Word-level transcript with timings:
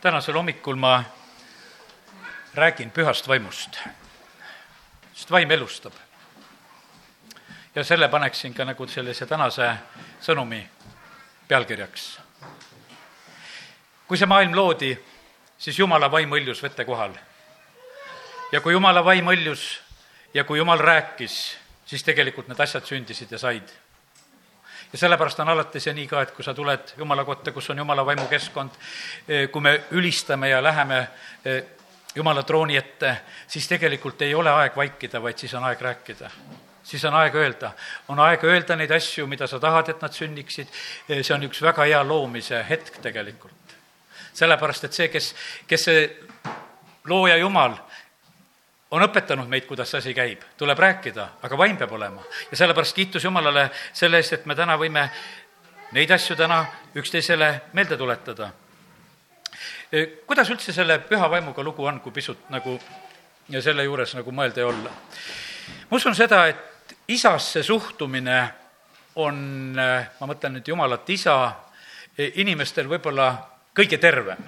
tänasel 0.00 0.34
hommikul 0.34 0.76
ma 0.76 1.04
räägin 2.54 2.90
pühast 2.90 3.28
vaimust, 3.28 3.78
sest 5.14 5.30
vaim 5.30 5.50
elustab. 5.50 5.92
ja 7.74 7.84
selle 7.84 8.08
paneksin 8.08 8.54
ka 8.54 8.64
nagu 8.64 8.86
sellise 8.86 9.26
tänase 9.26 9.74
sõnumi 10.20 10.62
pealkirjaks. 11.48 12.20
kui 14.08 14.18
see 14.18 14.26
maailm 14.26 14.54
loodi, 14.54 14.98
siis 15.58 15.78
Jumala 15.78 16.10
vaim 16.10 16.30
õljus 16.30 16.62
vete 16.62 16.84
kohal. 16.84 17.12
ja 18.52 18.60
kui 18.60 18.72
Jumala 18.72 19.04
vaim 19.04 19.26
õljus 19.26 19.80
ja 20.34 20.44
kui 20.44 20.58
Jumal 20.58 20.78
rääkis, 20.78 21.58
siis 21.86 22.02
tegelikult 22.02 22.48
need 22.48 22.60
asjad 22.60 22.86
sündisid 22.86 23.32
ja 23.32 23.38
said 23.38 23.68
ja 24.92 24.98
sellepärast 24.98 25.40
on 25.40 25.48
alati 25.48 25.80
see 25.80 25.92
nii 25.94 26.06
ka, 26.08 26.22
et 26.22 26.30
kui 26.36 26.44
sa 26.44 26.54
tuled 26.54 26.94
Jumala 26.96 27.24
kotta, 27.24 27.52
kus 27.52 27.70
on 27.70 27.78
Jumala 27.78 28.04
vaimukeskkond, 28.06 28.78
kui 29.52 29.62
me 29.62 29.74
ülistame 29.90 30.48
ja 30.48 30.62
läheme 30.62 31.00
eh, 31.44 31.64
Jumala 32.14 32.42
trooni 32.42 32.76
ette, 32.76 33.16
siis 33.46 33.68
tegelikult 33.68 34.22
ei 34.22 34.34
ole 34.34 34.50
aeg 34.50 34.76
vaikida, 34.76 35.20
vaid 35.22 35.38
siis 35.38 35.54
on 35.54 35.64
aeg 35.68 35.80
rääkida. 35.80 36.30
Siis 36.88 37.04
on 37.04 37.14
aeg 37.14 37.34
öelda, 37.36 37.72
on 38.08 38.20
aeg 38.24 38.44
öelda 38.48 38.76
neid 38.76 38.90
asju, 38.96 39.26
mida 39.28 39.46
sa 39.46 39.60
tahad, 39.60 39.90
et 39.92 40.00
nad 40.02 40.14
sünniksid, 40.14 40.72
eh, 41.08 41.20
see 41.22 41.34
on 41.36 41.44
üks 41.50 41.60
väga 41.62 41.84
hea 41.84 42.02
loomise 42.04 42.64
hetk 42.68 43.02
tegelikult. 43.02 43.54
sellepärast, 44.38 44.84
et 44.84 44.94
see, 44.94 45.08
kes, 45.08 45.34
kes 45.66 45.84
see 45.84 46.02
looja 47.10 47.36
Jumal 47.36 47.72
on 48.90 49.04
õpetanud 49.04 49.48
meid, 49.48 49.66
kuidas 49.68 49.90
see 49.90 49.98
asi 49.98 50.14
käib, 50.16 50.44
tuleb 50.56 50.78
rääkida, 50.78 51.28
aga 51.42 51.58
vaim 51.58 51.76
peab 51.76 51.92
olema. 51.92 52.22
ja 52.50 52.56
sellepärast 52.56 52.96
kiitus 52.96 53.24
Jumalale 53.24 53.70
selle 53.92 54.16
eest, 54.16 54.32
et 54.32 54.46
me 54.46 54.54
täna 54.54 54.78
võime 54.78 55.08
neid 55.92 56.10
asju 56.10 56.36
täna 56.36 56.64
üksteisele 56.96 57.50
meelde 57.72 57.96
tuletada. 57.96 58.50
Kuidas 60.26 60.50
üldse 60.50 60.72
selle 60.72 60.98
püha 60.98 61.30
vaimuga 61.30 61.62
lugu 61.64 61.84
on, 61.84 62.00
kui 62.00 62.12
pisut 62.12 62.50
nagu 62.52 62.78
ja 63.48 63.62
selle 63.64 63.84
juures 63.84 64.14
nagu 64.18 64.32
mõelda 64.32 64.60
ja 64.60 64.68
olla? 64.68 64.90
ma 65.90 65.96
usun 65.96 66.14
seda, 66.16 66.46
et 66.48 66.96
isasse 67.08 67.62
suhtumine 67.62 68.38
on, 69.20 69.74
ma 69.76 70.28
mõtlen 70.28 70.58
nüüd 70.58 70.68
Jumalat 70.68 71.08
isa, 71.10 71.34
e, 72.16 72.30
inimestel 72.40 72.88
võib-olla 72.88 73.32
kõige 73.76 73.98
tervem. 74.00 74.40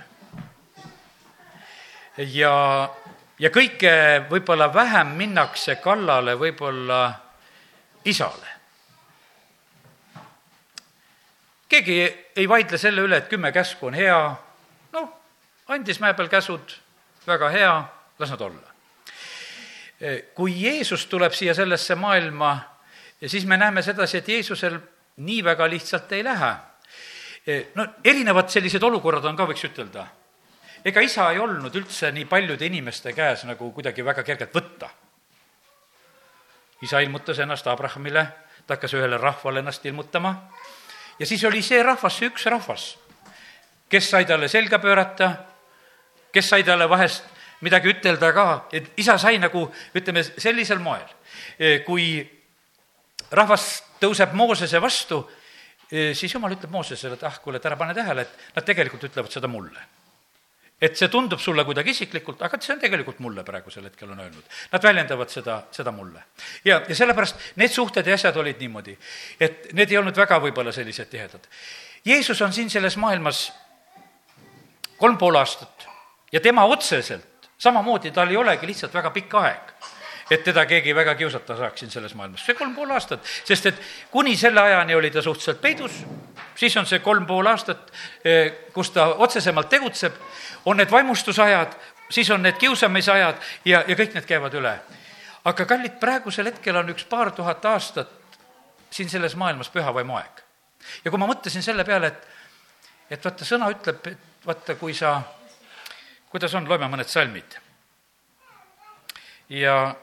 ja 2.16 2.54
ja 3.40 3.50
kõike 3.52 3.92
võib-olla 4.30 4.68
vähem 4.72 5.14
minnakse 5.16 5.78
kallale 5.80 6.36
võib-olla 6.38 7.00
isale. 8.04 8.46
keegi 11.70 11.96
ei 12.36 12.48
vaidle 12.50 12.78
selle 12.78 13.04
üle, 13.06 13.20
et 13.20 13.28
kümme 13.30 13.52
käsku 13.54 13.86
on 13.86 13.94
hea, 13.94 14.18
noh, 14.92 15.10
andis 15.70 16.00
mäe 16.02 16.16
peal 16.18 16.26
käsud, 16.28 16.72
väga 17.26 17.50
hea, 17.54 17.74
las 18.18 18.32
nad 18.34 18.40
olla. 18.40 18.72
kui 20.34 20.56
Jeesus 20.62 21.06
tuleb 21.06 21.32
siia 21.32 21.54
sellesse 21.54 21.94
maailma, 21.94 22.56
siis 23.26 23.46
me 23.46 23.56
näeme 23.56 23.82
sedasi, 23.82 24.18
et 24.18 24.28
Jeesusel 24.28 24.80
nii 25.16 25.44
väga 25.44 25.68
lihtsalt 25.70 26.12
ei 26.12 26.24
lähe. 26.24 26.54
no 27.74 27.86
erinevad 28.04 28.48
sellised 28.48 28.82
olukorrad 28.82 29.24
on 29.24 29.36
ka, 29.36 29.46
võiks 29.46 29.64
ütelda 29.70 30.08
ega 30.84 31.00
isa 31.04 31.28
ei 31.32 31.38
olnud 31.38 31.74
üldse 31.76 32.10
nii 32.14 32.24
paljude 32.28 32.66
inimeste 32.66 33.12
käes 33.12 33.44
nagu 33.48 33.70
kuidagi 33.74 34.04
väga 34.04 34.24
kergelt 34.24 34.54
võtta. 34.54 34.88
isa 36.82 37.00
ilmutas 37.00 37.38
ennast 37.38 37.66
Abrahamile, 37.66 38.24
ta 38.66 38.74
hakkas 38.74 38.94
ühele 38.96 39.18
rahvale 39.20 39.60
ennast 39.60 39.84
ilmutama. 39.86 40.48
Ja 41.18 41.26
siis 41.26 41.44
oli 41.44 41.60
see 41.62 41.82
rahvas, 41.82 42.16
see 42.16 42.30
üks 42.30 42.46
rahvas, 42.48 42.96
kes 43.88 44.08
sai 44.10 44.24
talle 44.24 44.48
selga 44.48 44.78
pöörata, 44.78 45.34
kes 46.32 46.48
sai 46.48 46.64
talle 46.64 46.88
vahest 46.88 47.24
midagi 47.60 47.92
ütelda 47.92 48.32
ka, 48.32 48.46
et 48.72 48.92
isa 48.96 49.18
sai 49.18 49.36
nagu 49.38 49.66
ütleme, 49.94 50.24
sellisel 50.24 50.80
moel, 50.80 51.04
kui 51.84 52.24
rahvas 53.30 53.82
tõuseb 54.00 54.32
Moosese 54.32 54.80
vastu, 54.80 55.20
siis 55.90 56.32
jumal 56.32 56.56
ütleb 56.56 56.72
Moosesele, 56.72 57.20
et 57.20 57.28
ah, 57.28 57.36
kuule, 57.44 57.60
et 57.60 57.66
ära 57.68 57.76
pane 57.76 57.94
tähele, 57.94 58.24
et 58.24 58.56
nad 58.56 58.64
tegelikult 58.64 59.04
ütlevad 59.10 59.36
seda 59.36 59.48
mulle 59.52 59.99
et 60.80 60.96
see 60.96 61.08
tundub 61.12 61.40
sulle 61.40 61.64
kuidagi 61.68 61.92
isiklikult, 61.94 62.42
aga 62.42 62.58
see 62.60 62.72
on 62.74 62.80
tegelikult 62.80 63.20
mulle 63.20 63.44
praegusel 63.44 63.84
hetkel 63.84 64.10
on 64.10 64.20
öelnud. 64.24 64.58
Nad 64.72 64.84
väljendavad 64.84 65.32
seda, 65.32 65.60
seda 65.70 65.92
mulle. 65.92 66.24
ja, 66.64 66.80
ja 66.88 66.94
sellepärast 66.96 67.56
need 67.60 67.72
suhted 67.74 68.06
ja 68.06 68.16
asjad 68.16 68.36
olid 68.40 68.60
niimoodi, 68.60 68.96
et 69.40 69.72
need 69.76 69.92
ei 69.92 70.00
olnud 70.00 70.16
väga 70.16 70.40
võib-olla 70.40 70.72
sellised 70.72 71.10
tihedad. 71.12 71.48
Jeesus 72.04 72.40
on 72.42 72.52
siin 72.52 72.70
selles 72.70 72.96
maailmas 72.96 73.50
kolm 74.96 75.18
pool 75.18 75.36
aastat 75.36 75.88
ja 76.32 76.40
tema 76.40 76.64
otseselt 76.64 77.50
samamoodi, 77.60 78.10
tal 78.10 78.30
ei 78.30 78.40
olegi 78.40 78.66
lihtsalt 78.70 78.94
väga 78.94 79.12
pikk 79.12 79.36
aeg 79.40 79.74
et 80.30 80.44
teda 80.44 80.64
keegi 80.66 80.94
väga 80.94 81.14
kiusata 81.14 81.56
saaks 81.56 81.80
siin 81.80 81.90
selles 81.90 82.14
maailmas. 82.14 82.44
see 82.46 82.54
kolm 82.54 82.74
pool 82.74 82.90
aastat, 82.94 83.24
sest 83.44 83.66
et 83.66 83.80
kuni 84.10 84.36
selle 84.36 84.60
ajani 84.60 84.94
oli 84.94 85.10
ta 85.10 85.22
suhteliselt 85.22 85.60
peidus, 85.60 86.04
siis 86.54 86.76
on 86.76 86.86
see 86.86 86.98
kolm 86.98 87.26
pool 87.26 87.46
aastat, 87.46 87.90
eh, 88.24 88.52
kus 88.72 88.90
ta 88.90 89.06
otsesemalt 89.18 89.68
tegutseb, 89.68 90.14
on 90.64 90.76
need 90.76 90.90
vaimustusajad, 90.90 91.74
siis 92.10 92.30
on 92.30 92.42
need 92.42 92.58
kiusamisajad 92.58 93.36
ja, 93.64 93.84
ja 93.86 93.96
kõik 93.96 94.14
need 94.14 94.26
käivad 94.26 94.54
üle. 94.54 94.78
aga 95.44 95.64
kallid, 95.64 95.98
praegusel 96.00 96.46
hetkel 96.46 96.76
on 96.76 96.90
üks 96.92 97.04
paar 97.08 97.30
tuhat 97.32 97.64
aastat 97.64 98.10
siin 98.90 99.10
selles 99.10 99.36
maailmas 99.36 99.70
pühavaimu 99.70 100.16
aeg. 100.16 100.42
ja 101.04 101.10
kui 101.10 101.18
ma 101.18 101.26
mõtlesin 101.26 101.62
selle 101.62 101.84
peale, 101.84 102.06
et, 102.06 102.28
et 103.10 103.24
vaata, 103.24 103.44
sõna 103.44 103.70
ütleb, 103.70 104.06
et 104.06 104.46
vaata, 104.46 104.74
kui 104.74 104.94
sa, 104.94 105.20
kuidas 106.30 106.54
on, 106.54 106.68
loeme 106.68 106.86
mõned 106.88 107.08
salmid. 107.08 107.58
ja 109.48 109.96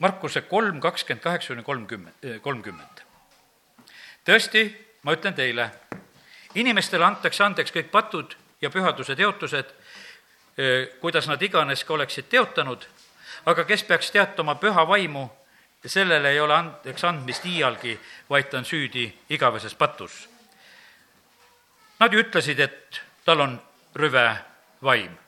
Markuse 0.00 0.40
kolm, 0.40 0.80
kakskümmend 0.80 1.22
kaheksa 1.22 1.54
kuni 1.54 1.62
kolmkümmend, 1.62 2.14
eh, 2.22 2.40
kolmkümmend. 2.40 3.00
tõesti, 4.24 4.76
ma 5.02 5.12
ütlen 5.12 5.34
teile, 5.34 5.70
inimestele 6.54 7.04
antakse 7.04 7.44
andeks 7.44 7.72
kõik 7.72 7.90
patud 7.90 8.36
ja 8.60 8.70
pühaduse 8.70 9.16
teotused, 9.16 9.66
eh, 10.56 10.88
kuidas 11.00 11.28
nad 11.28 11.42
iganes 11.42 11.84
ka 11.84 11.94
oleksid 11.94 12.28
teotanud, 12.28 12.86
aga 13.46 13.64
kes 13.64 13.82
peaks 13.82 14.10
teatama 14.10 14.54
püha 14.54 14.88
vaimu, 14.88 15.30
sellele 15.86 16.30
ei 16.30 16.40
ole 16.40 16.54
andeks 16.54 17.04
andmist 17.04 17.44
iialgi, 17.44 17.98
vaid 18.30 18.50
ta 18.50 18.58
on 18.58 18.64
süüdi 18.64 19.12
igaveses 19.30 19.74
patus. 19.74 20.28
Nad 22.00 22.12
ju 22.12 22.22
ütlesid, 22.22 22.60
et 22.60 23.00
tal 23.24 23.40
on 23.40 23.60
rüve 23.94 24.36
vaim. 24.82 25.18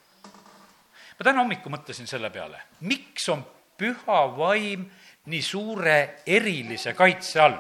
ma 1.18 1.24
täna 1.24 1.40
hommikul 1.40 1.72
mõtlesin 1.72 2.06
selle 2.06 2.30
peale, 2.30 2.62
miks 2.80 3.28
on 3.28 3.44
püha 3.78 4.20
vaim 4.36 4.86
nii 5.26 5.42
suure 5.42 6.22
erilise 6.26 6.94
kaitse 6.94 7.40
all. 7.40 7.58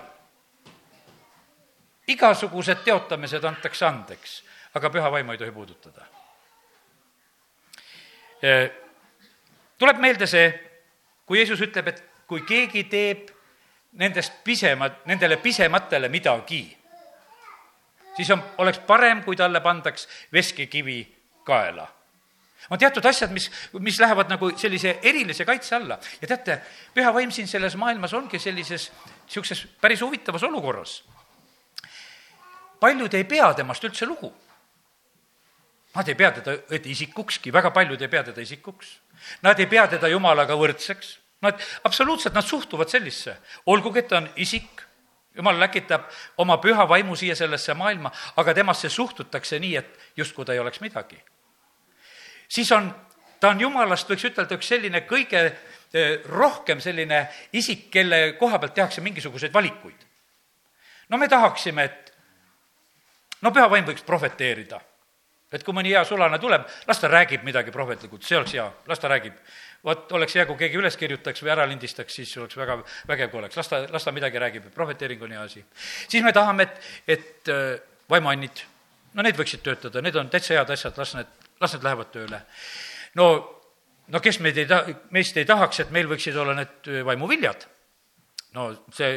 igasugused 2.08 2.82
teotamised 2.84 3.44
antakse 3.44 3.86
andeks, 3.86 4.42
aga 4.74 4.90
püha 4.90 5.10
vaimu 5.10 5.32
ei 5.32 5.38
tohi 5.38 5.50
puudutada. 5.50 6.06
tuleb 9.78 9.98
meelde 9.98 10.26
see, 10.26 10.50
kui 11.26 11.38
Jeesus 11.38 11.60
ütleb, 11.60 11.88
et 11.88 12.04
kui 12.26 12.42
keegi 12.42 12.84
teeb 12.84 13.30
nendest 13.92 14.42
pisemad, 14.44 15.02
nendele 15.06 15.36
pisematele 15.36 16.08
midagi, 16.08 16.64
siis 18.16 18.30
on, 18.30 18.42
oleks 18.58 18.78
parem, 18.78 19.22
kui 19.22 19.36
talle 19.36 19.60
pandaks 19.60 20.08
veskikivi 20.32 21.00
kaela 21.44 21.86
on 22.70 22.78
teatud 22.78 23.04
asjad, 23.04 23.32
mis, 23.32 23.50
mis 23.80 23.98
lähevad 24.00 24.30
nagu 24.30 24.50
sellise 24.56 24.98
erilise 25.02 25.44
kaitse 25.44 25.76
alla 25.76 25.98
ja 26.20 26.28
teate, 26.28 26.58
püha 26.94 27.12
vaim 27.14 27.30
siin 27.34 27.48
selles 27.48 27.76
maailmas 27.76 28.14
ongi 28.14 28.38
sellises 28.38 28.90
niisuguses 29.26 29.66
päris 29.80 30.00
huvitavas 30.00 30.42
olukorras. 30.42 31.02
paljud 32.80 33.14
ei 33.14 33.24
pea 33.24 33.52
temast 33.54 33.84
üldse 33.84 34.06
lugu. 34.06 34.32
Nad 35.94 36.08
ei 36.08 36.14
pea 36.14 36.30
teda 36.32 36.78
isikukski, 36.84 37.52
väga 37.52 37.70
paljud 37.70 38.00
ei 38.00 38.08
pea 38.08 38.22
teda 38.24 38.40
isikuks. 38.40 38.98
Nad 39.42 39.58
ei 39.60 39.66
pea 39.66 39.86
teda 39.86 40.08
jumalaga 40.08 40.56
võrdseks. 40.58 41.18
Nad, 41.42 41.60
absoluutselt, 41.84 42.34
nad 42.34 42.46
suhtuvad 42.46 42.88
sellisse, 42.88 43.36
olgugi 43.66 43.98
et 43.98 44.08
ta 44.08 44.20
on 44.20 44.28
isik, 44.36 44.82
jumal 45.34 45.58
läkitab 45.58 46.06
oma 46.38 46.56
püha 46.62 46.86
vaimu 46.88 47.16
siia 47.18 47.34
sellesse 47.36 47.74
maailma, 47.74 48.12
aga 48.36 48.54
temasse 48.54 48.88
suhtutakse 48.88 49.58
nii, 49.58 49.76
et 49.76 49.98
justkui 50.16 50.46
ta 50.46 50.54
ei 50.54 50.62
oleks 50.62 50.80
midagi 50.80 51.18
siis 52.52 52.72
on, 52.72 52.90
ta 53.40 53.52
on 53.52 53.60
jumalast, 53.60 54.10
võiks 54.10 54.28
ütelda, 54.28 54.58
üks 54.58 54.70
selline 54.74 55.02
kõige 55.08 55.42
eh, 55.48 56.14
rohkem 56.28 56.80
selline 56.84 57.24
isik, 57.58 57.88
kelle 57.94 58.22
koha 58.40 58.60
pealt 58.60 58.76
tehakse 58.76 59.04
mingisuguseid 59.04 59.54
valikuid. 59.54 60.06
no 61.08 61.18
me 61.18 61.28
tahaksime, 61.28 61.84
et 61.84 62.12
no 63.42 63.52
püha 63.52 63.68
vaim 63.70 63.88
võiks 63.88 64.04
prohveteerida. 64.06 64.80
et 65.52 65.64
kui 65.64 65.74
mõni 65.76 65.90
hea 65.92 66.04
sulane 66.08 66.38
tuleb, 66.40 66.62
las 66.88 67.00
ta 67.00 67.08
räägib 67.12 67.42
midagi 67.44 67.70
prohvetlikult, 67.70 68.24
see 68.24 68.36
oleks 68.36 68.54
hea, 68.56 68.70
las 68.86 68.98
ta 68.98 69.08
räägib. 69.08 69.36
vot 69.84 70.12
oleks 70.12 70.36
hea, 70.36 70.46
kui 70.46 70.56
keegi 70.56 70.78
üles 70.78 70.96
kirjutaks 70.96 71.42
või 71.42 71.50
ära 71.56 71.66
lindistaks, 71.66 72.14
siis 72.14 72.36
oleks 72.36 72.56
väga 72.56 72.82
vägev, 73.08 73.30
kui 73.30 73.40
oleks, 73.40 73.56
las 73.56 73.68
ta, 73.68 73.86
las 73.90 74.04
ta 74.04 74.12
midagi 74.12 74.38
räägib, 74.38 74.70
prohveteering 74.74 75.22
on 75.22 75.32
hea 75.32 75.42
asi. 75.42 75.64
siis 76.08 76.24
me 76.24 76.32
tahame, 76.32 76.62
et, 76.68 76.92
et 77.06 77.48
eh, 77.48 77.80
vaimuannid 78.10 78.66
no 79.14 79.22
need 79.22 79.36
võiksid 79.36 79.64
töötada, 79.64 80.00
need 80.04 80.16
on 80.16 80.30
täitsa 80.32 80.54
head 80.54 80.70
asjad, 80.70 80.96
las 80.96 81.14
need, 81.16 81.41
las 81.62 81.76
need 81.76 81.86
lähevad 81.86 82.12
tööle. 82.14 82.42
no, 83.18 83.28
no 84.08 84.22
kes 84.22 84.40
meid 84.44 84.58
ei 84.58 84.68
ta-, 84.70 84.84
meist 85.14 85.36
ei 85.36 85.48
tahaks, 85.48 85.84
et 85.84 85.92
meil 85.94 86.10
võiksid 86.10 86.36
olla 86.36 86.56
need 86.58 86.90
vaimuviljad? 87.06 87.68
no 88.56 88.72
see 88.92 89.14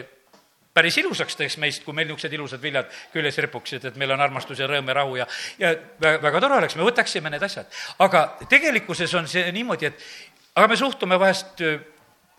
päris 0.75 0.97
ilusaks 0.99 1.37
teeks 1.39 1.55
meist, 1.63 1.83
kui 1.85 1.95
meil 1.95 2.09
niisugused 2.09 2.33
ilusad 2.35 2.61
viljad 2.63 2.91
küljes 3.13 3.37
ripuksid, 3.45 3.85
et 3.87 3.99
meil 3.99 4.11
on 4.11 4.23
armastus 4.23 4.59
ja 4.59 4.67
rõõm 4.67 4.91
ja 4.91 4.95
rahu 4.97 5.19
ja, 5.21 5.27
ja 5.61 5.71
väga, 6.01 6.19
väga 6.23 6.41
tore 6.43 6.57
oleks, 6.59 6.75
me 6.75 6.87
võtaksime 6.87 7.31
need 7.31 7.43
asjad. 7.47 7.69
aga 8.03 8.25
tegelikkuses 8.51 9.13
on 9.15 9.29
see 9.31 9.51
niimoodi, 9.55 9.91
et 9.91 10.07
aga 10.55 10.67
me 10.71 10.79
suhtume 10.79 11.19
vahest 11.19 11.63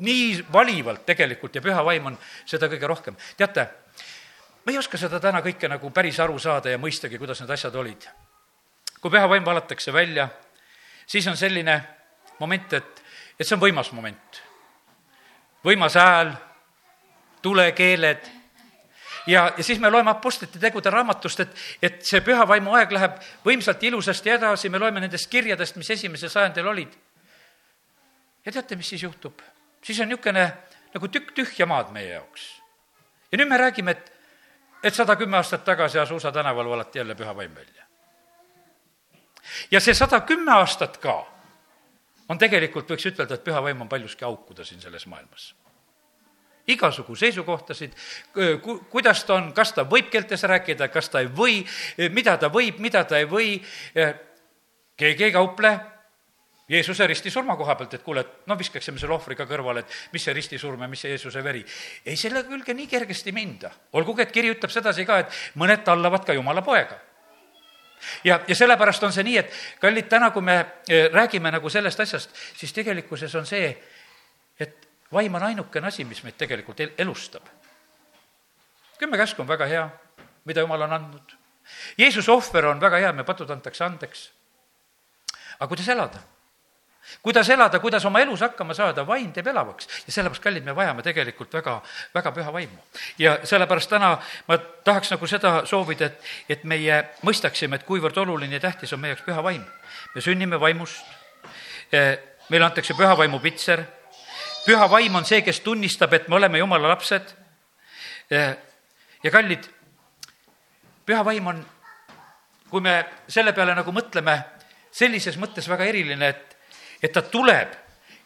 nii 0.05 0.45
valivalt 0.53 1.07
tegelikult 1.09 1.57
ja 1.57 1.65
püha 1.65 1.85
vaim 1.85 2.13
on 2.13 2.19
seda 2.45 2.69
kõige 2.69 2.89
rohkem. 2.89 3.17
teate, 3.37 3.69
me 4.65 4.73
ei 4.75 4.79
oska 4.79 5.01
seda 5.01 5.21
täna 5.21 5.41
kõike 5.45 5.69
nagu 5.73 5.91
päris 5.91 6.21
aru 6.21 6.39
saada 6.39 6.71
ja 6.71 6.79
mõistagi, 6.79 7.19
kuidas 7.19 7.41
need 7.41 7.57
asjad 7.57 7.75
olid. 7.75 8.09
Kui 9.07 9.15
püha 9.15 9.29
vaim 9.31 9.45
valatakse 9.47 9.93
välja, 9.95 10.29
siis 11.07 11.27
on 11.31 11.37
selline 11.39 11.77
moment, 12.41 12.73
et, 12.75 13.03
et 13.39 13.47
see 13.47 13.55
on 13.55 13.63
võimas 13.63 13.93
moment. 13.95 14.41
võimas 15.65 15.95
hääl, 15.95 16.33
tulekeeled 17.43 18.27
ja, 19.27 19.53
ja 19.57 19.65
siis 19.65 19.79
me 19.79 19.91
loeme 19.91 20.11
Apostlite 20.11 20.59
tegude 20.59 20.91
raamatust, 20.91 21.41
et, 21.41 21.55
et 21.83 22.03
see 22.03 22.21
püha 22.27 22.49
vaimu 22.49 22.75
aeg 22.75 22.99
läheb 22.99 23.23
võimsalt 23.47 23.83
ilusasti 23.87 24.35
edasi, 24.35 24.71
me 24.75 24.83
loeme 24.83 25.01
nendest 25.01 25.31
kirjadest, 25.31 25.79
mis 25.79 25.91
esimesel 25.95 26.33
sajandil 26.33 26.67
olid. 26.67 26.99
ja 28.47 28.53
teate, 28.53 28.77
mis 28.77 28.89
siis 28.89 29.07
juhtub? 29.07 29.39
siis 29.83 30.01
on 30.01 30.11
niisugune 30.11 30.51
nagu 30.95 31.09
tükk 31.09 31.31
tühja 31.35 31.67
maad 31.67 31.95
meie 31.95 32.11
jaoks. 32.17 32.51
ja 33.31 33.39
nüüd 33.39 33.55
me 33.55 33.63
räägime, 33.69 33.95
et, 33.95 34.13
et 34.83 34.95
sada 34.95 35.17
kümme 35.17 35.39
aastat 35.39 35.65
tagasi 35.65 36.03
Asusa 36.03 36.33
tänaval 36.33 36.75
valati 36.75 36.99
jälle 36.99 37.15
püha 37.15 37.37
vaim 37.37 37.55
välja. 37.55 37.86
Ja 39.71 39.81
see 39.81 39.95
sada 39.95 40.21
kümme 40.27 40.53
aastat 40.53 40.99
ka 41.03 41.19
on 42.29 42.39
tegelikult, 42.39 42.91
võiks 42.91 43.07
ütelda, 43.07 43.39
et 43.39 43.45
püha 43.45 43.63
vaim 43.63 43.81
on 43.81 43.89
paljuski 43.89 44.25
aukuda 44.25 44.65
siin 44.65 44.81
selles 44.81 45.07
maailmas 45.07 45.55
igasugu 46.67 47.15
seisukohtasid, 47.15 47.93
ku-, 48.63 48.81
kuidas 48.91 49.25
ta 49.25 49.37
on, 49.39 49.53
kas 49.55 49.71
ta 49.73 49.85
võib 49.87 50.09
keeltes 50.11 50.43
rääkida, 50.43 50.89
kas 50.91 51.11
ta 51.13 51.23
ei 51.23 51.29
või, 51.31 51.61
mida 52.11 52.37
ta 52.43 52.51
võib, 52.51 52.81
mida 52.83 53.05
ta 53.07 53.21
ei 53.23 53.29
või, 53.31 53.53
keegi 54.99 55.29
ei 55.29 55.35
kauple 55.35 55.77
Jeesuse 56.69 57.07
ristisurma 57.07 57.55
koha 57.57 57.77
pealt, 57.79 57.93
et 57.95 58.03
kuule, 58.03 58.25
et 58.25 58.49
no 58.51 58.57
viskaksime 58.59 58.99
selle 58.99 59.15
ohvri 59.15 59.37
ka 59.39 59.45
kõrvale, 59.47 59.85
et 59.85 59.93
mis 60.11 60.25
see 60.27 60.33
ristisurm 60.35 60.81
ja 60.83 60.89
mis 60.91 61.05
see 61.05 61.13
Jeesuse 61.13 61.43
veri. 61.45 61.63
ei, 62.05 62.17
selle 62.19 62.43
külge 62.49 62.75
nii 62.75 62.89
kergesti 62.91 63.33
minda. 63.33 63.71
olgugi, 63.93 64.25
et 64.27 64.33
kiri 64.35 64.51
ütleb 64.51 64.73
sedasi 64.75 65.07
ka, 65.07 65.21
et 65.23 65.37
mõned 65.55 65.85
tallavad 65.87 66.27
ka 66.27 66.35
Jumala 66.35 66.67
poega. 66.67 66.99
Ja, 68.25 68.41
ja 68.49 68.55
sellepärast 68.55 69.03
on 69.03 69.13
see 69.13 69.25
nii, 69.27 69.37
et 69.39 69.53
kallid, 69.81 70.09
täna, 70.09 70.31
kui 70.31 70.43
me 70.43 70.59
eh, 70.89 71.09
räägime 71.13 71.51
nagu 71.55 71.71
sellest 71.71 72.01
asjast, 72.01 72.37
siis 72.57 72.73
tegelikkuses 72.73 73.35
on 73.35 73.47
see, 73.47 73.71
et 74.61 74.89
vaim 75.13 75.35
on 75.35 75.49
ainukene 75.49 75.89
asi, 75.89 76.05
mis 76.05 76.23
meid 76.25 76.39
tegelikult 76.39 76.81
el-, 76.81 76.95
elustab. 76.99 77.49
kümme 78.99 79.17
käsku 79.17 79.43
on 79.43 79.49
väga 79.49 79.67
hea, 79.67 79.89
mida 80.45 80.61
Jumal 80.61 80.83
on 80.83 80.93
andnud. 80.93 81.37
Jeesuse 81.99 82.33
ohver 82.33 82.67
on 82.67 82.81
väga 82.81 82.97
hea, 82.97 83.13
me 83.13 83.25
patud 83.25 83.51
antakse 83.51 83.85
andeks. 83.85 84.31
aga 85.59 85.69
kuidas 85.69 85.89
elada? 85.89 86.23
Kuidas 87.23 87.49
elada, 87.49 87.79
kuidas 87.81 88.05
oma 88.05 88.21
elus 88.21 88.41
hakkama 88.41 88.75
saada, 88.75 89.07
vaim 89.07 89.33
teeb 89.33 89.47
elavaks 89.51 89.89
ja 90.07 90.13
sellepärast, 90.13 90.43
kallid, 90.43 90.65
me 90.65 90.75
vajame 90.77 91.03
tegelikult 91.03 91.55
väga, 91.59 91.81
väga 92.15 92.33
püha 92.33 92.53
vaimu. 92.53 92.79
ja 93.19 93.39
sellepärast 93.45 93.91
täna 93.91 94.17
ma 94.49 94.59
tahaks 94.59 95.11
nagu 95.15 95.27
seda 95.27 95.55
soovida, 95.67 96.07
et, 96.07 96.33
et 96.49 96.65
meie 96.65 97.03
mõistaksime, 97.27 97.77
et 97.77 97.87
kuivõrd 97.87 98.19
oluline 98.23 98.59
ja 98.59 98.61
tähtis 98.69 98.93
on 98.93 99.01
meie 99.01 99.15
jaoks 99.15 99.27
püha 99.27 99.43
vaim. 99.43 99.65
me 100.15 100.21
sünnime 100.21 100.61
vaimust, 100.61 101.05
meile 102.49 102.65
antakse 102.65 102.95
püha 102.95 103.17
vaimu 103.19 103.41
pitser, 103.41 103.85
püha 104.67 104.91
vaim 104.91 105.15
on 105.15 105.25
see, 105.25 105.43
kes 105.43 105.61
tunnistab, 105.61 106.13
et 106.15 106.29
me 106.29 106.37
oleme 106.37 106.59
jumala 106.59 106.89
lapsed 106.95 107.35
ja 108.31 109.31
kallid, 109.33 109.67
püha 111.07 111.25
vaim 111.25 111.47
on, 111.47 111.65
kui 112.71 112.83
me 112.83 112.99
selle 113.29 113.55
peale 113.55 113.75
nagu 113.79 113.93
mõtleme, 113.95 114.37
sellises 114.91 115.39
mõttes 115.39 115.69
väga 115.71 115.87
eriline, 115.87 116.29
et 116.29 116.56
et 117.07 117.15
ta 117.15 117.23
tuleb 117.23 117.75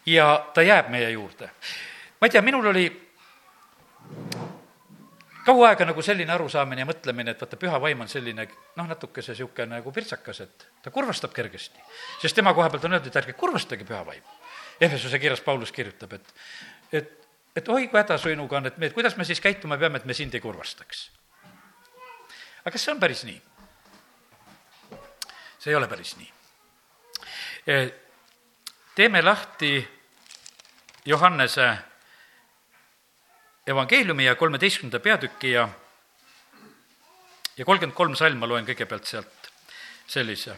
ja 0.09 0.33
ta 0.55 0.63
jääb 0.65 0.89
meie 0.89 1.11
juurde. 1.11 1.51
ma 2.21 2.27
ei 2.27 2.31
tea, 2.31 2.43
minul 2.43 2.67
oli 2.67 2.87
kaua 5.45 5.69
aega 5.69 5.85
nagu 5.89 6.03
selline 6.03 6.33
arusaamine 6.33 6.85
ja 6.85 6.89
mõtlemine, 6.89 7.35
et 7.35 7.41
vaata, 7.41 7.59
püha 7.61 7.81
vaim 7.81 8.01
on 8.01 8.09
selline 8.09 8.47
noh, 8.77 8.89
natukese 8.89 9.35
niisugune 9.35 9.77
nagu 9.77 9.93
pirtsakas, 9.93 10.41
et 10.47 10.67
ta 10.83 10.91
kurvastab 10.91 11.33
kergesti. 11.37 11.81
sest 12.23 12.37
tema 12.37 12.55
koha 12.55 12.71
pealt 12.71 12.85
on 12.89 12.97
öeldud, 12.97 13.13
et 13.13 13.23
ärge 13.23 13.37
kurvastage 13.37 13.85
püha 13.85 14.03
vaim. 14.07 14.23
Efesuse 14.81 15.19
kirjas 15.19 15.41
Paulus 15.45 15.73
kirjutab, 15.73 16.13
et, 16.17 16.35
et, 16.93 17.11
et 17.57 17.69
oi, 17.69 17.89
kui 17.89 18.01
häda 18.01 18.19
suinuga 18.19 18.57
on, 18.57 18.67
et 18.67 18.79
me, 18.79 18.89
et 18.89 18.97
kuidas 18.97 19.17
me 19.17 19.25
siis 19.29 19.41
käituma 19.41 19.79
peame, 19.79 20.01
et 20.01 20.09
me 20.09 20.17
sind 20.17 20.35
ei 20.35 20.41
kurvastaks. 20.41 21.11
aga 22.61 22.73
kas 22.73 22.85
see 22.85 22.93
on 22.93 23.01
päris 23.01 23.25
nii? 23.25 23.41
see 25.59 25.73
ei 25.73 25.77
ole 25.77 25.89
päris 25.89 26.17
nii 26.17 26.33
teeme 29.01 29.23
lahti 29.23 29.89
Johannese 31.07 31.79
evangeeliumi 33.67 34.25
ja 34.25 34.35
kolmeteistkümnenda 34.35 35.01
peatüki 35.01 35.51
ja 35.51 35.69
ja 37.57 37.65
kolmkümmend 37.65 37.97
kolm 37.97 38.17
salm 38.17 38.37
ma 38.37 38.49
loen 38.49 38.67
kõigepealt 38.69 39.09
sealt 39.09 39.49
sellise. 40.07 40.53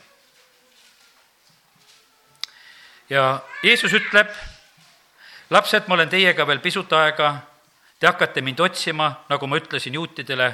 ja 3.10 3.22
Jeesus 3.62 3.94
ütleb, 3.94 4.32
lapsed, 5.50 5.86
ma 5.86 5.94
olen 5.94 6.10
teiega 6.10 6.46
veel 6.46 6.58
pisut 6.58 6.92
aega, 6.98 7.28
te 8.00 8.10
hakkate 8.10 8.42
mind 8.42 8.58
otsima, 8.58 9.06
nagu 9.28 9.46
ma 9.46 9.60
ütlesin 9.60 9.94
juutidele, 9.94 10.48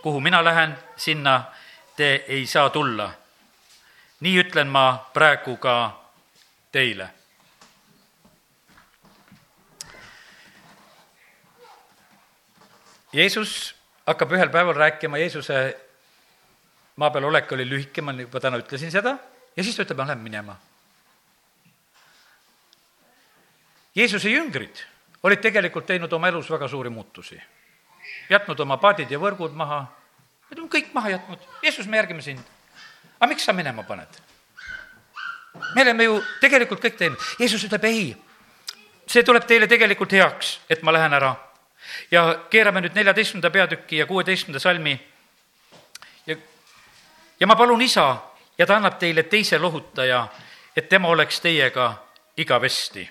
kuhu 0.00 0.20
mina 0.20 0.40
lähen, 0.44 0.72
sinna 0.96 1.52
te 1.96 2.08
ei 2.14 2.46
saa 2.46 2.70
tulla. 2.70 3.10
nii 4.20 4.40
ütlen 4.46 4.72
ma 4.72 4.86
praegu 5.12 5.56
ka 5.56 5.76
teile 6.72 7.10
Jeesus 13.14 13.74
hakkab 14.06 14.32
ühel 14.34 14.50
päeval 14.50 14.74
rääkima, 14.74 15.18
Jeesuse 15.18 15.76
maa 16.96 17.10
peal 17.14 17.24
olek 17.28 17.52
oli 17.52 17.66
lühike, 17.68 18.02
ma 18.02 18.12
juba 18.18 18.40
täna 18.42 18.58
ütlesin 18.58 18.90
seda, 18.90 19.14
ja 19.56 19.64
siis 19.64 19.76
ta 19.76 19.84
ütleb, 19.86 20.00
ma 20.00 20.08
lähen 20.08 20.24
minema. 20.24 20.56
Jeesuse 23.94 24.32
jüngrid 24.34 24.82
olid 25.22 25.42
tegelikult 25.42 25.86
teinud 25.86 26.12
oma 26.12 26.28
elus 26.28 26.50
väga 26.50 26.68
suuri 26.68 26.90
muutusi. 26.90 27.40
jätnud 28.28 28.60
oma 28.60 28.76
paadid 28.76 29.10
ja 29.10 29.18
võrgud 29.18 29.54
maha, 29.56 29.84
need 30.50 30.60
on 30.60 30.68
kõik 30.68 30.90
maha 30.92 31.14
jätnud, 31.14 31.38
Jeesus, 31.62 31.86
me 31.86 31.96
järgime 31.96 32.22
sind. 32.22 32.42
aga 33.20 33.28
miks 33.30 33.44
sa 33.44 33.52
minema 33.52 33.82
paned? 33.82 34.20
me 35.74 35.82
oleme 35.82 36.04
ju 36.04 36.22
tegelikult 36.40 36.82
kõik 36.82 36.98
teinud, 36.98 37.18
Jeesus 37.38 37.64
ütleb 37.64 37.84
ei, 37.84 38.16
see 39.06 39.22
tuleb 39.22 39.46
teile 39.46 39.66
tegelikult 39.66 40.12
heaks, 40.12 40.60
et 40.68 40.82
ma 40.82 40.92
lähen 40.92 41.12
ära 41.12 41.34
ja 42.10 42.44
keerame 42.50 42.80
nüüd 42.80 42.94
neljateistkümnenda 42.94 43.50
peatüki 43.50 43.96
ja 43.96 44.06
kuueteistkümnenda 44.06 44.60
salmi. 44.60 45.00
ja, 46.26 46.36
ja 47.40 47.46
ma 47.46 47.56
palun 47.56 47.82
isa 47.82 48.16
ja 48.58 48.66
ta 48.66 48.76
annab 48.76 48.98
teile 48.98 49.22
teise 49.22 49.58
lohutaja, 49.58 50.28
et 50.76 50.88
tema 50.88 51.08
oleks 51.08 51.40
teiega 51.40 51.94
igavesti. 52.36 53.10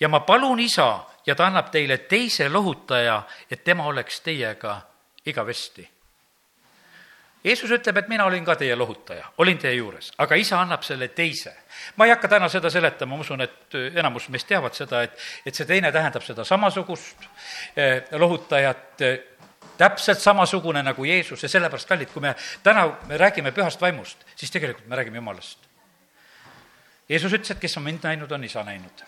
ja 0.00 0.08
ma 0.08 0.20
palun 0.20 0.60
isa 0.60 1.04
ja 1.26 1.34
ta 1.34 1.46
annab 1.46 1.70
teile 1.70 1.98
teise 1.98 2.48
lohutaja, 2.48 3.22
et 3.50 3.64
tema 3.64 3.84
oleks 3.84 4.20
teiega 4.20 4.80
igavesti 5.26 5.97
Jeesus 7.48 7.70
ütleb, 7.72 7.96
et 7.96 8.08
mina 8.10 8.26
olin 8.28 8.44
ka 8.44 8.54
teie 8.60 8.74
lohutaja, 8.76 9.24
olin 9.40 9.58
teie 9.58 9.78
juures, 9.78 10.10
aga 10.20 10.36
isa 10.36 10.58
annab 10.60 10.82
selle 10.84 11.08
teise. 11.08 11.54
ma 11.96 12.04
ei 12.04 12.12
hakka 12.12 12.28
täna 12.28 12.48
seda 12.48 12.70
seletama, 12.70 13.16
ma 13.16 13.24
usun, 13.24 13.40
et 13.40 13.74
enamus 13.94 14.28
meist 14.28 14.48
teavad 14.48 14.74
seda, 14.76 15.02
et, 15.02 15.16
et 15.46 15.54
see 15.54 15.66
teine 15.66 15.92
tähendab 15.92 16.22
seda 16.22 16.44
samasugust 16.44 17.24
eh, 17.76 18.04
lohutajat 18.12 19.04
eh,, 19.06 19.18
täpselt 19.78 20.20
samasugune 20.20 20.82
nagu 20.82 21.04
Jeesus 21.04 21.42
ja 21.42 21.48
sellepärast, 21.48 21.88
kallid, 21.88 22.10
kui 22.12 22.22
me 22.22 22.34
täna 22.62 22.88
me 23.06 23.16
räägime 23.16 23.52
pühast 23.54 23.80
vaimust, 23.80 24.26
siis 24.36 24.50
tegelikult 24.50 24.88
me 24.90 24.96
räägime 24.96 25.22
Jumalast. 25.22 25.68
Jeesus 27.08 27.32
ütles, 27.32 27.54
et 27.54 27.62
kes 27.62 27.76
on 27.78 27.86
mind 27.86 28.04
näinud, 28.04 28.32
on 28.32 28.44
isa 28.44 28.64
näinud. 28.64 29.04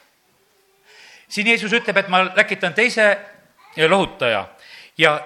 siin 1.29 1.47
Jeesus 1.47 1.73
ütleb, 1.73 1.97
et 1.97 2.09
ma 2.09 2.25
läkitan 2.25 2.75
teise 2.75 3.19
lohutaja 3.89 4.49
ja 4.99 5.21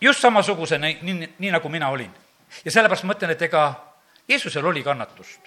just 0.00 0.20
samasuguse, 0.20 0.78
nii, 0.78 0.98
nii, 1.02 1.34
nii 1.38 1.50
nagu 1.50 1.68
mina 1.68 1.88
olin. 1.88 2.14
Ja 2.64 2.70
sellepärast 2.70 3.04
ma 3.04 3.12
mõtlen, 3.12 3.32
et 3.34 3.42
ega 3.42 3.64
Jeesusel 4.28 4.66
oli 4.66 4.82
kannatust. 4.82 5.40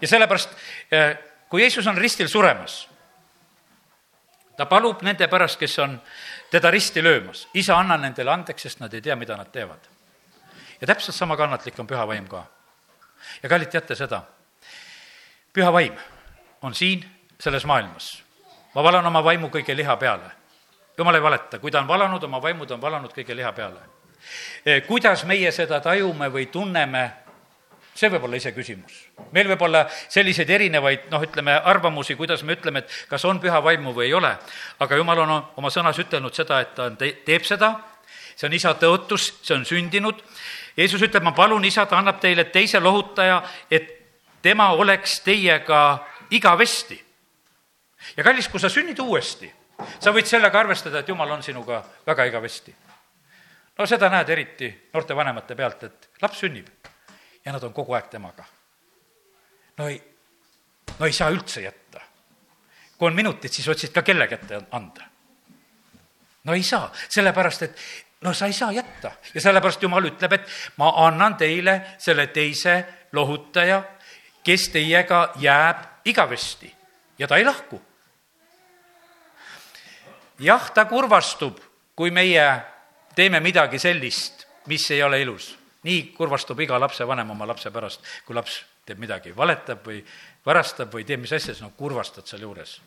ja 0.00 0.08
sellepärast, 0.08 0.50
eh, 0.90 1.18
kui 1.48 1.62
Jeesus 1.62 1.86
on 1.86 1.98
ristil 1.98 2.28
suremas, 2.28 2.88
ta 4.56 4.66
palub 4.66 5.02
nende 5.02 5.28
pärast, 5.28 5.58
kes 5.58 5.78
on 5.78 6.00
teda 6.50 6.70
risti 6.70 7.02
löömas, 7.02 7.48
isa, 7.54 7.76
anna 7.78 7.96
nendele 7.96 8.30
andeks, 8.30 8.62
sest 8.62 8.80
nad 8.80 8.94
ei 8.94 9.00
tea, 9.00 9.16
mida 9.16 9.36
nad 9.36 9.50
teevad. 9.52 9.90
ja 10.80 10.86
täpselt 10.86 11.16
sama 11.16 11.36
kannatlik 11.36 11.78
on 11.78 11.86
püha 11.86 12.06
vaim 12.06 12.28
ka. 12.28 12.44
ja 13.42 13.48
kallid, 13.48 13.70
teate 13.70 13.94
seda, 13.94 14.22
püha 15.52 15.72
vaim 15.72 15.96
on 16.62 16.74
siin 16.74 17.04
selles 17.40 17.64
maailmas. 17.64 18.22
ma 18.74 18.82
valan 18.82 19.06
oma 19.06 19.24
vaimu 19.24 19.48
kõige 19.48 19.76
liha 19.76 19.96
peale. 19.96 20.30
jumal 20.98 21.14
ei 21.14 21.22
valeta, 21.22 21.58
kui 21.58 21.70
ta 21.70 21.78
on 21.78 21.88
valanud 21.88 22.22
oma 22.22 22.42
vaimu, 22.42 22.66
ta 22.66 22.74
on 22.74 22.80
valanud 22.80 23.12
kõige 23.12 23.36
liha 23.36 23.52
peale. 23.52 23.93
Kuidas 24.86 25.24
meie 25.24 25.52
seda 25.52 25.80
tajume 25.80 26.28
või 26.32 26.46
tunneme, 26.52 27.04
see 27.94 28.10
võib 28.10 28.26
olla 28.26 28.36
iseküsimus. 28.36 28.94
meil 29.32 29.48
võib 29.48 29.62
olla 29.62 29.84
selliseid 30.08 30.50
erinevaid, 30.50 31.08
noh, 31.10 31.22
ütleme, 31.22 31.54
arvamusi, 31.54 32.16
kuidas 32.16 32.42
me 32.42 32.56
ütleme, 32.56 32.82
et 32.82 32.90
kas 33.08 33.24
on 33.24 33.40
püha 33.40 33.62
vaimu 33.62 33.94
või 33.94 34.08
ei 34.08 34.14
ole, 34.14 34.36
aga 34.78 34.96
jumal 34.96 35.18
on 35.18 35.34
oma 35.56 35.70
sõnas 35.70 35.98
ütelnud 35.98 36.34
seda, 36.34 36.60
et 36.60 36.74
ta 36.74 36.88
on, 36.90 36.96
teeb 36.98 37.44
seda, 37.46 37.74
see 38.34 38.48
on 38.48 38.56
isa 38.58 38.74
tõotus, 38.74 39.30
see 39.42 39.54
on 39.54 39.64
sündinud. 39.64 40.22
Jeesus 40.76 41.02
ütleb, 41.06 41.22
ma 41.22 41.32
palun, 41.32 41.64
isa, 41.64 41.86
ta 41.86 42.00
annab 42.00 42.18
teile 42.20 42.48
teise 42.50 42.80
lohutaja, 42.82 43.42
et 43.70 43.92
tema 44.42 44.72
oleks 44.74 45.20
teiega 45.24 46.04
igavesti. 46.30 47.04
ja 48.16 48.24
kallis, 48.24 48.48
kui 48.48 48.60
sa 48.60 48.68
sünnid 48.68 48.98
uuesti, 48.98 49.52
sa 50.00 50.12
võid 50.12 50.26
sellega 50.26 50.60
arvestada, 50.60 50.98
et 51.00 51.08
jumal 51.08 51.30
on 51.30 51.42
sinuga 51.42 51.84
väga 52.06 52.24
igavesti. 52.24 52.74
No 53.78 53.86
seda 53.86 54.08
näed 54.12 54.28
eriti 54.30 54.70
noorte 54.92 55.16
vanemate 55.16 55.56
pealt, 55.58 55.82
et 55.82 56.10
laps 56.22 56.44
sünnib 56.44 56.68
ja 57.44 57.52
nad 57.52 57.62
on 57.62 57.72
kogu 57.72 57.94
aeg 57.94 58.08
temaga. 58.10 58.44
no 59.78 59.88
ei, 59.88 60.00
no 60.98 61.06
ei 61.06 61.12
saa 61.12 61.30
üldse 61.30 61.60
jätta. 61.60 62.00
kui 62.98 63.08
on 63.08 63.14
minutid, 63.14 63.52
siis 63.52 63.68
otsid 63.68 63.92
ka 63.92 64.02
kelle 64.02 64.28
kätte 64.28 64.60
anda. 64.70 65.08
no 66.44 66.52
ei 66.54 66.62
saa, 66.62 66.92
sellepärast 67.08 67.62
et 67.62 67.80
no 68.20 68.32
sa 68.34 68.46
ei 68.46 68.52
saa 68.52 68.72
jätta 68.72 69.12
ja 69.34 69.40
sellepärast 69.40 69.82
Jumal 69.82 70.10
ütleb, 70.12 70.32
et 70.32 70.46
ma 70.76 70.92
annan 71.06 71.36
teile 71.36 71.80
selle 71.98 72.26
teise 72.26 72.84
lohutaja, 73.12 73.82
kes 74.44 74.68
teiega 74.68 75.32
jääb 75.40 76.04
igavesti 76.04 76.74
ja 77.18 77.28
ta 77.28 77.36
ei 77.36 77.44
lahku. 77.44 77.82
jah, 80.38 80.70
ta 80.70 80.84
kurvastub, 80.84 81.58
kui 81.96 82.10
meie 82.10 82.73
teeme 83.14 83.40
midagi 83.40 83.78
sellist, 83.78 84.46
mis 84.66 84.90
ei 84.90 85.02
ole 85.02 85.20
ilus. 85.22 85.58
nii 85.84 86.14
kurvastub 86.16 86.60
iga 86.60 86.78
lapsevanem 86.80 87.30
oma 87.30 87.46
lapse 87.46 87.70
pärast, 87.70 88.00
kui 88.24 88.34
laps 88.34 88.62
teeb 88.86 88.98
midagi, 88.98 89.34
valetab 89.36 89.84
või 89.84 89.98
varastab 90.46 90.94
või 90.94 91.04
teeb 91.04 91.20
mis 91.20 91.32
asja, 91.32 91.52
siis 91.52 91.62
no 91.62 91.72
kurvastad 91.76 92.26
sealjuures. 92.26 92.80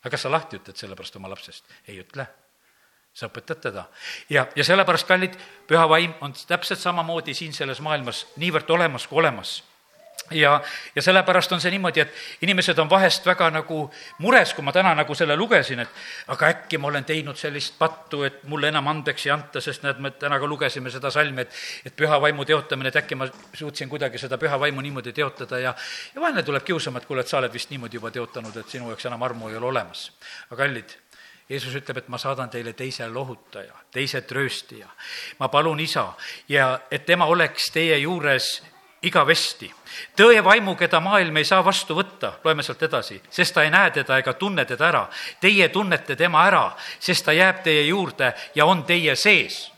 aga 0.00 0.10
kas 0.10 0.22
sa 0.22 0.30
lahti 0.30 0.56
ütled 0.56 0.76
sellepärast 0.76 1.16
oma 1.16 1.28
lapsest? 1.28 1.64
ei 1.88 1.98
ütle 2.00 2.26
sa 3.16 3.26
õpetad 3.26 3.60
teda. 3.60 3.86
ja, 4.28 4.46
ja 4.56 4.64
sellepärast, 4.64 5.06
kallid, 5.08 5.36
püha 5.66 5.88
vaim 5.88 6.14
on 6.20 6.34
täpselt 6.46 6.80
samamoodi 6.80 7.34
siin 7.34 7.52
selles 7.52 7.80
maailmas 7.80 8.26
niivõrd 8.36 8.70
olemas 8.70 9.06
kui 9.06 9.18
olemas 9.18 9.62
ja, 10.30 10.60
ja 10.94 11.02
sellepärast 11.02 11.52
on 11.52 11.60
see 11.60 11.70
niimoodi, 11.70 12.00
et 12.00 12.42
inimesed 12.42 12.78
on 12.78 12.90
vahest 12.90 13.26
väga 13.26 13.48
nagu 13.54 13.78
mures, 14.18 14.54
kui 14.54 14.64
ma 14.64 14.72
täna 14.74 14.94
nagu 14.98 15.14
selle 15.14 15.36
lugesin, 15.36 15.80
et 15.84 16.32
aga 16.32 16.50
äkki 16.54 16.78
ma 16.78 16.90
olen 16.90 17.04
teinud 17.04 17.38
sellist 17.38 17.78
pattu, 17.78 18.22
et 18.26 18.42
mulle 18.50 18.68
enam 18.72 18.88
andeks 18.90 19.26
ei 19.26 19.32
anta, 19.34 19.62
sest 19.62 19.86
näed, 19.86 20.00
me 20.02 20.10
täna 20.18 20.40
ka 20.42 20.50
lugesime 20.50 20.90
seda 20.90 21.10
salmi, 21.14 21.46
et 21.46 21.62
et 21.86 21.96
püha 21.96 22.20
vaimu 22.20 22.44
teotamine, 22.44 22.88
et 22.88 23.00
äkki 23.02 23.14
ma 23.14 23.28
suutsin 23.54 23.88
kuidagi 23.88 24.18
seda 24.18 24.38
püha 24.38 24.60
vaimu 24.60 24.80
niimoodi 24.80 25.12
teotada 25.12 25.58
ja 25.62 25.74
ja 26.14 26.20
vaene 26.20 26.42
tuleb 26.42 26.64
kiusama, 26.64 26.98
et 26.98 27.06
kuule, 27.06 27.20
et 27.20 27.28
sa 27.28 27.38
oled 27.38 27.52
vist 27.52 27.70
niimoodi 27.70 28.00
juba 28.00 28.10
teotanud, 28.10 28.56
et 28.56 28.68
sinu 28.68 28.90
jaoks 28.90 29.06
enam 29.06 29.22
armu 29.22 29.48
ei 29.48 29.56
ole 29.56 29.66
olemas. 29.66 30.10
aga 30.50 30.62
kallid, 30.64 30.96
Jeesus 31.48 31.74
ütleb, 31.78 31.98
et 31.98 32.08
ma 32.08 32.18
saadan 32.18 32.50
teile 32.50 32.72
teise 32.72 33.06
lohutaja, 33.08 33.74
teise 33.94 34.20
trööstija. 34.20 34.88
ma 35.38 35.48
palun 35.48 35.80
isa 35.80 36.12
ja 36.48 36.80
et 36.90 37.06
tema 37.06 37.26
oleks 37.26 37.70
teie 37.70 37.98
juures 37.98 38.62
igavesti. 39.02 39.74
tõe 40.16 40.44
vaimu, 40.44 40.74
keda 40.76 41.00
maailm 41.00 41.36
ei 41.36 41.44
saa 41.44 41.64
vastu 41.64 41.94
võtta, 41.96 42.32
loeme 42.44 42.62
sealt 42.62 42.82
edasi, 42.82 43.20
sest 43.30 43.54
ta 43.54 43.62
ei 43.64 43.70
näe 43.70 43.90
teda 43.90 44.18
ega 44.18 44.32
tunne 44.34 44.64
teda 44.64 44.88
ära. 44.88 45.06
Teie 45.40 45.68
tunnete 45.68 46.16
tema 46.16 46.44
ära, 46.46 46.70
sest 47.00 47.24
ta 47.24 47.32
jääb 47.32 47.62
teie 47.64 47.86
juurde 47.86 48.32
ja 48.54 48.66
on 48.66 48.84
teie 48.84 49.16
sees. 49.16 49.72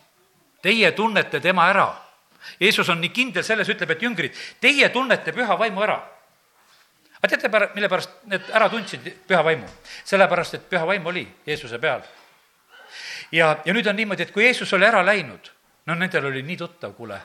Teie 0.63 0.93
tunnete 0.93 1.41
tema 1.41 1.69
ära. 1.71 1.89
Jeesus 2.61 2.89
on 2.89 3.01
nii 3.01 3.11
kindel 3.15 3.45
selles, 3.45 3.69
ütleb, 3.69 3.91
et 3.91 4.03
jüngrid, 4.03 4.39
teie 4.61 4.89
tunnete 4.89 5.33
püha 5.33 5.59
vaimu 5.59 5.83
ära. 5.83 5.99
aga 7.19 7.29
teate, 7.29 7.49
mille 7.75 7.89
pärast 7.89 8.11
need 8.31 8.51
ära 8.55 8.69
tundsid 8.69 9.03
püha 9.27 9.43
vaimu? 9.45 9.67
sellepärast, 10.05 10.55
et 10.55 10.71
püha 10.71 10.87
vaim 10.87 11.07
oli 11.07 11.29
Jeesuse 11.47 11.79
peal. 11.79 12.03
ja, 13.33 13.59
ja 13.65 13.73
nüüd 13.75 13.87
on 13.87 13.97
niimoodi, 13.97 14.23
et 14.23 14.33
kui 14.33 14.45
Jeesus 14.45 14.73
oli 14.73 14.87
ära 14.87 15.05
läinud, 15.05 15.51
no 15.87 15.95
nendel 15.95 16.25
oli 16.25 16.43
nii 16.43 16.57
tuttav, 16.57 16.95
kuule 16.95 17.21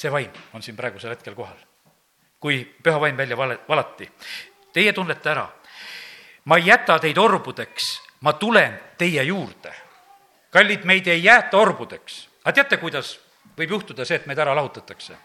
see 0.00 0.12
vaim 0.12 0.32
on 0.52 0.62
siin 0.62 0.76
praegusel 0.76 1.12
hetkel 1.12 1.34
kohal. 1.34 1.56
kui 2.40 2.64
püha 2.82 3.00
vaim 3.00 3.16
välja 3.16 3.36
vale, 3.36 3.58
valati. 3.68 4.06
Teie 4.72 4.92
tunnete 4.96 5.28
ära, 5.30 5.44
ma 6.44 6.56
ei 6.56 6.66
jäta 6.66 6.98
teid 6.98 7.18
orbudeks, 7.18 7.88
ma 8.20 8.32
tulen 8.32 8.78
teie 8.98 9.22
juurde. 9.22 9.74
kallid, 10.50 10.84
meid 10.84 11.06
ei 11.06 11.24
jäeta 11.24 11.58
orbudeks. 11.58 12.28
aga 12.44 12.52
teate, 12.52 12.76
kuidas 12.76 13.18
võib 13.58 13.76
juhtuda 13.76 14.04
see, 14.04 14.16
et 14.16 14.26
meid 14.26 14.38
ära 14.38 14.54
lahutatakse? 14.56 15.16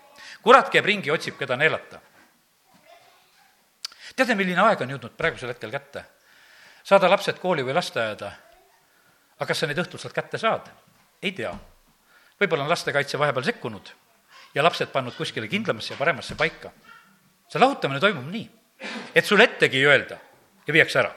kurat 0.43 0.69
käib 0.69 0.85
ringi, 0.85 1.11
otsib, 1.11 1.37
keda 1.37 1.55
neelata. 1.55 1.99
teate, 4.15 4.35
milline 4.35 4.61
aeg 4.61 4.81
on 4.81 4.89
jõudnud 4.89 5.15
praegusel 5.17 5.49
hetkel 5.55 5.71
kätte? 5.71 6.03
saada 6.83 7.09
lapsed 7.09 7.39
kooli 7.39 7.63
või 7.63 7.73
lasteaeda. 7.73 8.31
aga 9.39 9.47
kas 9.47 9.59
sa 9.59 9.67
neid 9.67 9.79
õhtul 9.79 9.99
sealt 9.99 10.15
kätte 10.15 10.37
saad? 10.37 10.67
ei 11.21 11.31
tea. 11.31 11.53
võib-olla 12.41 12.67
on 12.67 12.75
lastekaitse 12.75 13.19
vahepeal 13.19 13.53
sekkunud 13.53 13.95
ja 14.55 14.63
lapsed 14.63 14.91
pannud 14.91 15.15
kuskile 15.17 15.47
kindlamasse 15.47 15.93
ja 15.93 15.97
paremasse 15.97 16.35
paika. 16.35 16.71
see 17.49 17.61
lahutamine 17.61 17.99
toimub 17.99 18.25
nii, 18.31 18.49
et 19.15 19.25
sulle 19.25 19.43
ettegi 19.43 19.77
ei 19.77 19.85
öelda 19.85 20.17
ja 20.67 20.73
viiakse 20.73 20.99
ära. 20.99 21.11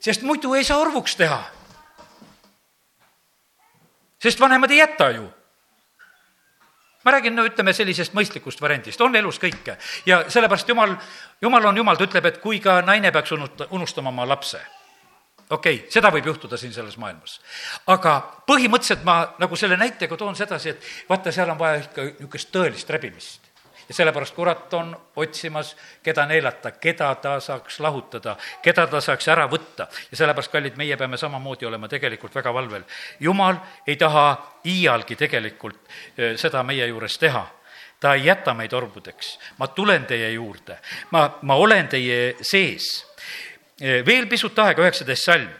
sest 0.00 0.22
muidu 0.22 0.54
ei 0.54 0.64
saa 0.64 0.78
orvuks 0.78 1.16
teha. 1.16 1.42
sest 4.18 4.40
vanemad 4.40 4.70
ei 4.70 4.78
jäta 4.78 5.10
ju 5.10 5.30
ma 7.04 7.10
räägin, 7.10 7.34
no 7.36 7.44
ütleme 7.46 7.72
sellisest 7.72 8.14
mõistlikust 8.14 8.60
variandist, 8.60 9.00
on 9.00 9.16
elus 9.16 9.38
kõike 9.42 9.76
ja 10.06 10.24
sellepärast 10.30 10.68
jumal, 10.68 10.96
jumal 11.42 11.64
on 11.66 11.76
jumal, 11.76 11.96
ta 11.96 12.04
ütleb, 12.04 12.26
et 12.26 12.38
kui 12.38 12.60
ka 12.60 12.80
naine 12.82 13.10
peaks 13.12 13.32
unusta, 13.32 13.66
unustama 13.70 14.08
oma 14.08 14.28
lapse 14.28 14.60
okei 15.52 15.76
okay,, 15.76 15.90
seda 15.92 16.10
võib 16.12 16.26
juhtuda 16.32 16.56
siin 16.60 16.72
selles 16.72 16.96
maailmas. 17.00 17.38
aga 17.92 18.16
põhimõtteliselt 18.48 19.04
ma 19.04 19.16
nagu 19.42 19.56
selle 19.56 19.76
näitega 19.80 20.16
toon 20.16 20.36
sedasi, 20.36 20.74
et 20.74 21.08
vaata, 21.08 21.32
seal 21.32 21.50
on 21.52 21.58
vaja 21.60 21.82
ikka 21.84 22.06
niisugust 22.10 22.52
tõelist 22.54 22.90
rebimist. 22.90 23.50
ja 23.88 23.94
sellepärast 23.94 24.34
kurat 24.34 24.74
on 24.78 24.94
otsimas, 25.16 25.74
keda 26.02 26.26
neelata, 26.26 26.70
keda 26.70 27.14
ta 27.14 27.38
saaks 27.40 27.80
lahutada, 27.80 28.36
keda 28.62 28.86
ta 28.86 29.00
saaks 29.00 29.28
ära 29.28 29.48
võtta. 29.50 29.88
ja 30.10 30.20
sellepärast, 30.22 30.52
kallid, 30.52 30.76
meie 30.80 30.96
peame 30.96 31.20
samamoodi 31.20 31.66
olema 31.66 31.88
tegelikult 31.88 32.34
väga 32.34 32.54
valvel. 32.54 32.84
jumal 33.20 33.60
ei 33.86 33.96
taha 33.96 34.28
iialgi 34.64 35.16
tegelikult 35.16 35.80
eh, 36.16 36.36
seda 36.36 36.62
meie 36.62 36.86
juures 36.86 37.18
teha 37.18 37.46
ta 38.02 38.16
ei 38.18 38.24
jäta 38.26 38.50
meid 38.54 38.72
orbudeks, 38.74 39.38
ma 39.58 39.68
tulen 39.70 40.06
teie 40.10 40.32
juurde, 40.32 40.80
ma, 41.14 41.28
ma 41.42 41.54
olen 41.54 41.86
teie 41.88 42.34
sees 42.42 43.11
veel 43.80 44.26
pisut 44.26 44.58
aega, 44.58 44.82
üheksateist 44.82 45.24
salm. 45.24 45.50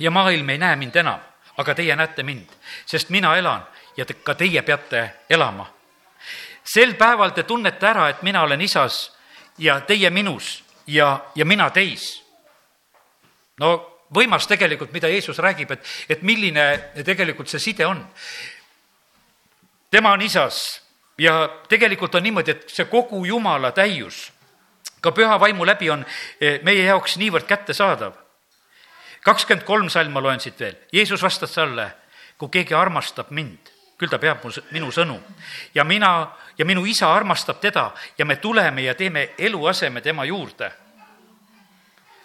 ja 0.00 0.10
maailm 0.10 0.48
ei 0.50 0.58
näe 0.58 0.76
mind 0.76 0.96
enam, 0.96 1.20
aga 1.56 1.74
teie 1.74 1.96
näete 1.96 2.22
mind, 2.22 2.48
sest 2.86 3.10
mina 3.10 3.36
elan 3.36 3.64
ja 3.96 4.04
te, 4.04 4.14
ka 4.14 4.34
teie 4.34 4.62
peate 4.62 5.10
elama. 5.30 5.66
sel 6.64 6.94
päeval 6.94 7.30
te 7.30 7.42
tunnete 7.42 7.86
ära, 7.86 8.08
et 8.08 8.22
mina 8.22 8.42
olen 8.42 8.60
isas 8.60 9.12
ja 9.58 9.80
teie 9.80 10.10
minus 10.10 10.64
ja, 10.86 11.26
ja 11.34 11.44
mina 11.44 11.70
teis. 11.70 12.22
no 13.58 13.92
võimas 14.14 14.46
tegelikult, 14.46 14.92
mida 14.92 15.08
Jeesus 15.08 15.38
räägib, 15.38 15.70
et, 15.70 15.86
et 16.08 16.22
milline 16.22 16.66
tegelikult 17.04 17.48
see 17.48 17.60
side 17.60 17.86
on. 17.86 18.04
tema 19.90 20.12
on 20.12 20.22
isas 20.22 20.82
ja 21.18 21.48
tegelikult 21.68 22.14
on 22.14 22.22
niimoodi, 22.22 22.50
et 22.50 22.70
see 22.70 22.84
kogu 22.84 23.24
Jumala 23.24 23.72
täius 23.72 24.32
ka 25.06 25.14
püha 25.14 25.38
vaimu 25.40 25.66
läbi 25.66 25.90
on 25.90 26.04
eh, 26.40 26.58
meie 26.66 26.84
jaoks 26.86 27.16
niivõrd 27.20 27.46
kättesaadav. 27.46 28.12
kakskümmend 29.26 29.66
kolm 29.66 29.88
salm 29.90 30.12
ma 30.12 30.22
loen 30.22 30.40
siit 30.40 30.60
veel. 30.60 30.76
Jeesus 30.92 31.22
vastas 31.22 31.54
talle, 31.54 31.90
kui 32.38 32.48
keegi 32.48 32.74
armastab 32.74 33.30
mind, 33.30 33.70
küll 33.98 34.10
ta 34.10 34.18
peab 34.22 34.44
mu, 34.44 34.50
minu 34.70 34.90
sõnu 34.92 35.18
ja 35.74 35.84
mina 35.84 36.30
ja 36.58 36.64
minu 36.64 36.84
isa 36.86 37.12
armastab 37.14 37.60
teda 37.60 37.90
ja 38.18 38.24
me 38.24 38.36
tuleme 38.36 38.82
ja 38.82 38.94
teeme 38.94 39.30
eluaseme 39.38 40.00
tema 40.00 40.24
juurde 40.24 40.72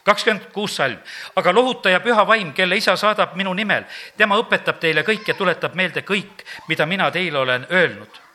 kakskümmend 0.03 0.49
kuus 0.53 0.75
salm. 0.75 0.97
aga 1.35 1.53
lohutaja 1.53 1.99
püha 1.99 2.27
vaim, 2.27 2.53
kelle 2.53 2.75
isa 2.75 2.95
saadab 2.95 3.35
minu 3.35 3.53
nimel, 3.53 3.83
tema 4.17 4.35
õpetab 4.37 4.79
teile 4.79 5.03
kõik 5.03 5.27
ja 5.27 5.33
tuletab 5.33 5.75
meelde 5.75 6.01
kõik, 6.01 6.43
mida 6.67 6.85
mina 6.85 7.11
teile 7.11 7.37
olen 7.37 7.67
öelnud 7.71 8.30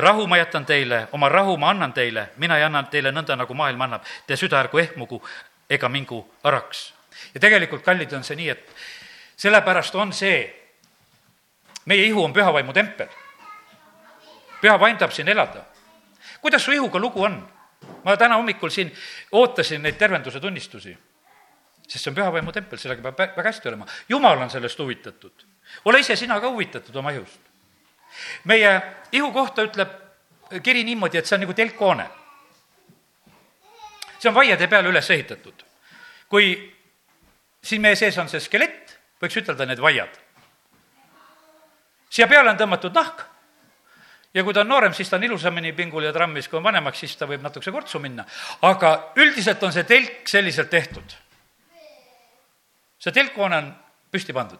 rahu 0.00 0.26
ma 0.26 0.36
jätan 0.36 0.66
teile, 0.66 1.08
oma 1.12 1.28
rahu 1.28 1.56
ma 1.56 1.70
annan 1.70 1.92
teile, 1.92 2.28
mina 2.36 2.56
ei 2.58 2.64
anna 2.66 2.82
teile 2.82 3.12
nõnda, 3.14 3.36
nagu 3.36 3.54
maailm 3.54 3.80
annab. 3.80 4.06
Te 4.26 4.36
süda 4.36 4.60
ärgu 4.60 4.78
ehmugu 4.78 5.22
ega 5.70 5.88
mingu 5.88 6.24
araks. 6.44 6.92
ja 7.34 7.40
tegelikult, 7.40 7.82
kallid, 7.82 8.12
on 8.12 8.24
see 8.24 8.36
nii, 8.36 8.48
et 8.48 8.74
sellepärast 9.36 9.94
on 9.94 10.12
see 10.12 10.46
meie 11.86 12.06
ihu 12.06 12.24
on 12.24 12.32
püha 12.32 12.52
vaimu 12.52 12.72
tempel. 12.72 13.08
püha 14.60 14.80
vaim 14.80 14.98
tahab 14.98 15.12
siin 15.12 15.28
elada. 15.28 15.64
kuidas 16.40 16.62
su 16.62 16.72
ihuga 16.72 16.98
lugu 16.98 17.22
on? 17.22 17.48
ma 18.04 18.16
täna 18.16 18.36
hommikul 18.36 18.70
siin 18.70 18.92
ootasin 19.32 19.82
neid 19.82 19.96
tervenduse 19.98 20.40
tunnistusi, 20.40 20.96
sest 21.88 22.04
see 22.04 22.10
on 22.10 22.16
püha 22.16 22.32
vaimu 22.32 22.52
tempel, 22.52 22.78
sellega 22.78 23.02
peab 23.02 23.36
väga 23.36 23.48
hästi 23.48 23.68
olema. 23.68 23.86
jumal 24.08 24.38
on 24.38 24.50
sellest 24.50 24.78
huvitatud. 24.78 25.46
ole 25.84 26.00
ise 26.00 26.16
sina 26.16 26.40
ka 26.40 26.50
huvitatud 26.50 26.96
oma 26.96 27.10
ihust. 27.10 27.47
Meie 28.44 28.82
ihu 29.12 29.32
kohta 29.32 29.62
ütleb 29.62 29.88
kiri 30.62 30.84
niimoodi, 30.84 31.18
et 31.18 31.26
see 31.26 31.36
on 31.36 31.44
nagu 31.44 31.54
telkhoone. 31.54 32.08
see 34.18 34.28
on 34.28 34.34
vaiade 34.34 34.66
peale 34.68 34.88
üles 34.88 35.10
ehitatud. 35.10 35.64
kui 36.28 36.74
siin 37.62 37.82
meie 37.82 37.96
sees 37.96 38.18
on 38.18 38.28
see 38.28 38.40
skelett, 38.40 38.98
võiks 39.22 39.36
ütelda 39.36 39.66
need 39.66 39.80
vaiad. 39.80 40.20
siia 42.10 42.28
peale 42.28 42.50
on 42.50 42.56
tõmmatud 42.56 42.94
nahk 42.94 43.24
ja 44.34 44.44
kui 44.44 44.54
ta 44.54 44.60
on 44.60 44.68
noorem, 44.68 44.94
siis 44.94 45.08
ta 45.10 45.16
on 45.16 45.24
ilusamini 45.24 45.72
pingul 45.72 46.04
ja 46.04 46.12
trammis, 46.12 46.48
kui 46.48 46.58
on 46.58 46.64
vanemaks, 46.64 47.00
siis 47.04 47.16
ta 47.16 47.26
võib 47.26 47.42
natukese 47.42 47.72
kortsu 47.72 47.98
minna. 47.98 48.24
aga 48.62 49.12
üldiselt 49.16 49.62
on 49.62 49.72
see 49.72 49.84
telk 49.84 50.28
selliselt 50.28 50.70
tehtud. 50.70 51.16
see 52.98 53.12
telkhoone 53.12 53.56
on 53.56 53.72
püsti 54.10 54.32
pandud. 54.32 54.58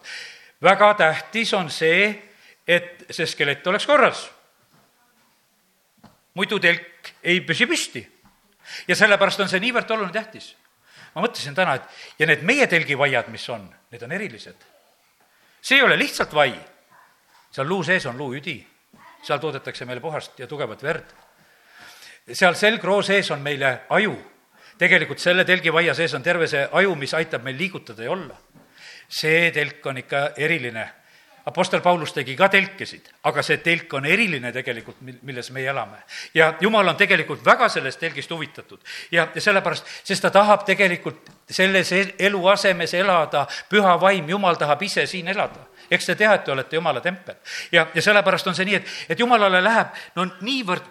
väga 0.61 0.93
tähtis 0.93 1.53
on 1.53 1.69
see, 1.69 2.28
et 2.69 3.07
see 3.09 3.25
skelett 3.25 3.67
oleks 3.67 3.87
korras. 3.89 4.29
muidu 6.37 6.59
telk 6.59 7.13
ei 7.23 7.41
püsi 7.41 7.65
püsti. 7.65 8.05
ja 8.87 8.95
sellepärast 8.95 9.39
on 9.39 9.49
see 9.49 9.59
niivõrd 9.59 9.91
oluline 9.91 10.13
tähtis 10.13 10.53
ma 11.15 11.23
mõtlesin 11.25 11.55
täna, 11.57 11.75
et 11.75 12.19
ja 12.21 12.27
need 12.29 12.43
meie 12.45 12.67
telgivaiad, 12.69 13.29
mis 13.33 13.45
on, 13.49 13.67
need 13.91 14.03
on 14.03 14.11
erilised. 14.11 14.67
see 15.61 15.77
ei 15.77 15.83
ole 15.83 15.97
lihtsalt 15.97 16.33
vai, 16.33 16.53
seal 17.51 17.67
luu 17.67 17.83
sees 17.83 18.05
on 18.05 18.17
luuüdi, 18.17 18.57
seal 19.23 19.39
toodetakse 19.39 19.85
meile 19.85 20.01
puhast 20.01 20.39
ja 20.39 20.47
tugevat 20.47 20.83
verd. 20.83 21.15
seal 22.31 22.55
selgroo 22.55 23.01
sees 23.01 23.31
on 23.31 23.41
meile 23.41 23.81
aju, 23.89 24.15
tegelikult 24.77 25.19
selle 25.19 25.45
telgivaia 25.45 25.93
sees 25.93 26.13
on 26.13 26.23
terve 26.23 26.47
see 26.47 26.67
aju, 26.71 26.95
mis 26.95 27.13
aitab 27.13 27.43
meil 27.43 27.57
liigutada 27.57 28.03
ja 28.03 28.11
olla. 28.11 28.37
see 29.09 29.51
telk 29.51 29.85
on 29.85 29.97
ikka 29.97 30.31
eriline 30.37 30.87
Apostel 31.49 31.81
Paulus 31.81 32.13
tegi 32.13 32.35
ka 32.37 32.49
telkesid, 32.53 33.09
aga 33.29 33.43
see 33.45 33.57
telk 33.65 33.93
on 33.97 34.05
eriline 34.05 34.51
tegelikult, 34.53 35.01
mil-, 35.05 35.17
milles 35.25 35.49
meie 35.55 35.69
elame. 35.71 36.03
ja 36.33 36.53
jumal 36.61 36.87
on 36.87 36.97
tegelikult 36.97 37.45
väga 37.45 37.69
sellest 37.69 37.99
telgist 37.99 38.31
huvitatud 38.31 38.79
ja, 39.11 39.27
ja 39.35 39.41
sellepärast, 39.41 39.87
sest 40.03 40.21
ta 40.21 40.29
tahab 40.29 40.65
tegelikult 40.65 41.31
selles 41.49 41.91
eluasemes 42.19 42.93
elada, 42.93 43.47
püha 43.69 43.97
vaim, 44.01 44.29
jumal 44.29 44.55
tahab 44.55 44.81
ise 44.85 45.05
siin 45.09 45.27
elada 45.27 45.65
eks 45.89 46.05
te 46.05 46.15
tea, 46.15 46.33
et 46.33 46.43
te 46.45 46.51
olete 46.51 46.75
jumala 46.77 47.01
tempel. 47.01 47.35
ja, 47.71 47.87
ja 47.93 48.01
sellepärast 48.01 48.47
on 48.47 48.55
see 48.55 48.67
nii, 48.69 48.79
et, 48.79 48.95
et 49.09 49.19
jumalale 49.19 49.61
läheb 49.63 49.97
no 50.15 50.27
niivõrd 50.45 50.85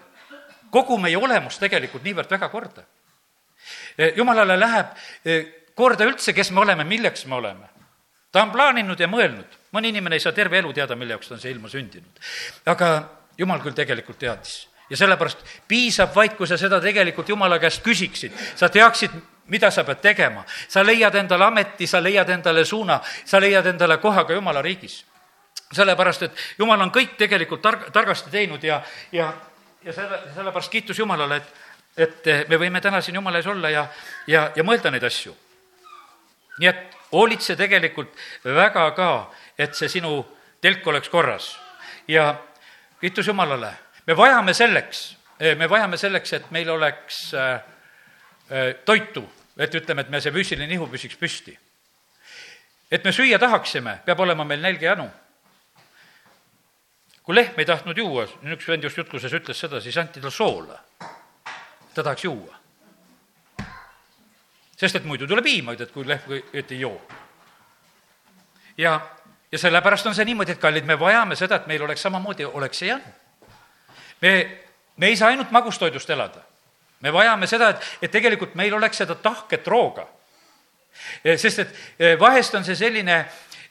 kogu 0.71 0.99
meie 1.01 1.17
olemus 1.17 1.59
tegelikult 1.59 2.05
niivõrd 2.05 2.31
väga 2.31 2.49
korda. 2.49 2.85
jumalale 4.17 4.59
läheb 4.59 4.95
e, 5.25 5.41
korda 5.75 6.07
üldse, 6.09 6.33
kes 6.35 6.51
me 6.51 6.61
oleme, 6.61 6.85
milleks 6.85 7.27
me 7.27 7.35
oleme. 7.35 7.78
Ta 8.33 8.43
on 8.43 8.53
plaaninud 8.53 9.01
ja 9.01 9.09
mõelnud 9.09 9.59
mõni 9.73 9.93
inimene 9.93 10.17
ei 10.17 10.25
saa 10.25 10.33
terve 10.33 10.59
elu 10.59 10.73
teada, 10.73 10.97
mille 10.97 11.17
jaoks 11.17 11.29
ta 11.29 11.37
on 11.37 11.41
siia 11.41 11.53
ilma 11.55 11.69
sündinud. 11.69 12.21
aga 12.67 12.91
jumal 13.39 13.61
küll 13.65 13.77
tegelikult 13.77 14.19
teadis 14.19 14.69
ja 14.91 14.97
sellepärast 14.97 15.45
piisab 15.69 16.15
vaid, 16.17 16.37
kui 16.37 16.47
sa 16.49 16.57
seda 16.57 16.81
tegelikult 16.81 17.29
jumala 17.29 17.59
käest 17.61 17.83
küsiksid, 17.85 18.33
sa 18.57 18.69
teaksid, 18.73 19.13
mida 19.53 19.71
sa 19.71 19.85
pead 19.85 20.01
tegema. 20.01 20.45
sa 20.69 20.85
leiad 20.85 21.15
endale 21.15 21.45
ameti, 21.45 21.87
sa 21.87 22.03
leiad 22.03 22.29
endale 22.29 22.65
suuna, 22.65 23.01
sa 23.25 23.41
leiad 23.41 23.67
endale 23.67 23.99
koha 23.99 24.25
ka 24.25 24.33
jumala 24.33 24.63
riigis. 24.63 25.05
sellepärast, 25.73 26.23
et 26.23 26.33
jumal 26.59 26.81
on 26.81 26.91
kõik 26.91 27.17
tegelikult 27.19 27.63
targ-, 27.63 27.91
targasti 27.93 28.31
teinud 28.31 28.63
ja, 28.65 28.83
ja, 29.13 29.33
ja 29.85 29.93
selle, 29.93 30.21
sellepärast 30.35 30.71
kiitus 30.71 30.99
Jumalale, 30.99 31.37
et, 31.37 31.53
et 31.97 32.49
me 32.49 32.57
võime 32.57 32.81
täna 32.81 33.01
siin 33.01 33.15
Jumala 33.15 33.37
ees 33.37 33.47
olla 33.47 33.71
ja, 33.71 33.87
ja, 34.27 34.51
ja 34.57 34.65
mõelda 34.65 34.91
neid 34.91 35.05
asju. 35.05 35.37
nii 36.59 36.69
et 36.69 36.98
hoolitse 37.13 37.57
tegelikult 37.57 38.13
väga 38.45 38.91
ka 38.97 39.11
et 39.59 39.75
see 39.75 39.89
sinu 39.89 40.23
telk 40.63 40.87
oleks 40.87 41.09
korras. 41.09 41.59
ja 42.09 42.35
kiitus 43.01 43.27
Jumalale, 43.27 43.73
me 44.07 44.17
vajame 44.17 44.55
selleks, 44.55 45.17
me 45.59 45.69
vajame 45.69 45.97
selleks, 45.97 46.33
et 46.33 46.51
meil 46.51 46.71
oleks 46.71 47.35
äh, 47.35 47.55
äh, 48.51 48.75
toitu, 48.85 49.25
et 49.59 49.75
ütleme, 49.75 50.01
et 50.01 50.11
me 50.11 50.21
see 50.21 50.33
füüsiline 50.33 50.75
ihu 50.75 50.87
püsiks 50.87 51.17
püsti. 51.19 51.59
et 52.91 53.05
me 53.05 53.13
süüa 53.13 53.39
tahaksime, 53.39 54.01
peab 54.05 54.21
olema 54.21 54.45
meil 54.45 54.63
nälg 54.63 54.83
ja 54.83 54.95
janu. 54.95 55.11
kui 57.23 57.35
lehm 57.35 57.59
ei 57.59 57.67
tahtnud 57.67 57.99
juua, 57.99 58.27
üks 58.55 58.69
vend 58.69 58.85
just 58.85 58.97
jutluses 58.97 59.33
ütles 59.33 59.59
seda, 59.59 59.81
siis 59.81 59.97
anti 59.97 60.21
talle 60.21 60.35
soola. 60.35 60.81
ta 61.95 62.03
tahaks 62.03 62.25
juua. 62.25 62.58
Sest 64.79 64.97
et 64.97 65.05
muidu 65.05 65.27
tuleb 65.27 65.45
piima, 65.45 65.75
et 65.75 65.93
kui 65.93 66.07
lehm, 66.07 66.43
et 66.53 66.73
ei 66.73 66.81
joo. 66.81 67.01
ja 68.79 69.01
ja 69.53 69.59
sellepärast 69.59 70.07
on 70.07 70.15
see 70.15 70.25
niimoodi, 70.29 70.53
et 70.53 70.61
kallid, 70.61 70.85
me 70.85 70.99
vajame 71.01 71.37
seda, 71.37 71.57
et 71.57 71.67
meil 71.67 71.83
oleks 71.83 72.03
samamoodi, 72.05 72.45
oleks 72.45 72.79
see 72.79 72.89
janu. 72.89 73.15
me, 74.21 74.33
me 74.97 75.07
ei 75.07 75.17
saa 75.17 75.29
ainult 75.29 75.51
magustoidust 75.51 76.11
elada. 76.11 76.43
me 77.01 77.13
vajame 77.13 77.47
seda, 77.47 77.71
et, 77.71 77.89
et 78.03 78.11
tegelikult 78.11 78.55
meil 78.55 78.75
oleks 78.75 78.97
seda 78.97 79.15
tahket 79.15 79.67
rooga. 79.67 80.07
sest 81.37 81.59
et 81.59 81.75
eh, 81.99 82.21
vahest 82.21 82.55
on 82.55 82.65
see 82.65 82.77
selline 82.77 83.25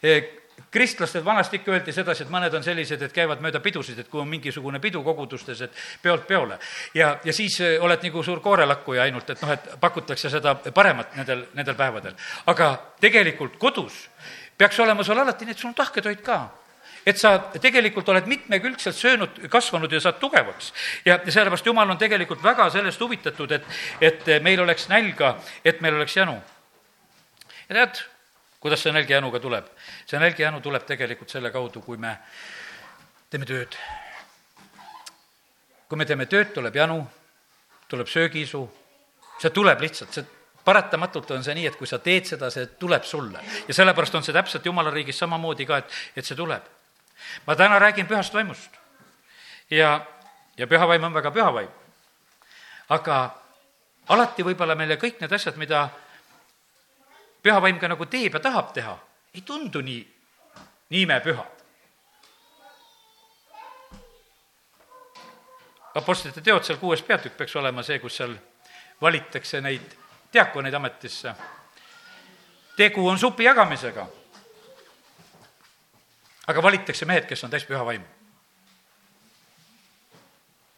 eh, 0.04 0.37
kristlastel 0.72 1.26
vanasti 1.26 1.62
ikka 1.62 1.72
öeldi 1.72 1.94
sedasi, 1.96 2.26
et 2.26 2.32
mõned 2.32 2.54
on 2.58 2.64
sellised, 2.64 3.02
et 3.02 3.14
käivad 3.14 3.42
mööda 3.44 3.62
pidusid, 3.64 4.00
et 4.00 4.10
kui 4.12 4.22
on 4.22 4.28
mingisugune 4.28 4.80
pidu 4.84 5.04
kogudustes, 5.04 5.62
et 5.62 5.82
peolt 6.02 6.28
peole. 6.28 6.60
ja, 6.94 7.18
ja 7.24 7.34
siis 7.34 7.60
eh, 7.62 7.78
oled 7.84 8.04
nagu 8.04 8.24
suur 8.24 8.42
koorelakkuja 8.44 9.08
ainult, 9.08 9.30
et 9.30 9.42
noh, 9.42 9.52
et 9.56 9.70
pakutakse 9.80 10.30
seda 10.30 10.56
paremat 10.56 11.16
nendel, 11.16 11.46
nendel 11.54 11.76
päevadel. 11.76 12.16
aga 12.46 12.72
tegelikult 13.02 13.58
kodus 13.58 14.08
peaks 14.58 14.80
olema 14.80 15.04
sul 15.04 15.20
alati 15.20 15.46
et 15.50 15.58
sul 15.58 15.74
tahketoit 15.74 16.22
ka 16.22 16.40
et 17.08 17.18
sa 17.20 17.38
tegelikult 17.62 18.10
oled 18.12 18.28
mitmekülgselt 18.28 18.96
söönud, 18.96 19.40
kasvanud 19.50 19.92
ja 19.92 20.02
saad 20.04 20.20
tugevaks. 20.20 20.74
ja 21.06 21.20
sellepärast 21.24 21.66
Jumal 21.66 21.90
on 21.90 21.98
tegelikult 21.98 22.44
väga 22.44 22.70
sellest 22.70 23.00
huvitatud, 23.02 23.52
et, 23.52 23.66
et 24.02 24.30
meil 24.44 24.60
oleks 24.60 24.90
nälga, 24.90 25.38
et 25.66 25.82
meil 25.82 25.96
oleks 25.96 26.18
janu. 26.18 26.36
ja 27.70 27.76
tead, 27.76 28.04
kuidas 28.60 28.82
see 28.84 28.92
nälg 28.92 29.10
ja 29.10 29.18
januga 29.22 29.40
tuleb? 29.40 29.68
see 30.06 30.20
nälg 30.20 30.40
ja 30.40 30.48
janu 30.50 30.62
tuleb 30.62 30.86
tegelikult 30.86 31.30
selle 31.30 31.52
kaudu, 31.52 31.82
kui 31.82 31.98
me 31.98 32.18
teeme 33.30 33.46
tööd. 33.46 33.78
kui 35.88 35.98
me 35.98 36.06
teeme 36.06 36.26
tööd, 36.26 36.52
tuleb 36.54 36.76
janu, 36.76 37.00
tuleb 37.88 38.08
söögiisu, 38.12 38.64
see 39.40 39.54
tuleb 39.56 39.82
lihtsalt, 39.82 40.14
see 40.14 40.26
paratamatult 40.68 41.32
on 41.32 41.44
see 41.44 41.56
nii, 41.56 41.70
et 41.70 41.78
kui 41.80 41.88
sa 41.88 42.00
teed 42.04 42.28
seda, 42.28 42.50
see 42.52 42.66
tuleb 42.80 43.06
sulle. 43.08 43.44
ja 43.68 43.74
sellepärast 43.74 44.16
on 44.20 44.26
see 44.26 44.36
täpselt 44.36 44.66
Jumala 44.66 44.92
riigis 44.92 45.20
samamoodi 45.20 45.66
ka, 45.66 45.82
et, 45.84 46.00
et 46.16 46.26
see 46.26 46.36
tuleb. 46.36 46.64
ma 47.48 47.56
täna 47.56 47.80
räägin 47.80 48.08
pühast 48.08 48.34
vaimust. 48.34 48.72
ja, 49.70 50.02
ja 50.58 50.68
püha 50.68 50.88
vaim 50.88 51.04
on 51.04 51.14
väga 51.14 51.32
püha 51.32 51.54
vaim. 51.54 51.70
aga 52.90 53.22
alati 54.08 54.44
võib-olla 54.44 54.76
meile 54.76 55.00
kõik 55.00 55.22
need 55.22 55.32
asjad, 55.32 55.56
mida 55.56 55.90
püha 57.44 57.62
vaim 57.62 57.80
ka 57.80 57.88
nagu 57.88 58.06
teeb 58.06 58.34
ja 58.34 58.40
tahab 58.40 58.74
teha, 58.74 58.98
ei 59.34 59.42
tundu 59.42 59.82
nii, 59.82 60.02
nii 60.90 61.02
imepühad. 61.06 61.54
Apostlite 65.98 66.42
teod 66.46 66.66
seal 66.66 66.78
kuues 66.78 67.02
peatükk 67.02 67.38
peaks 67.38 67.56
olema 67.58 67.84
see, 67.84 67.98
kus 68.00 68.20
seal 68.20 68.36
valitakse 69.02 69.62
neid 69.62 69.96
diakoneid 70.34 70.74
ametisse. 70.74 71.34
tegu 72.78 73.08
on 73.08 73.20
supi 73.20 73.44
jagamisega. 73.44 74.08
aga 76.48 76.64
valitakse 76.64 77.06
mehed, 77.06 77.26
kes 77.26 77.44
on 77.44 77.50
täis 77.50 77.66
püha 77.66 77.86
vaimu. 77.86 78.06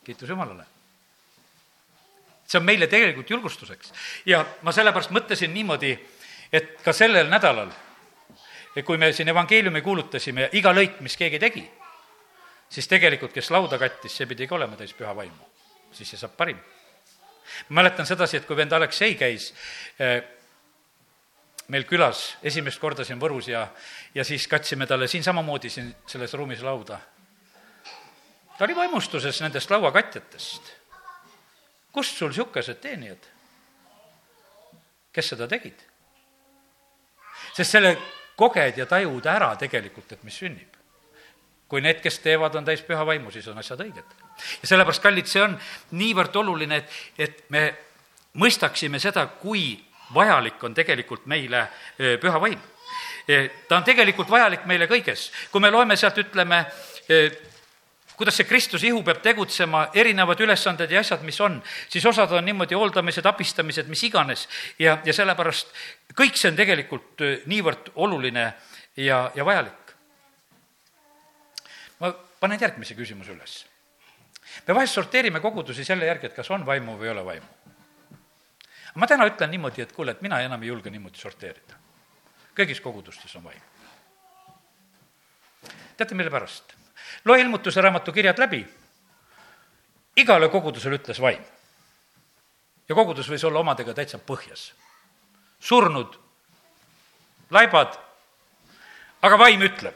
kiitus 0.03 0.29
Jumalale. 0.29 0.65
see 2.47 2.59
on 2.59 2.65
meile 2.65 2.87
tegelikult 2.87 3.29
julgustuseks 3.29 3.93
ja 4.25 4.45
ma 4.61 4.71
sellepärast 4.71 5.11
mõtlesin 5.11 5.53
niimoodi, 5.53 5.93
et 6.53 6.81
ka 6.83 6.93
sellel 6.93 7.29
nädalal, 7.29 7.71
kui 8.85 8.97
me 8.97 9.11
siin 9.13 9.27
evangeeliumi 9.27 9.81
kuulutasime 9.81 10.49
iga 10.55 10.71
lõik, 10.73 11.01
mis 11.03 11.17
keegi 11.17 11.39
tegi, 11.39 11.63
siis 12.69 12.87
tegelikult, 12.87 13.33
kes 13.33 13.51
lauda 13.51 13.77
kattis, 13.81 14.15
see 14.15 14.27
pidi 14.29 14.47
ka 14.47 14.55
olema 14.55 14.77
täis 14.79 14.93
püha 14.93 15.15
vaimu. 15.15 15.47
siis 15.91 16.09
see 16.09 16.17
saab 16.17 16.35
parim 16.37 16.59
mäletan 17.69 18.05
sedasi, 18.05 18.37
et 18.37 18.45
kui 18.45 18.57
vend 18.57 18.71
Aleksei 18.71 19.15
käis 19.15 19.49
eh, 19.99 20.21
meil 21.69 21.85
külas 21.89 22.37
esimest 22.43 22.81
korda 22.81 23.05
siin 23.05 23.19
Võrus 23.21 23.49
ja, 23.49 23.67
ja 24.15 24.25
siis 24.25 24.47
katsime 24.47 24.87
talle 24.87 25.07
siin 25.07 25.23
samamoodi 25.23 25.69
siin 25.69 25.91
selles 26.07 26.33
ruumis 26.33 26.61
lauda. 26.65 26.99
ta 28.57 28.65
oli 28.65 28.75
vaimustuses 28.75 29.41
nendest 29.41 29.69
lauakatjatest. 29.71 30.73
kust 31.91 32.17
sul 32.17 32.29
niisugused 32.29 32.81
teenijad? 32.81 33.29
kes 35.13 35.33
seda 35.35 35.47
tegid? 35.47 35.88
Sest 37.59 37.75
selle 37.75 37.93
koged 38.39 38.79
ja 38.79 38.87
tajud 38.87 39.25
ära 39.27 39.51
tegelikult, 39.59 40.15
et 40.15 40.23
mis 40.23 40.37
sünnib. 40.39 40.77
kui 41.69 41.83
need, 41.85 41.99
kes 42.01 42.15
teevad, 42.23 42.55
on 42.57 42.65
täis 42.65 42.81
püha 42.81 43.03
vaimu, 43.05 43.29
siis 43.29 43.45
on 43.51 43.57
asjad 43.61 43.83
õiged. 43.83 44.15
ja 44.61 44.67
sellepärast, 44.71 45.03
kallid, 45.03 45.27
see 45.29 45.43
on 45.43 45.53
niivõrd 45.99 46.35
oluline, 46.41 46.81
et, 46.81 46.95
et 47.17 47.43
me 47.49 47.67
mõistaksime 48.41 48.99
seda, 48.99 49.27
kui 49.41 49.75
vajalik 50.15 50.63
on 50.63 50.73
tegelikult 50.73 51.27
meile 51.29 51.67
püha 51.97 52.41
vaim. 52.41 52.59
ta 53.67 53.77
on 53.77 53.83
tegelikult 53.85 54.29
vajalik 54.29 54.65
meile 54.65 54.87
kõiges. 54.87 55.29
kui 55.51 55.61
me 55.61 55.71
loeme 55.71 55.95
sealt, 55.99 56.17
ütleme, 56.17 56.65
kuidas 58.19 58.35
see 58.35 58.47
Kristuse 58.47 58.87
ihu 58.89 58.99
peab 59.07 59.21
tegutsema, 59.23 59.85
erinevad 59.95 60.41
ülesanded 60.43 60.91
ja 60.91 60.99
asjad, 60.99 61.21
mis 61.23 61.39
on, 61.39 61.55
siis 61.87 62.03
osad 62.05 62.33
on 62.35 62.43
niimoodi 62.43 62.75
hooldamised, 62.75 63.25
abistamised, 63.25 63.87
mis 63.87 64.01
iganes. 64.03 64.43
ja, 64.79 64.97
ja 65.07 65.13
sellepärast 65.15 65.71
kõik 66.19 66.35
see 66.35 66.49
on 66.51 66.57
tegelikult 66.59 67.23
niivõrd 67.47 67.93
oluline 67.95 68.43
ja, 68.99 69.21
ja 69.35 69.45
vajalik. 69.47 69.93
ma 71.99 72.11
panen 72.43 72.59
järgmise 72.59 72.97
küsimuse 72.97 73.31
üles. 73.31 73.53
me 74.67 74.75
vahest 74.75 74.99
sorteerime 74.99 75.39
kogudusi 75.39 75.85
selle 75.87 76.11
järgi, 76.11 76.27
et 76.27 76.35
kas 76.35 76.51
on 76.51 76.65
vaimu 76.65 76.97
või 76.99 77.07
ei 77.07 77.13
ole 77.13 77.23
vaimu. 77.25 77.47
ma 78.95 79.07
täna 79.07 79.29
ütlen 79.31 79.51
niimoodi, 79.55 79.85
et 79.85 79.95
kuule, 79.95 80.11
et 80.11 80.21
mina 80.21 80.41
enam 80.43 80.63
ei 80.63 80.73
julge 80.73 80.91
niimoodi 80.91 81.23
sorteerida. 81.23 81.79
kõigis 82.51 82.83
kogudustes 82.83 83.35
on 83.39 83.47
vaim. 83.47 83.63
teate, 85.95 86.15
mille 86.19 86.35
pärast? 86.35 86.78
Loe 87.25 87.41
ilmutuse 87.41 87.81
raamatu 87.81 88.11
kirjad 88.11 88.39
läbi. 88.39 88.67
igale 90.15 90.49
kogudusele 90.49 90.95
ütles 90.95 91.21
vaim. 91.21 91.43
ja 92.89 92.95
kogudus 92.95 93.29
võis 93.29 93.45
olla 93.45 93.59
omadega 93.59 93.93
täitsa 93.93 94.17
põhjas. 94.17 94.73
surnud, 95.59 96.19
laibad, 97.51 97.97
aga 99.21 99.37
vaim 99.37 99.61
ütleb. 99.61 99.95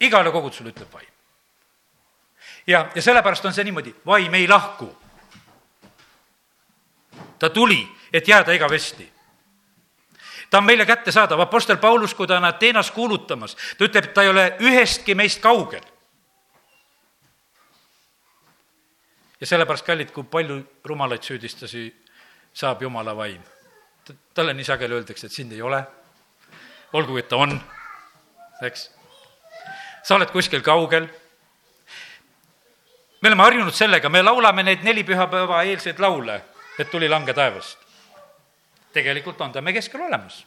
igale 0.00 0.30
kogudusele 0.30 0.70
ütleb 0.70 0.92
vaim. 0.92 1.10
ja, 2.66 2.90
ja 2.94 3.02
sellepärast 3.02 3.44
on 3.44 3.54
see 3.54 3.64
niimoodi, 3.64 3.94
vaim 4.06 4.34
ei 4.34 4.48
lahku. 4.48 4.96
ta 7.38 7.50
tuli, 7.50 7.82
et 8.12 8.28
jääda 8.28 8.52
igavesti 8.52 9.15
ta 10.50 10.58
on 10.58 10.64
meile 10.64 10.86
kättesaadav, 10.86 11.40
Apostel 11.40 11.76
Paulus, 11.76 12.14
kui 12.14 12.26
ta 12.26 12.36
on 12.36 12.44
Ateenas 12.44 12.90
kuulutamas, 12.90 13.56
ta 13.78 13.84
ütleb, 13.84 14.04
et 14.04 14.14
ta 14.14 14.22
ei 14.22 14.30
ole 14.30 14.46
ühestki 14.60 15.14
meist 15.14 15.42
kaugel. 15.42 15.82
ja 19.40 19.46
sellepärast, 19.46 19.84
kallid, 19.84 20.10
kui 20.16 20.24
palju 20.24 20.62
rumalaid 20.84 21.22
süüdistusi 21.22 21.90
saab 22.54 22.82
Jumala 22.82 23.16
vaim. 23.16 23.42
talle 24.34 24.54
nii 24.54 24.64
sageli 24.64 24.94
öeldakse, 24.94 25.26
et 25.26 25.32
sind 25.32 25.52
ei 25.52 25.62
ole, 25.62 25.82
olgugi 26.92 27.18
et 27.18 27.28
ta 27.28 27.36
on, 27.36 27.60
eks. 28.62 28.90
sa 30.02 30.14
oled 30.14 30.30
kuskil 30.30 30.62
kaugel. 30.62 31.08
me 33.20 33.28
oleme 33.28 33.42
harjunud 33.42 33.74
sellega, 33.74 34.08
me 34.08 34.22
laulame 34.22 34.62
neid 34.62 34.84
neli 34.84 35.04
pühapäeva 35.04 35.62
eelseid 35.62 35.98
laule, 35.98 36.40
et 36.78 36.90
tuli 36.90 37.08
lange 37.08 37.34
taevast 37.34 37.85
tegelikult 38.96 39.40
on 39.44 39.52
ta 39.52 39.64
meie 39.64 39.76
keskel 39.76 40.08
olemas 40.08 40.44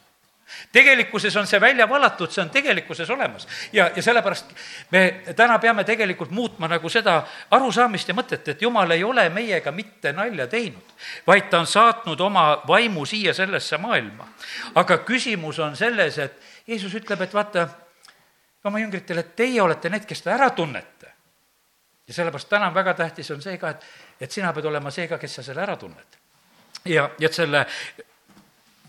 tegelikkuses 0.72 1.36
on 1.38 1.48
see 1.48 1.62
välja 1.62 1.90
valatud, 1.90 2.32
see 2.32 2.42
on 2.42 2.50
tegelikkuses 2.50 3.10
olemas. 3.10 3.48
ja, 3.74 3.92
ja 3.96 4.04
sellepärast 4.04 4.54
me 4.92 5.24
täna 5.36 5.60
peame 5.60 5.84
tegelikult 5.84 6.32
muutma 6.32 6.68
nagu 6.68 6.90
seda 6.90 7.24
arusaamist 7.52 8.10
ja 8.10 8.16
mõtet, 8.18 8.48
et 8.48 8.62
jumal 8.62 8.92
ei 8.92 9.04
ole 9.04 9.30
meiega 9.30 9.72
mitte 9.72 10.14
nalja 10.14 10.48
teinud, 10.48 10.96
vaid 11.28 11.50
ta 11.50 11.60
on 11.60 11.68
saatnud 11.68 12.22
oma 12.22 12.62
vaimu 12.68 13.06
siia 13.06 13.34
sellesse 13.34 13.78
maailma. 13.78 14.28
aga 14.76 14.98
küsimus 14.98 15.60
on 15.60 15.76
selles, 15.76 16.18
et 16.18 16.42
Jeesus 16.68 16.94
ütleb, 16.94 17.22
et 17.22 17.34
vaata, 17.34 17.68
oma 18.64 18.80
jüngritele, 18.80 19.20
et 19.20 19.36
teie 19.36 19.62
olete 19.62 19.90
need, 19.90 20.06
kes 20.06 20.22
ta 20.22 20.34
ära 20.34 20.50
tunnete. 20.50 21.14
ja 22.08 22.14
sellepärast 22.14 22.50
täna 22.50 22.74
väga 22.74 22.94
tähtis 22.94 23.32
on 23.32 23.42
see 23.42 23.58
ka, 23.58 23.70
et, 23.70 23.86
et 24.22 24.32
sina 24.32 24.54
pead 24.54 24.66
olema 24.66 24.92
see 24.92 25.08
ka, 25.08 25.18
kes 25.18 25.36
sa 25.36 25.44
selle 25.44 25.62
ära 25.62 25.78
tunned 25.78 26.18
ja, 26.86 27.10
ja 27.20 27.30
selle 27.34 27.66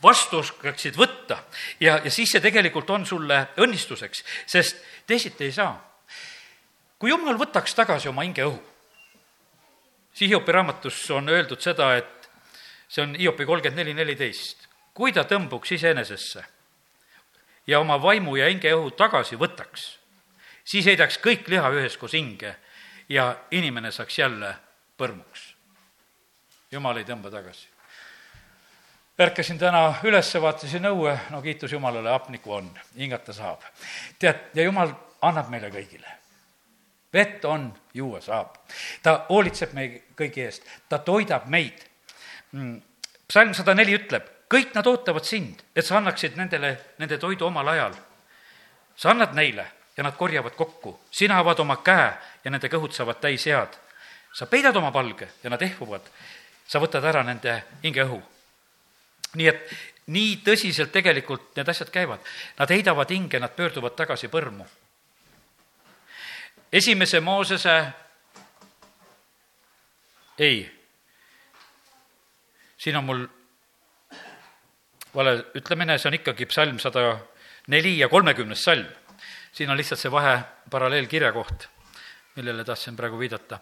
vastu 0.02 0.40
oskaksid 0.40 0.96
võtta 0.96 1.42
ja, 1.80 1.98
ja 2.04 2.10
siis 2.10 2.32
see 2.32 2.42
tegelikult 2.42 2.90
on 2.90 3.06
sulle 3.06 3.40
õnnistuseks, 3.60 4.24
sest 4.46 4.82
teisiti 5.06 5.48
ei 5.48 5.52
saa. 5.52 5.74
kui 6.98 7.10
jumal 7.10 7.38
võtaks 7.40 7.74
tagasi 7.74 8.08
oma 8.08 8.22
hingeõhu, 8.26 8.58
siis 10.12 10.30
Hiopi 10.30 10.52
raamatus 10.52 10.98
on 11.16 11.28
öeldud 11.28 11.60
seda, 11.60 11.94
et 11.96 12.30
see 12.88 13.02
on 13.02 13.14
Hiopi 13.14 13.46
kolmkümmend 13.46 13.80
neli, 13.80 13.94
neliteist, 13.94 14.68
kui 14.94 15.12
ta 15.12 15.24
tõmbuks 15.24 15.72
iseenesesse 15.76 16.44
ja 17.66 17.80
oma 17.80 17.96
vaimu 18.02 18.36
ja 18.36 18.50
hingeõhu 18.50 18.90
tagasi 18.98 19.38
võtaks, 19.40 19.86
siis 20.64 20.86
heidaks 20.86 21.20
kõik 21.22 21.48
liha 21.48 21.70
üheskoos 21.76 22.16
hinge 22.16 22.56
ja 23.08 23.32
inimene 23.50 23.92
saaks 23.92 24.18
jälle 24.18 24.54
põrmuks. 24.98 25.54
jumal 26.70 26.96
ei 26.96 27.04
tõmba 27.04 27.30
tagasi 27.30 27.69
ärkasin 29.20 29.58
täna 29.58 29.94
üles, 30.04 30.30
vaatasin 30.40 30.86
õue, 30.88 31.12
no 31.30 31.42
kiitus 31.42 31.72
Jumalale, 31.72 32.08
hapnikku 32.10 32.52
on, 32.52 32.70
hingata 32.96 33.32
saab. 33.36 33.62
tead, 34.18 34.48
ja 34.54 34.64
Jumal 34.64 34.92
annab 35.22 35.50
meile 35.52 35.68
kõigile. 35.70 36.08
vett 37.12 37.44
on, 37.44 37.72
juua 37.94 38.20
saab. 38.20 38.56
ta 39.02 39.26
hoolitseb 39.28 39.72
meie 39.72 40.02
kõigi 40.16 40.44
eest, 40.44 40.64
ta 40.88 40.98
toidab 40.98 41.46
meid. 41.46 41.84
Mm, 42.52 42.80
psalm 43.28 43.54
sada 43.54 43.74
neli 43.74 43.98
ütleb, 43.98 44.24
kõik 44.48 44.74
nad 44.74 44.86
ootavad 44.86 45.24
sind, 45.24 45.62
et 45.76 45.86
sa 45.86 45.98
annaksid 45.98 46.36
nendele 46.36 46.78
nende 46.98 47.18
toidu 47.18 47.46
omal 47.46 47.68
ajal. 47.68 47.94
sa 48.96 49.10
annad 49.10 49.34
neile 49.34 49.66
ja 49.96 50.02
nad 50.02 50.16
korjavad 50.16 50.56
kokku, 50.56 51.00
sina 51.10 51.38
avad 51.38 51.60
oma 51.60 51.76
käe 51.76 52.12
ja 52.44 52.50
nende 52.50 52.68
kõhud 52.68 52.92
saavad 52.92 53.20
täis 53.20 53.44
head. 53.44 53.76
sa 54.32 54.46
peidad 54.46 54.76
oma 54.76 54.90
palge 54.92 55.28
ja 55.42 55.50
nad 55.50 55.62
ehmuvad, 55.62 56.02
sa 56.66 56.78
võtad 56.78 57.04
ära 57.04 57.22
nende 57.22 57.62
hingeõhu 57.82 58.22
nii 59.34 59.48
et 59.48 59.72
nii 60.10 60.40
tõsiselt 60.44 60.92
tegelikult 60.92 61.56
need 61.56 61.68
asjad 61.70 61.90
käivad. 61.94 62.22
Nad 62.58 62.70
heidavad 62.72 63.10
hinge, 63.12 63.40
nad 63.40 63.54
pöörduvad 63.56 63.96
tagasi 63.96 64.28
põrmu. 64.28 64.66
esimese 66.72 67.20
Moosese, 67.20 67.92
ei, 70.38 70.60
siin 72.78 72.96
on 72.96 73.04
mul 73.04 73.26
vale 75.14 75.34
ütlemine, 75.54 75.98
see 75.98 76.08
on 76.08 76.14
ikkagi 76.14 76.46
psalm 76.46 76.78
sada 76.78 77.18
neli 77.66 77.98
ja 77.98 78.08
kolmekümnes 78.08 78.64
salm. 78.64 78.86
siin 79.52 79.70
on 79.70 79.76
lihtsalt 79.76 80.00
see 80.00 80.10
vahe 80.10 80.38
paralleelkirja 80.70 81.32
koht, 81.32 81.66
millele 82.36 82.64
tahtsin 82.64 82.96
praegu 82.96 83.18
viidata. 83.18 83.58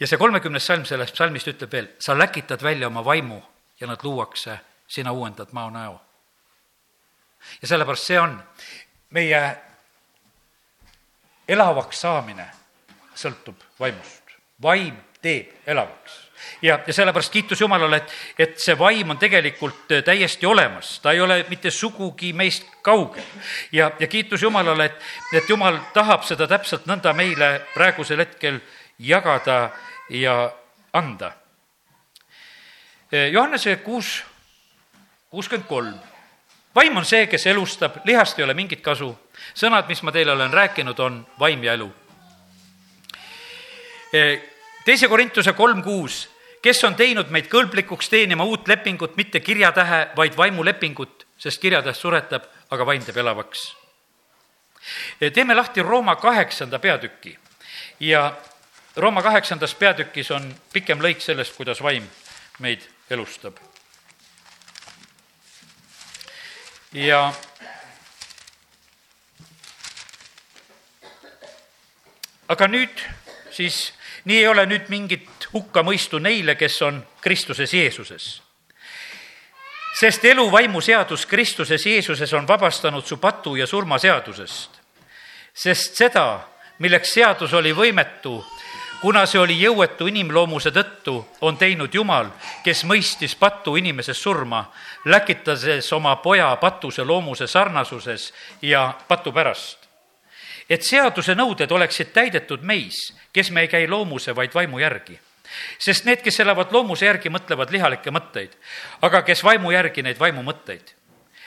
ja 0.00 0.06
see 0.06 0.18
kolmekümnes 0.18 0.66
salm 0.66 0.84
sellest 0.84 1.14
psalmist 1.14 1.48
ütleb 1.48 1.72
veel, 1.72 1.88
sa 1.98 2.18
läkitad 2.18 2.62
välja 2.62 2.86
oma 2.86 3.04
vaimu 3.04 3.42
ja 3.80 3.86
nad 3.86 3.98
luuakse 4.02 4.58
sina 4.86 5.12
uuendad 5.12 5.48
mao 5.52 5.70
näo. 5.70 6.00
ja 7.62 7.68
sellepärast 7.68 8.06
see 8.06 8.20
on 8.20 8.42
meie 9.10 9.56
elavaks 11.48 12.00
saamine 12.00 12.46
sõltub 13.14 13.56
vaimust. 13.80 14.22
vaim 14.62 14.96
teeb 15.22 15.66
elavaks. 15.66 16.30
ja, 16.62 16.78
ja 16.86 16.92
sellepärast 16.92 17.32
kiitus 17.32 17.60
Jumalale, 17.60 17.96
et, 17.96 18.12
et 18.38 18.58
see 18.58 18.78
vaim 18.78 19.10
on 19.10 19.18
tegelikult 19.18 19.92
täiesti 20.04 20.46
olemas, 20.46 20.98
ta 21.00 21.12
ei 21.12 21.20
ole 21.20 21.44
mitte 21.48 21.70
sugugi 21.70 22.32
meist 22.32 22.66
kaugel. 22.82 23.24
ja, 23.72 23.90
ja 23.98 24.06
kiitus 24.06 24.42
Jumalale, 24.42 24.84
et, 24.84 24.98
et 25.36 25.48
Jumal 25.48 25.78
tahab 25.94 26.26
seda 26.26 26.48
täpselt 26.48 26.86
nõnda 26.86 27.14
meile 27.14 27.54
praegusel 27.74 28.24
hetkel 28.24 28.60
jagada 28.98 29.70
ja 30.10 30.52
anda. 30.92 31.32
Johannese 33.12 33.76
kuus 33.84 34.22
kuuskümmend 35.32 35.68
kolm. 35.68 35.94
vaim 36.74 36.96
on 36.96 37.04
see, 37.04 37.26
kes 37.26 37.46
elustab, 37.46 37.96
lihast 38.04 38.38
ei 38.38 38.44
ole 38.44 38.54
mingit 38.54 38.80
kasu. 38.84 39.14
sõnad, 39.54 39.88
mis 39.88 40.02
ma 40.02 40.12
teile 40.12 40.32
olen 40.32 40.52
rääkinud, 40.52 40.98
on 41.00 41.26
vaim 41.38 41.64
ja 41.64 41.72
elu. 41.72 41.88
E, 44.12 44.20
teise 44.84 45.08
Korintuse 45.08 45.52
kolm 45.52 45.82
kuus, 45.82 46.28
kes 46.62 46.84
on 46.84 46.94
teinud 46.94 47.32
meid 47.32 47.48
kõlblikuks 47.48 48.12
teenima 48.12 48.44
uut 48.44 48.68
lepingut, 48.68 49.16
mitte 49.16 49.40
kirjatähe, 49.40 50.08
vaid 50.16 50.36
vaimulepingut, 50.36 51.26
sest 51.38 51.60
kirjatäht 51.60 51.96
suretab, 51.96 52.44
aga 52.70 52.86
vaim 52.86 53.04
teeb 53.04 53.16
elavaks. 53.16 53.64
E, 55.20 55.30
teeme 55.30 55.56
lahti 55.56 55.82
Rooma 55.82 56.16
kaheksanda 56.16 56.78
peatüki 56.78 57.38
ja 58.00 58.36
Rooma 58.96 59.22
kaheksandas 59.22 59.74
peatükis 59.74 60.30
on 60.30 60.54
pikem 60.72 61.00
lõik 61.00 61.24
sellest, 61.24 61.56
kuidas 61.56 61.80
vaim 61.80 62.04
meid 62.60 62.84
elustab 63.08 63.71
ja 66.92 67.32
aga 72.48 72.68
nüüd 72.68 73.00
siis, 73.52 73.92
nii 74.28 74.42
ei 74.42 74.48
ole 74.48 74.64
nüüd 74.68 74.88
mingit 74.92 75.48
hukkamõistu 75.52 76.20
neile, 76.22 76.56
kes 76.56 76.80
on 76.82 77.02
Kristuses 77.20 77.72
Jeesuses. 77.72 78.42
sest 80.00 80.24
elu 80.24 80.44
vaimuseadus 80.52 81.26
Kristuses 81.26 81.86
Jeesuses 81.86 82.32
on 82.32 82.48
vabastanud 82.48 83.06
su 83.06 83.16
patu 83.16 83.56
ja 83.56 83.66
surma 83.66 83.98
seadusest. 83.98 84.80
sest 85.54 85.96
seda, 85.96 86.48
milleks 86.78 87.12
seadus 87.12 87.52
oli 87.52 87.72
võimetu, 87.72 88.44
kuna 89.02 89.24
see 89.26 89.40
oli 89.42 89.56
jõuetu 89.58 90.06
inimloomuse 90.06 90.70
tõttu, 90.70 91.16
on 91.42 91.56
teinud 91.58 91.94
Jumal, 91.94 92.28
kes 92.62 92.84
mõistis 92.86 93.34
patu 93.38 93.74
inimeses 93.76 94.20
surma, 94.22 94.62
läkitades 95.10 95.88
oma 95.92 96.14
poja 96.22 96.52
patuse 96.62 97.02
loomuse 97.04 97.46
sarnasuses 97.50 98.30
ja 98.62 98.92
patu 99.08 99.32
pärast. 99.32 99.78
et 100.70 100.82
seaduse 100.82 101.34
nõuded 101.34 101.72
oleksid 101.72 102.12
täidetud 102.14 102.62
meis, 102.62 103.12
kes 103.32 103.50
me 103.50 103.60
ei 103.60 103.68
käi 103.68 103.88
loomuse, 103.88 104.34
vaid 104.34 104.54
vaimu 104.54 104.78
järgi 104.78 105.18
sest 105.78 106.04
need, 106.04 106.22
kes 106.22 106.40
elavad 106.40 106.72
loomuse 106.72 107.06
järgi, 107.06 107.28
mõtlevad 107.28 107.70
lihalikke 107.70 108.10
mõtteid, 108.10 108.54
aga 109.02 109.22
kes 109.22 109.44
vaimu 109.44 109.70
järgi, 109.72 110.02
neid 110.02 110.18
vaimu 110.18 110.42
mõtteid. 110.42 110.94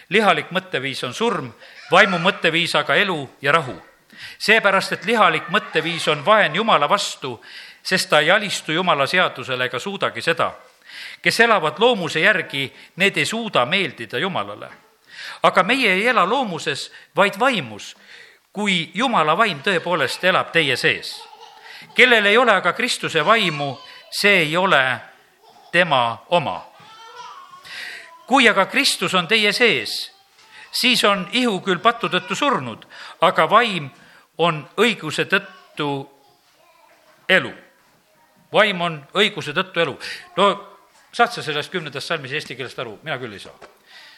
lihalik 0.10 0.52
mõtteviis 0.52 1.04
on 1.04 1.14
surm, 1.14 1.54
vaimu 1.92 2.20
mõtteviis 2.20 2.76
aga 2.76 2.96
elu 2.96 3.30
ja 3.42 3.52
rahu 3.52 3.82
seepärast, 4.38 4.92
et 4.92 5.06
lihalik 5.06 5.50
mõtteviis 5.50 6.08
on 6.12 6.26
vaen 6.26 6.56
Jumala 6.56 6.90
vastu, 6.90 7.42
sest 7.84 8.10
ta 8.10 8.20
ei 8.20 8.32
alistu 8.32 8.72
Jumala 8.72 9.08
seadusele 9.08 9.66
ega 9.66 9.80
suudagi 9.80 10.22
seda. 10.22 10.52
kes 11.22 11.40
elavad 11.40 11.80
loomuse 11.80 12.20
järgi, 12.20 12.74
need 12.96 13.18
ei 13.18 13.26
suuda 13.26 13.66
meeldida 13.66 14.18
Jumalale. 14.18 14.70
aga 15.44 15.64
meie 15.64 15.94
ei 15.94 16.08
ela 16.08 16.30
loomuses, 16.30 16.92
vaid 17.16 17.40
vaimus, 17.40 17.96
kui 18.54 18.92
Jumala 18.94 19.38
vaim 19.38 19.60
tõepoolest 19.62 20.24
elab 20.24 20.52
teie 20.52 20.78
sees. 20.78 21.24
kellel 21.96 22.26
ei 22.26 22.38
ole 22.38 22.52
aga 22.52 22.74
Kristuse 22.74 23.26
vaimu, 23.26 23.78
see 24.12 24.38
ei 24.38 24.58
ole 24.58 25.00
tema 25.72 26.24
oma. 26.30 26.66
kui 28.28 28.50
aga 28.50 28.66
Kristus 28.66 29.14
on 29.14 29.28
teie 29.28 29.52
sees, 29.54 30.12
siis 30.72 31.04
on 31.04 31.28
ihu 31.32 31.60
küll 31.62 31.80
patu 31.80 32.10
tõttu 32.10 32.36
surnud, 32.36 32.86
aga 33.22 33.50
vaim 33.50 33.90
on 34.38 34.62
õiguse 34.78 35.26
tõttu 35.26 35.90
elu. 37.30 37.54
vaim 38.54 38.82
on 38.82 38.98
õiguse 39.14 39.54
tõttu 39.54 39.80
elu. 39.80 40.00
no 40.38 40.48
saad 41.12 41.32
sa 41.32 41.44
sellest 41.44 41.72
kümnendast 41.72 42.08
salmis 42.08 42.32
eesti 42.32 42.56
keelest 42.56 42.80
aru, 42.80 43.00
mina 43.04 43.18
küll 43.18 43.34
ei 43.34 43.40
saa. 43.40 43.54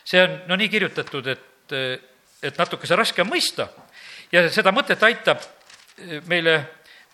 see 0.03 0.23
on 0.23 0.41
no 0.47 0.55
nii 0.55 0.69
kirjutatud, 0.69 1.27
et, 1.27 1.73
et 2.43 2.57
natukese 2.57 2.95
raske 2.95 3.21
on 3.21 3.29
mõista 3.29 3.67
ja 4.31 4.47
seda 4.49 4.71
mõtet 4.71 5.03
aitab 5.03 5.41
meile 6.27 6.57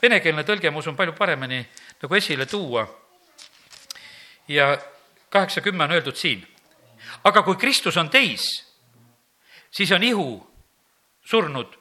venekeelne 0.01 0.43
tõlge, 0.43 0.71
ma 0.71 0.79
usun, 0.79 0.95
palju 0.95 1.13
paremini 1.15 1.61
nagu 2.01 2.15
esile 2.15 2.45
tuua. 2.45 2.87
ja 4.47 4.77
kaheksa 5.29 5.61
kümme 5.61 5.83
on 5.83 5.91
öeldud 5.91 6.15
siin. 6.15 6.47
aga 7.23 7.43
kui 7.43 7.55
Kristus 7.55 7.97
on 7.97 8.09
teis, 8.09 8.65
siis 9.71 9.91
on 9.91 10.03
ihu 10.03 10.53
surnud 11.25 11.75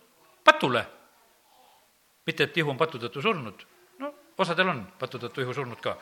patule 0.45 0.87
mitte, 2.27 2.45
et 2.45 2.57
ihu 2.57 2.71
on 2.71 2.79
patu 2.79 2.99
tõttu 2.99 3.23
surnud, 3.23 3.67
no 3.99 4.15
osadel 4.39 4.69
on 4.69 4.83
patu 4.99 5.19
tõttu 5.19 5.43
ihu 5.43 5.55
surnud 5.55 5.81
ka. 5.81 5.97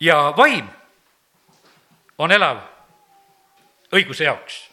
ja 0.00 0.32
vaim 0.36 0.68
on 2.18 2.32
elav 2.32 2.62
õiguse 3.94 4.24
jaoks. 4.24 4.70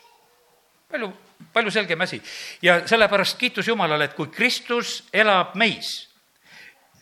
palju, 0.92 1.12
palju 1.54 1.72
selgem 1.72 2.02
asi. 2.02 2.22
ja 2.62 2.88
sellepärast 2.88 3.38
kiitus 3.38 3.68
Jumalale, 3.68 4.06
et 4.06 4.14
kui 4.14 4.28
Kristus 4.28 5.04
elab 5.14 5.56
meis, 5.56 6.10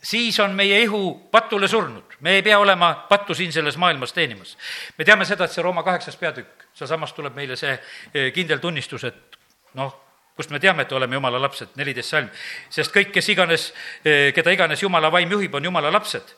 siis 0.02 0.38
on 0.40 0.54
meie 0.56 0.82
ihu 0.82 1.28
patule 1.30 1.68
surnud. 1.68 2.16
me 2.20 2.30
ei 2.30 2.42
pea 2.42 2.58
olema 2.58 2.94
pattu 3.08 3.34
siin 3.34 3.52
selles 3.52 3.76
maailmas 3.76 4.12
teenimas. 4.12 4.56
me 4.98 5.04
teame 5.04 5.24
seda, 5.24 5.44
et 5.44 5.52
see 5.52 5.62
Rooma 5.62 5.82
kaheksas 5.82 6.16
peatükk, 6.16 6.68
sealsamas 6.74 7.12
tuleb 7.12 7.34
meile 7.34 7.56
see 7.56 7.72
eh, 8.14 8.32
kindel 8.32 8.58
tunnistus, 8.58 9.04
et 9.04 9.38
noh, 9.74 10.09
kust 10.36 10.50
me 10.50 10.58
teame, 10.60 10.82
et 10.82 10.92
oleme 10.92 11.14
Jumala 11.14 11.40
lapsed, 11.42 11.74
neliteist 11.76 12.14
salm. 12.14 12.28
sest 12.70 12.92
kõik, 12.94 13.10
kes 13.12 13.28
iganes, 13.28 13.72
eh, 14.04 14.32
keda 14.32 14.50
iganes 14.50 14.82
Jumala 14.82 15.10
vaim 15.12 15.30
juhib, 15.30 15.54
on 15.54 15.64
Jumala 15.64 15.92
lapsed. 15.92 16.34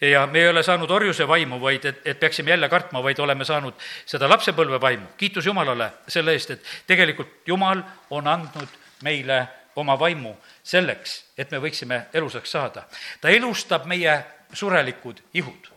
ja 0.00 0.26
me 0.26 0.38
ei 0.38 0.48
ole 0.48 0.62
saanud 0.62 0.90
orjuse 0.90 1.28
vaimu, 1.28 1.60
vaid 1.60 1.84
et, 1.84 2.00
et 2.04 2.20
peaksime 2.20 2.50
jälle 2.50 2.68
kartma, 2.68 3.02
vaid 3.02 3.18
oleme 3.18 3.44
saanud 3.44 3.74
seda 4.06 4.28
lapsepõlve 4.28 4.80
vaimu. 4.80 5.06
kiitus 5.16 5.46
Jumalale 5.46 5.90
selle 6.08 6.32
eest, 6.32 6.50
et 6.50 6.66
tegelikult 6.86 7.46
Jumal 7.46 7.82
on 8.10 8.26
andnud 8.26 8.68
meile 9.02 9.46
oma 9.76 9.98
vaimu 9.98 10.36
selleks, 10.62 11.24
et 11.38 11.50
me 11.50 11.58
võiksime 11.58 12.06
elusaks 12.12 12.50
saada. 12.50 12.84
ta 13.20 13.28
elustab 13.28 13.86
meie 13.86 14.24
surelikud 14.52 15.20
ihud 15.34 15.70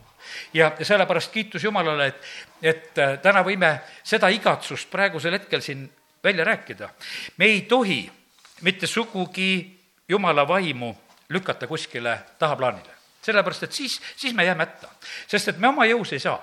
ja 0.54 0.72
sellepärast 0.82 1.32
kiitus 1.32 1.64
Jumalale, 1.64 2.06
et, 2.06 2.20
et 2.62 2.98
äh, 2.98 3.18
täna 3.22 3.42
võime 3.46 3.78
seda 4.02 4.28
igatsust 4.28 4.90
praegusel 4.90 5.32
hetkel 5.38 5.62
siin 5.64 5.88
välja 6.24 6.44
rääkida. 6.44 6.88
me 7.36 7.44
ei 7.44 7.62
tohi 7.62 8.12
mitte 8.60 8.86
sugugi 8.86 9.80
jumala 10.08 10.48
vaimu 10.48 10.94
lükata 11.28 11.66
kuskile 11.66 12.20
tahaplaanile. 12.38 12.94
sellepärast, 13.22 13.62
et 13.62 13.72
siis, 13.72 14.02
siis 14.16 14.34
me 14.34 14.44
jääme 14.44 14.64
hätta. 14.64 14.88
sest 15.26 15.48
et 15.48 15.58
me 15.58 15.68
oma 15.68 15.86
jõus 15.86 16.12
ei 16.12 16.18
saa. 16.18 16.40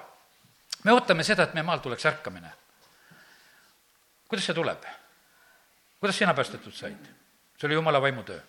me 0.83 0.91
ootame 0.91 1.23
seda, 1.23 1.43
et 1.43 1.53
meie 1.53 1.63
maal 1.63 1.79
tuleks 1.79 2.05
ärkamine. 2.05 2.51
kuidas 4.27 4.45
see 4.45 4.55
tuleb? 4.55 4.83
kuidas 5.99 6.17
sina 6.17 6.33
päästetud 6.33 6.73
said? 6.73 7.05
see 7.57 7.67
oli 7.67 7.73
jumala 7.73 8.01
vaimutöö. 8.01 8.39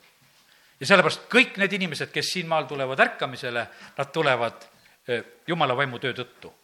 ja 0.80 0.86
sellepärast 0.86 1.28
kõik 1.28 1.56
need 1.56 1.72
inimesed, 1.72 2.10
kes 2.12 2.32
siin 2.32 2.48
maal 2.48 2.64
tulevad 2.64 3.00
ärkamisele, 3.00 3.66
nad 3.98 4.12
tulevad 4.12 4.64
eh, 5.08 5.24
jumala 5.46 5.76
vaimutöö 5.76 6.12
tõttu. 6.12 6.54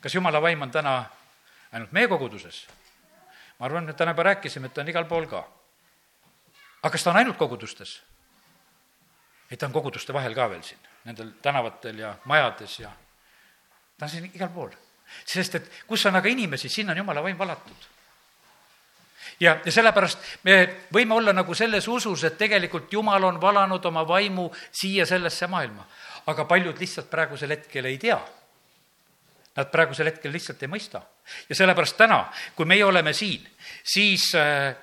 kas 0.00 0.14
jumala 0.14 0.42
vaim 0.42 0.62
on 0.62 0.70
täna 0.70 1.04
ainult 1.72 1.92
meie 1.92 2.08
koguduses. 2.08 2.66
ma 3.58 3.66
arvan, 3.66 3.88
et 3.88 3.96
täna 3.96 4.12
juba 4.12 4.22
rääkisime, 4.22 4.66
et 4.66 4.74
ta 4.74 4.80
on 4.80 4.88
igal 4.88 5.04
pool 5.04 5.26
ka. 5.26 5.44
aga 6.82 6.92
kas 6.92 7.04
ta 7.04 7.10
on 7.10 7.16
ainult 7.16 7.36
kogudustes? 7.36 8.02
ei, 9.50 9.56
ta 9.56 9.66
on 9.66 9.72
koguduste 9.72 10.12
vahel 10.12 10.34
ka 10.34 10.50
veel 10.50 10.62
siin, 10.62 10.80
nendel 11.04 11.32
tänavatel 11.42 11.98
ja 11.98 12.14
majades 12.24 12.80
ja 12.80 12.90
ta 13.98 14.06
on 14.06 14.10
siin 14.10 14.30
igal 14.34 14.48
pool. 14.48 14.70
sest 15.24 15.54
et 15.54 15.70
kus 15.86 16.06
on 16.06 16.16
aga 16.16 16.28
inimesi, 16.28 16.68
sinna 16.68 16.92
on 16.92 17.04
jumala 17.04 17.22
vaim 17.22 17.38
valatud 17.38 17.92
ja, 19.40 19.58
ja 19.64 19.72
sellepärast 19.72 20.18
me 20.44 20.56
võime 20.92 21.14
olla 21.14 21.32
nagu 21.32 21.54
selles 21.54 21.88
usus, 21.88 22.24
et 22.24 22.38
tegelikult 22.38 22.92
Jumal 22.92 23.24
on 23.24 23.40
valanud 23.40 23.84
oma 23.84 24.06
vaimu 24.08 24.50
siia 24.72 25.06
sellesse 25.06 25.46
maailma. 25.46 25.86
aga 26.26 26.44
paljud 26.44 26.78
lihtsalt 26.78 27.10
praegusel 27.10 27.50
hetkel 27.50 27.84
ei 27.84 27.98
tea 27.98 28.18
Nad 29.56 29.70
praegusel 29.72 30.10
hetkel 30.10 30.32
lihtsalt 30.32 30.62
ei 30.62 30.68
mõista. 30.68 31.00
ja 31.48 31.54
sellepärast 31.54 31.96
täna, 31.96 32.26
kui 32.56 32.66
meie 32.66 32.84
oleme 32.84 33.12
siin, 33.12 33.46
siis 33.84 34.34
äh, 34.34 34.76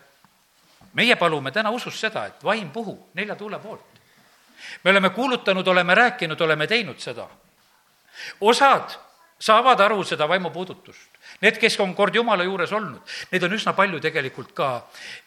meie 0.94 1.16
palume 1.16 1.52
täna 1.52 1.70
usus 1.70 2.00
seda, 2.00 2.26
et 2.26 2.44
vaim 2.44 2.70
puhu 2.72 3.10
nelja 3.14 3.36
tuule 3.36 3.60
poolt. 3.60 4.02
me 4.84 4.92
oleme 4.92 5.10
kuulutanud, 5.10 5.68
oleme 5.68 5.96
rääkinud, 5.96 6.42
oleme 6.42 6.68
teinud 6.68 7.00
seda. 7.00 7.28
osad 8.42 8.98
saavad 9.40 9.82
aru 9.82 10.04
seda 10.04 10.28
vaimupuudutust. 10.28 11.10
Need, 11.42 11.58
kes 11.60 11.80
on 11.80 11.96
kord 11.96 12.16
Jumala 12.16 12.44
juures 12.44 12.72
olnud, 12.72 13.02
neid 13.32 13.44
on 13.44 13.54
üsna 13.54 13.74
palju 13.74 14.00
tegelikult 14.00 14.54
ka, 14.56 14.70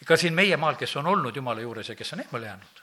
ka 0.06 0.16
siin 0.16 0.34
meie 0.34 0.56
maal, 0.56 0.78
kes 0.80 0.96
on 0.96 1.06
olnud 1.06 1.36
Jumala 1.36 1.60
juures 1.60 1.88
ja 1.88 1.94
kes 1.94 2.12
on 2.12 2.24
eemale 2.24 2.46
jäänud. 2.46 2.82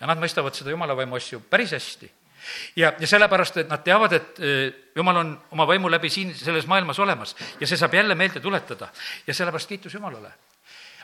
ja 0.00 0.06
nad 0.06 0.20
mõistavad 0.20 0.54
seda 0.54 0.70
Jumala 0.70 0.96
vaimu 0.96 1.16
asju 1.16 1.40
päris 1.50 1.72
hästi 1.72 2.10
ja, 2.76 2.92
ja 2.98 3.06
sellepärast, 3.06 3.56
et 3.56 3.68
nad 3.68 3.82
teavad, 3.84 4.12
et 4.12 4.40
eh, 4.40 4.74
jumal 4.96 5.16
on 5.16 5.32
oma 5.50 5.66
vaimu 5.66 5.90
läbi 5.90 6.10
siin 6.10 6.34
selles 6.34 6.66
maailmas 6.66 6.98
olemas 6.98 7.36
ja 7.60 7.66
see 7.66 7.78
saab 7.78 7.94
jälle 7.94 8.14
meelde 8.14 8.40
tuletada 8.40 8.88
ja 9.26 9.34
sellepärast 9.34 9.68
kiitus 9.68 9.94
Jumalale. 9.94 10.32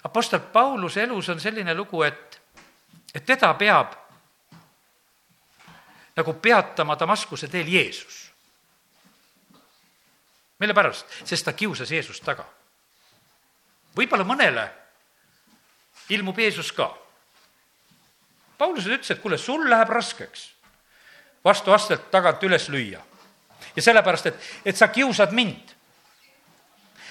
Apostel 0.05 0.41
Pauluse 0.41 1.03
elus 1.03 1.29
on 1.29 1.41
selline 1.41 1.75
lugu, 1.75 2.03
et, 2.03 2.41
et 3.15 3.27
teda 3.27 3.55
peab 3.55 3.95
nagu 6.17 6.35
peatama 6.35 6.99
Damaskuse 6.99 7.49
teel 7.49 7.69
Jeesus. 7.69 8.33
mille 10.59 10.75
pärast? 10.75 11.07
sest 11.25 11.45
ta 11.45 11.53
kiusas 11.53 11.91
Jeesust 11.91 12.25
taga. 12.25 12.45
võib-olla 13.97 14.25
mõnele 14.25 14.69
ilmub 16.09 16.39
Jeesus 16.39 16.73
ka. 16.73 16.91
Paulus 18.59 18.87
ütles, 18.87 19.11
et 19.11 19.21
kuule, 19.21 19.39
sul 19.39 19.71
läheb 19.71 19.89
raskeks 19.89 20.51
vastu 21.45 21.73
astet 21.73 22.11
tagant 22.11 22.43
üles 22.43 22.69
lüüa. 22.69 23.01
ja 23.77 23.83
sellepärast, 23.83 24.27
et, 24.27 24.51
et 24.65 24.77
sa 24.77 24.89
kiusad 24.89 25.33
mind. 25.33 25.75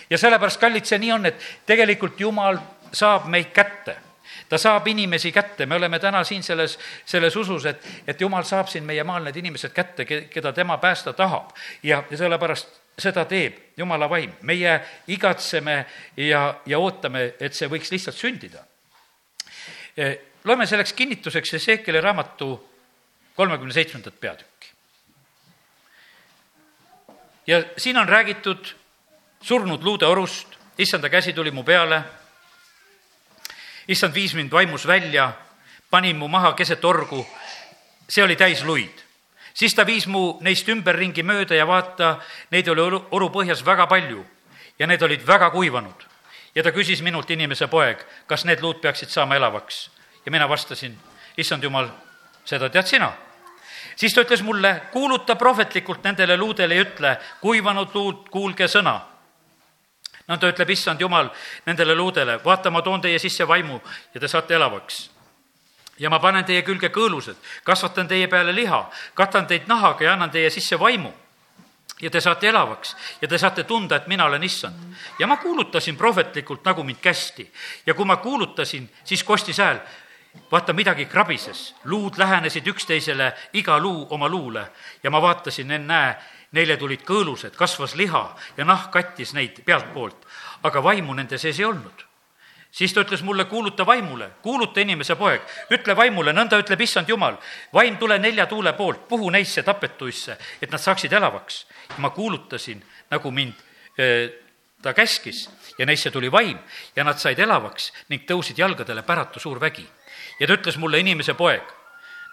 ja 0.10 0.17
sellepärast, 0.17 0.60
kallid, 0.60 0.86
see 0.86 1.00
nii 1.00 1.12
on, 1.12 1.26
et 1.26 1.44
tegelikult 1.65 2.20
Jumal 2.20 2.60
saab 2.94 3.28
meid 3.28 3.52
kätte 3.54 3.98
ta 4.52 4.58
saab 4.58 4.88
inimesi 4.88 5.32
kätte, 5.32 5.65
me 5.65 5.76
oleme 5.76 6.00
täna 6.00 6.24
siin 6.24 6.44
selles, 6.44 6.80
selles 7.06 7.36
usus, 7.36 7.65
et, 7.65 7.86
et 8.08 8.22
jumal 8.22 8.44
saab 8.44 8.67
siin 8.67 8.84
meie 8.84 9.04
maal 9.08 9.24
need 9.24 9.38
inimesed 9.39 9.72
kätte, 9.72 10.06
keda 10.06 10.52
tema 10.54 10.78
päästa 10.78 11.13
tahab. 11.13 11.54
ja, 11.84 12.04
ja 12.12 12.17
sellepärast 12.17 12.82
seda 13.00 13.24
teeb 13.26 13.78
jumala 13.78 14.10
vaim. 14.10 14.34
meie 14.41 14.82
igatseme 15.08 15.86
ja, 16.17 16.56
ja 16.65 16.80
ootame, 16.80 17.34
et 17.39 17.56
see 17.56 17.70
võiks 17.72 17.91
lihtsalt 17.91 18.17
sündida. 18.17 18.65
loeme 20.44 20.67
selleks 20.67 20.94
kinnituseks 20.94 21.54
Ezekeli 21.54 22.02
raamatu 22.02 22.52
kolmekümne 23.41 23.73
seitsmendat 23.73 24.19
peatükki. 24.21 24.67
ja 27.47 27.63
siin 27.77 27.97
on 27.97 28.10
räägitud 28.10 28.65
surnud 29.41 29.84
luudeorust, 29.84 30.47
issanda 30.77 31.10
käsi 31.10 31.34
tuli 31.34 31.51
mu 31.51 31.63
peale 31.63 32.04
issand 33.88 34.13
viis 34.13 34.36
mind 34.38 34.51
vaimus 34.51 34.86
välja, 34.88 35.32
pani 35.89 36.13
mu 36.13 36.27
maha 36.27 36.54
keset 36.54 36.86
orgu, 36.86 37.25
see 38.10 38.23
oli 38.23 38.36
täis 38.36 38.63
luid. 38.63 39.01
siis 39.54 39.73
ta 39.75 39.86
viis 39.86 40.08
mu 40.08 40.38
neist 40.41 40.69
ümberringi 40.69 41.23
mööda 41.23 41.56
ja 41.56 41.65
vaata, 41.67 42.19
neid 42.51 42.67
oli 42.67 42.82
oru, 42.82 43.01
oru 43.12 43.30
põhjas 43.30 43.65
väga 43.65 43.88
palju 43.88 44.25
ja 44.80 44.88
need 44.88 45.01
olid 45.01 45.27
väga 45.27 45.49
kuivanud. 45.49 46.06
ja 46.56 46.63
ta 46.63 46.71
küsis 46.71 47.01
minult, 47.01 47.30
inimese 47.30 47.67
poeg, 47.67 48.06
kas 48.27 48.45
need 48.45 48.62
luud 48.62 48.82
peaksid 48.82 49.10
saama 49.10 49.36
elavaks? 49.36 49.89
ja 50.25 50.32
mina 50.32 50.49
vastasin, 50.49 50.97
issand 51.38 51.63
jumal, 51.63 51.89
seda 52.45 52.69
tead 52.69 52.86
sina 52.86 53.12
siis 53.95 54.13
ta 54.13 54.21
ütles 54.21 54.41
mulle, 54.43 54.82
kuuluta 54.91 55.36
prohvetlikult 55.36 56.04
nendele 56.04 56.38
luudele 56.38 56.75
ja 56.75 56.82
ütle, 56.82 57.15
kuivanud 57.41 57.95
luud, 57.95 58.27
kuulge 58.30 58.67
sõna 58.67 58.99
ta 60.39 60.51
ütleb, 60.51 60.69
issand 60.69 61.01
jumal 61.01 61.30
nendele 61.65 61.95
luudele, 61.95 62.39
vaata, 62.43 62.71
ma 62.71 62.82
toon 62.82 63.01
teie 63.01 63.19
sisse 63.19 63.47
vaimu 63.47 63.80
ja 64.13 64.19
te 64.19 64.27
saate 64.27 64.56
elavaks. 64.56 65.10
ja 65.99 66.10
ma 66.10 66.19
panen 66.19 66.45
teie 66.45 66.62
külge 66.62 66.89
kõõlused, 66.89 67.36
kasvatan 67.63 68.08
teie 68.08 68.27
peale 68.27 68.56
liha, 68.56 68.89
katan 69.13 69.47
teid 69.47 69.67
nahaga 69.67 70.06
ja 70.06 70.13
annan 70.13 70.32
teie 70.32 70.49
sisse 70.49 70.80
vaimu 70.80 71.12
ja 72.01 72.10
te 72.10 72.21
saate 72.21 72.47
elavaks 72.47 72.95
ja 73.21 73.27
te 73.27 73.38
saate 73.38 73.63
tunda, 73.63 73.95
et 73.95 74.08
mina 74.08 74.25
olen 74.25 74.43
issand. 74.43 74.75
ja 75.19 75.27
ma 75.27 75.38
kuulutasin 75.38 75.97
prohvetlikult, 75.97 76.65
nagu 76.65 76.84
mind 76.84 77.01
kästi. 77.01 77.51
ja 77.86 77.93
kui 77.93 78.06
ma 78.06 78.17
kuulutasin, 78.17 78.89
siis 79.04 79.23
kostis 79.23 79.58
hääl, 79.58 79.80
vaata, 80.52 80.74
midagi 80.74 81.06
krabises, 81.06 81.76
luud 81.84 82.17
lähenesid 82.17 82.67
üksteisele, 82.67 83.32
iga 83.54 83.80
luu 83.80 84.08
oma 84.10 84.30
luule. 84.30 84.65
Ja 85.04 85.12
ma 85.12 85.22
vaatasin, 85.22 85.72
ennäe, 85.72 86.15
neile 86.52 86.78
tulid 86.78 87.04
kõõlused, 87.08 87.56
kasvas 87.56 87.96
liha 87.96 88.24
ja 88.58 88.65
nahk 88.65 88.91
kattis 88.91 89.34
neid 89.34 89.63
pealtpoolt, 89.65 90.28
aga 90.63 90.84
vaimu 90.84 91.13
nende 91.13 91.38
sees 91.38 91.60
ei 91.60 91.65
olnud. 91.65 92.08
Siis 92.72 92.94
ta 92.96 93.04
ütles 93.04 93.20
mulle, 93.28 93.46
kuuluta 93.52 93.84
vaimule, 93.86 94.30
kuuluta 94.41 94.80
inimese 94.80 95.17
poeg, 95.20 95.44
ütle 95.76 95.96
vaimule, 95.96 96.32
nõnda 96.32 96.60
ütleb 96.62 96.80
issand 96.86 97.10
jumal, 97.12 97.36
vaim, 97.74 97.98
tule 98.00 98.15
nelja 98.20 98.46
tuule 98.48 98.72
poolt, 98.74 99.10
puhu 99.10 99.28
neisse 99.30 99.63
tapetuisse, 99.67 100.38
et 100.62 100.72
nad 100.72 100.80
saaksid 100.80 101.12
elavaks. 101.13 101.65
ma 101.98 102.10
kuulutasin, 102.10 102.84
nagu 103.12 103.32
mind 103.32 103.54
ta 104.82 104.94
käskis 104.94 105.50
ja 105.78 105.86
neisse 105.86 106.12
tuli 106.12 106.32
vaim 106.32 106.58
ja 106.96 107.04
nad 107.04 107.20
said 107.20 107.39
elavaks 107.39 107.91
ning 108.10 108.24
tõusid 108.30 108.58
jalgadele 108.58 109.04
päratu 109.04 109.39
suur 109.39 109.60
vägi. 109.60 109.88
Ja 110.41 110.49
ta 110.49 110.58
ütles 110.58 110.82
mulle, 110.82 110.99
inimese 110.99 111.38
poeg 111.38 111.69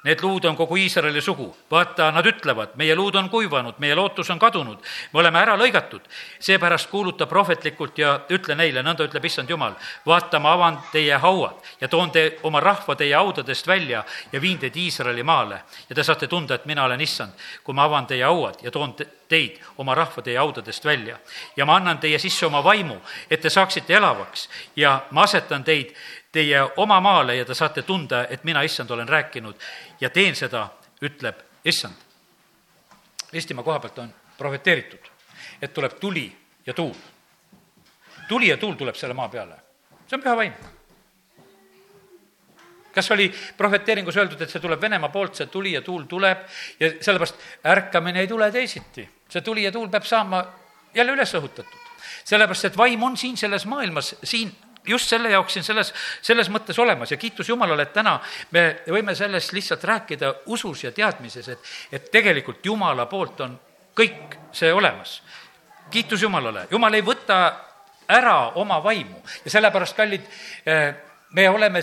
Need 0.05 0.21
luud 0.23 0.45
on 0.45 0.57
kogu 0.57 0.77
Iisraeli 0.77 1.21
sugu. 1.21 1.57
vaata, 1.71 2.13
nad 2.13 2.27
ütlevad, 2.27 2.77
meie 2.79 2.95
luud 2.95 3.15
on 3.19 3.29
kuivanud, 3.29 3.75
meie 3.79 3.95
lootus 3.95 4.31
on 4.31 4.39
kadunud, 4.39 4.79
me 5.13 5.19
oleme 5.21 5.39
ära 5.39 5.57
lõigatud. 5.59 6.01
seepärast 6.41 6.91
kuuluta 6.91 7.27
prohvetlikult 7.27 7.99
ja 7.99 8.21
ütle 8.31 8.55
neile, 8.55 8.83
nõnda 8.83 9.09
ütleb 9.09 9.25
issand 9.25 9.51
Jumal, 9.51 9.75
vaata, 10.07 10.39
ma 10.39 10.53
avan 10.53 10.79
teie 10.93 11.19
hauad 11.19 11.59
ja 11.81 11.89
toon 11.89 12.11
te 12.11 12.39
oma 12.43 12.61
rahva 12.61 12.95
teie 12.95 13.15
haudadest 13.15 13.67
välja 13.67 14.05
ja 14.33 14.41
viin 14.41 14.59
teid 14.59 14.77
Iisraeli 14.77 15.23
maale. 15.23 15.63
ja 15.89 15.95
te 15.95 16.03
saate 16.03 16.27
tunda, 16.27 16.55
et 16.55 16.67
mina 16.67 16.85
olen 16.85 17.01
issand, 17.01 17.33
kui 17.65 17.75
ma 17.75 17.85
avan 17.85 18.07
teie 18.07 18.25
hauad 18.25 18.63
ja 18.63 18.71
toon 18.71 18.95
te, 18.95 19.07
teid, 19.29 19.59
oma 19.79 19.95
rahva 19.95 20.23
teie 20.23 20.39
haudadest 20.39 20.85
välja. 20.85 21.19
ja 21.57 21.67
ma 21.67 21.77
annan 21.77 21.99
teie 21.99 22.19
sisse 22.19 22.47
oma 22.47 22.65
vaimu, 22.65 23.01
et 23.31 23.41
te 23.41 23.51
saaksite 23.51 23.95
elavaks 23.95 24.49
ja 24.77 25.01
ma 25.11 25.23
asetan 25.23 25.65
teid 25.65 25.95
teie 26.33 26.63
oma 26.77 27.01
maale 27.01 27.37
ja 27.37 27.45
te 27.45 27.55
saate 27.55 27.83
tunda, 27.83 28.27
et 28.31 28.45
mina, 28.45 28.63
issand, 28.63 28.91
olen 28.91 29.09
rääkinud 29.09 29.57
ja 30.01 30.11
teen 30.11 30.37
seda, 30.37 30.69
ütleb 31.03 31.41
issand. 31.65 31.95
Eestimaa 33.33 33.65
koha 33.65 33.81
pealt 33.81 33.99
on 33.99 34.15
profeteeritud, 34.39 35.09
et 35.63 35.75
tuleb 35.75 35.99
tuli 36.01 36.27
ja 36.67 36.75
tuul. 36.75 36.95
tuli 38.29 38.49
ja 38.49 38.57
tuul 38.57 38.75
tuleb 38.75 38.95
selle 38.95 39.15
maa 39.15 39.29
peale. 39.29 39.55
see 40.07 40.17
on 40.17 40.23
püha 40.23 40.37
vaim. 40.37 40.53
kas 42.95 43.11
oli 43.11 43.33
profeteeringus 43.57 44.17
öeldud, 44.17 44.41
et 44.41 44.51
see 44.51 44.61
tuleb 44.61 44.81
Venemaa 44.81 45.09
poolt, 45.09 45.35
see 45.35 45.47
tuli 45.47 45.73
ja 45.73 45.83
tuul 45.83 46.03
tuleb 46.03 46.39
ja 46.81 46.91
sellepärast 47.01 47.37
ärkamine 47.65 48.21
ei 48.21 48.29
tule 48.29 48.51
teisiti. 48.53 49.09
see 49.29 49.41
tuli 49.41 49.65
ja 49.65 49.73
tuul 49.73 49.89
peab 49.89 50.05
saama 50.05 50.45
jälle 50.95 51.13
üles 51.13 51.35
õhutatud. 51.35 51.85
sellepärast, 52.25 52.65
et 52.65 52.77
vaim 52.77 53.03
on 53.03 53.17
siin 53.17 53.37
selles 53.37 53.67
maailmas, 53.67 54.17
siin 54.25 54.53
just 54.89 55.09
selle 55.09 55.31
jaoks 55.31 55.53
siin 55.53 55.65
selles, 55.65 55.93
selles 56.23 56.51
mõttes 56.51 56.79
olemas. 56.79 57.11
Ja 57.11 57.17
kiitus 57.17 57.49
Jumalale, 57.49 57.87
et 57.89 57.93
täna 57.93 58.19
me 58.51 58.65
võime 58.89 59.15
sellest 59.15 59.53
lihtsalt 59.53 59.85
rääkida 59.85 60.35
usus 60.47 60.85
ja 60.85 60.93
teadmises, 60.93 61.49
et, 61.49 61.73
et 61.93 62.11
tegelikult 62.11 62.67
Jumala 62.67 63.07
poolt 63.07 63.41
on 63.47 63.59
kõik 63.99 64.39
see 64.53 64.73
olemas. 64.73 65.23
kiitus 65.91 66.23
Jumalale, 66.23 66.67
Jumal 66.71 66.95
ei 66.95 67.05
võta 67.05 67.39
ära 68.09 68.53
oma 68.57 68.83
vaimu. 68.85 69.21
Ja 69.45 69.51
sellepärast, 69.51 69.97
kallid, 69.97 70.25
eh, 70.67 70.95
me 71.31 71.49
oleme 71.49 71.83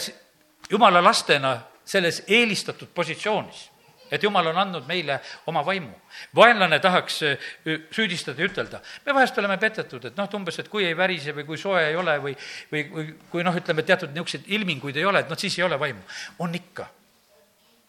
Jumala 0.69 1.03
lastena 1.03 1.59
selles 1.85 2.23
eelistatud 2.27 2.89
positsioonis 2.93 3.74
et 4.15 4.23
jumal 4.23 4.47
on 4.51 4.57
andnud 4.57 4.87
meile 4.87 5.19
oma 5.47 5.63
vaimu. 5.65 5.93
vaenlane 6.35 6.79
tahaks 6.79 7.21
äh, 7.23 7.49
süüdistada 7.91 8.41
ja 8.41 8.49
ütelda, 8.49 8.81
me 9.05 9.15
vahest 9.15 9.37
oleme 9.37 9.57
petetud, 9.61 10.05
et 10.05 10.17
noh, 10.17 10.29
et 10.29 10.37
umbes, 10.37 10.59
et 10.59 10.69
kui 10.71 10.85
ei 10.85 10.97
värise 10.97 11.35
või 11.35 11.45
kui 11.45 11.57
soe 11.57 11.81
ei 11.89 11.95
ole 11.95 12.17
või, 12.23 12.35
või, 12.71 12.85
või 12.91 13.09
kui 13.31 13.43
noh, 13.43 13.55
ütleme, 13.55 13.83
teatud 13.83 14.13
niisuguseid 14.13 14.47
ilminguid 14.57 14.97
ei 14.97 15.05
ole, 15.05 15.23
et 15.25 15.31
noh, 15.31 15.39
siis 15.39 15.57
ei 15.59 15.65
ole 15.67 15.79
vaimu. 15.79 16.01
on 16.39 16.55
ikka. 16.55 16.87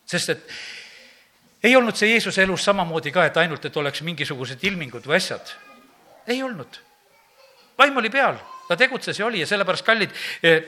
sest 0.07 0.31
et 0.31 0.51
ei 1.63 1.77
olnud 1.77 1.97
see 1.97 2.11
Jeesuse 2.11 2.43
elus 2.43 2.65
samamoodi 2.65 3.13
ka, 3.13 3.27
et 3.27 3.37
ainult, 3.37 3.65
et 3.65 3.77
oleks 3.77 4.03
mingisugused 4.07 4.63
ilmingud 4.63 5.07
või 5.07 5.17
asjad. 5.17 5.55
ei 6.27 6.43
olnud. 6.43 6.81
vaim 7.79 7.97
oli 7.97 8.11
peal, 8.11 8.39
ta 8.69 8.77
tegutses 8.77 9.19
ja 9.19 9.27
oli 9.27 9.41
ja 9.41 9.47
sellepärast, 9.47 9.85
kallid, 9.85 10.11
äh, 10.45 10.63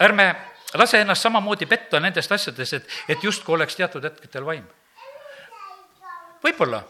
ärme 0.00 0.34
lase 0.74 1.00
ennast 1.00 1.22
samamoodi 1.22 1.66
petta 1.66 2.00
nendest 2.00 2.32
asjadest, 2.32 2.72
et, 2.72 2.88
et 3.08 3.24
justkui 3.24 3.54
oleks 3.54 3.76
teatud 3.76 4.04
hetkedel 4.04 4.44
vaim 4.46 4.64
võib-olla. 6.44 6.82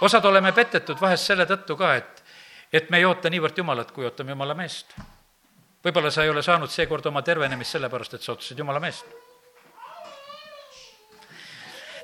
osad 0.00 0.24
oleme 0.24 0.52
petetud 0.52 1.00
vahest 1.00 1.28
selle 1.28 1.46
tõttu 1.46 1.76
ka, 1.76 1.94
et, 1.96 2.24
et 2.72 2.90
me 2.90 2.98
ei 3.00 3.04
oota 3.04 3.30
niivõrd 3.30 3.58
Jumalat, 3.58 3.92
kui 3.92 4.04
ootame 4.04 4.32
Jumala 4.32 4.54
meest. 4.54 4.96
võib-olla 5.84 6.10
sa 6.10 6.24
ei 6.24 6.30
ole 6.30 6.42
saanud 6.42 6.70
seekord 6.70 7.06
oma 7.06 7.22
tervenemist 7.22 7.76
sellepärast, 7.76 8.14
et 8.14 8.22
sa 8.22 8.32
ootasid 8.32 8.58
Jumala 8.58 8.80
meest. 8.80 9.06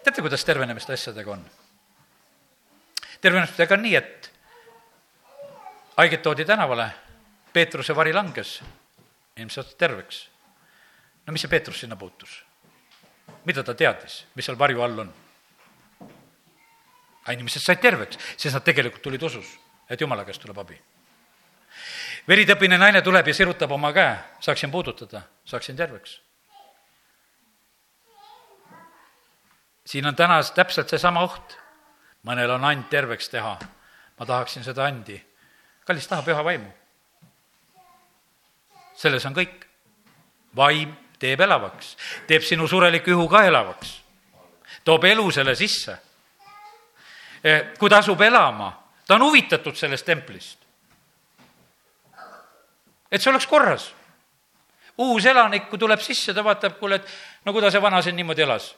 teate, 0.05 0.21
kuidas 0.21 0.45
tervenemiste 0.45 0.93
asjadega 0.93 1.31
on? 1.31 1.45
tervenemistega 3.21 3.75
on 3.75 3.83
nii, 3.83 3.97
et 3.97 4.33
haiged 5.97 6.23
toodi 6.23 6.45
tänavale, 6.45 6.91
Peetruse 7.53 7.93
vari 7.97 8.13
langes, 8.13 8.63
ilmselt 9.37 9.77
terveks. 9.79 10.29
no 11.27 11.33
mis 11.33 11.41
see 11.41 11.51
Peetrus 11.51 11.81
sinna 11.81 11.97
puutus? 11.97 12.45
mida 13.45 13.63
ta 13.63 13.75
teadis, 13.75 14.25
mis 14.35 14.47
seal 14.47 14.59
varju 14.59 14.83
all 14.83 14.99
on? 14.99 15.22
Aga 17.23 17.37
inimesed 17.37 17.63
said 17.63 17.81
terveks, 17.83 18.19
sest 18.37 18.57
nad 18.57 18.65
tegelikult 18.67 19.03
tulid 19.05 19.23
usus, 19.23 19.47
et 19.91 20.01
jumala 20.01 20.25
käest 20.27 20.43
tuleb 20.43 20.59
abi. 20.59 20.79
veritõbine 22.29 22.79
naine 22.79 23.03
tuleb 23.03 23.27
ja 23.27 23.35
sirutab 23.35 23.71
oma 23.73 23.93
käe, 23.93 24.17
saaksin 24.41 24.71
puudutada, 24.71 25.23
saaksin 25.45 25.77
terveks. 25.77 26.21
siin 29.87 30.07
on 30.07 30.17
täna 30.17 30.43
täpselt 30.43 30.89
seesama 30.89 31.23
oht. 31.23 31.59
mõnel 32.27 32.51
on 32.51 32.65
and 32.65 32.85
terveks 32.91 33.29
teha. 33.29 33.59
ma 34.19 34.27
tahaksin 34.27 34.65
seda 34.65 34.85
andi. 34.85 35.23
kallis 35.85 36.07
taha 36.07 36.23
püha 36.23 36.45
vaimu. 36.45 36.73
selles 38.95 39.27
on 39.27 39.35
kõik. 39.35 39.67
vaim 40.57 40.97
teeb 41.19 41.41
elavaks, 41.41 41.97
teeb 42.27 42.43
sinu 42.43 42.67
sureliku 42.67 43.11
ihu 43.11 43.29
ka 43.29 43.47
elavaks, 43.47 44.03
toob 44.85 45.05
elu 45.05 45.31
selle 45.31 45.55
sisse 45.55 46.12
kui 47.79 47.91
ta 47.91 47.99
asub 47.99 48.21
elama, 48.21 48.71
ta 49.07 49.15
on 49.15 49.23
huvitatud 49.23 49.75
sellest 49.77 50.07
templist. 50.07 50.59
et 53.11 53.21
see 53.21 53.31
oleks 53.31 53.47
korras. 53.47 53.93
uus 54.99 55.27
elanik, 55.27 55.69
kui 55.69 55.79
tuleb 55.79 56.01
sisse, 56.01 56.35
ta 56.35 56.45
vaatab, 56.45 56.79
kuule, 56.79 56.97
et 57.01 57.09
no 57.45 57.53
kuidas 57.53 57.73
see 57.73 57.83
vana 57.83 58.03
siin 58.03 58.17
niimoodi 58.17 58.43
elas. 58.43 58.77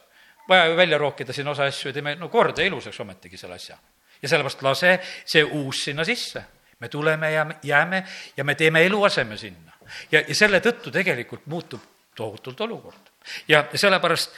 vaja 0.48 0.66
ju 0.66 0.76
välja 0.76 0.98
rookida 0.98 1.32
siin 1.32 1.48
osa 1.48 1.64
asju 1.64 1.88
ja 1.88 1.92
teeme 1.92 2.14
no 2.14 2.28
korda 2.28 2.62
ilusaks 2.62 3.00
ometigi 3.00 3.36
selle 3.36 3.54
asja. 3.54 3.78
ja 4.22 4.28
sellepärast 4.28 4.62
lase 4.62 4.98
see 5.24 5.44
uus 5.44 5.84
sinna 5.84 6.04
sisse. 6.04 6.44
me 6.80 6.88
tuleme 6.88 7.32
ja 7.32 7.46
jääme 7.62 8.04
ja 8.36 8.44
me 8.44 8.54
teeme 8.54 8.86
eluaseme 8.86 9.36
sinna. 9.36 9.72
ja, 10.12 10.24
ja 10.28 10.34
selle 10.34 10.60
tõttu 10.60 10.90
tegelikult 10.90 11.46
muutub 11.46 11.80
tohutult 12.16 12.60
olukord. 12.60 13.12
ja 13.48 13.64
sellepärast 13.74 14.32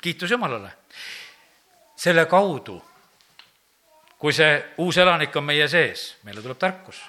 kiitus 0.00 0.30
Jumalale. 0.30 0.72
selle 1.96 2.26
kaudu 2.26 2.93
kui 4.24 4.32
see 4.32 4.52
uus 4.80 4.96
elanik 4.96 5.34
on 5.36 5.44
meie 5.44 5.66
sees, 5.68 6.14
meile 6.24 6.40
tuleb 6.40 6.56
tarkus. 6.56 7.02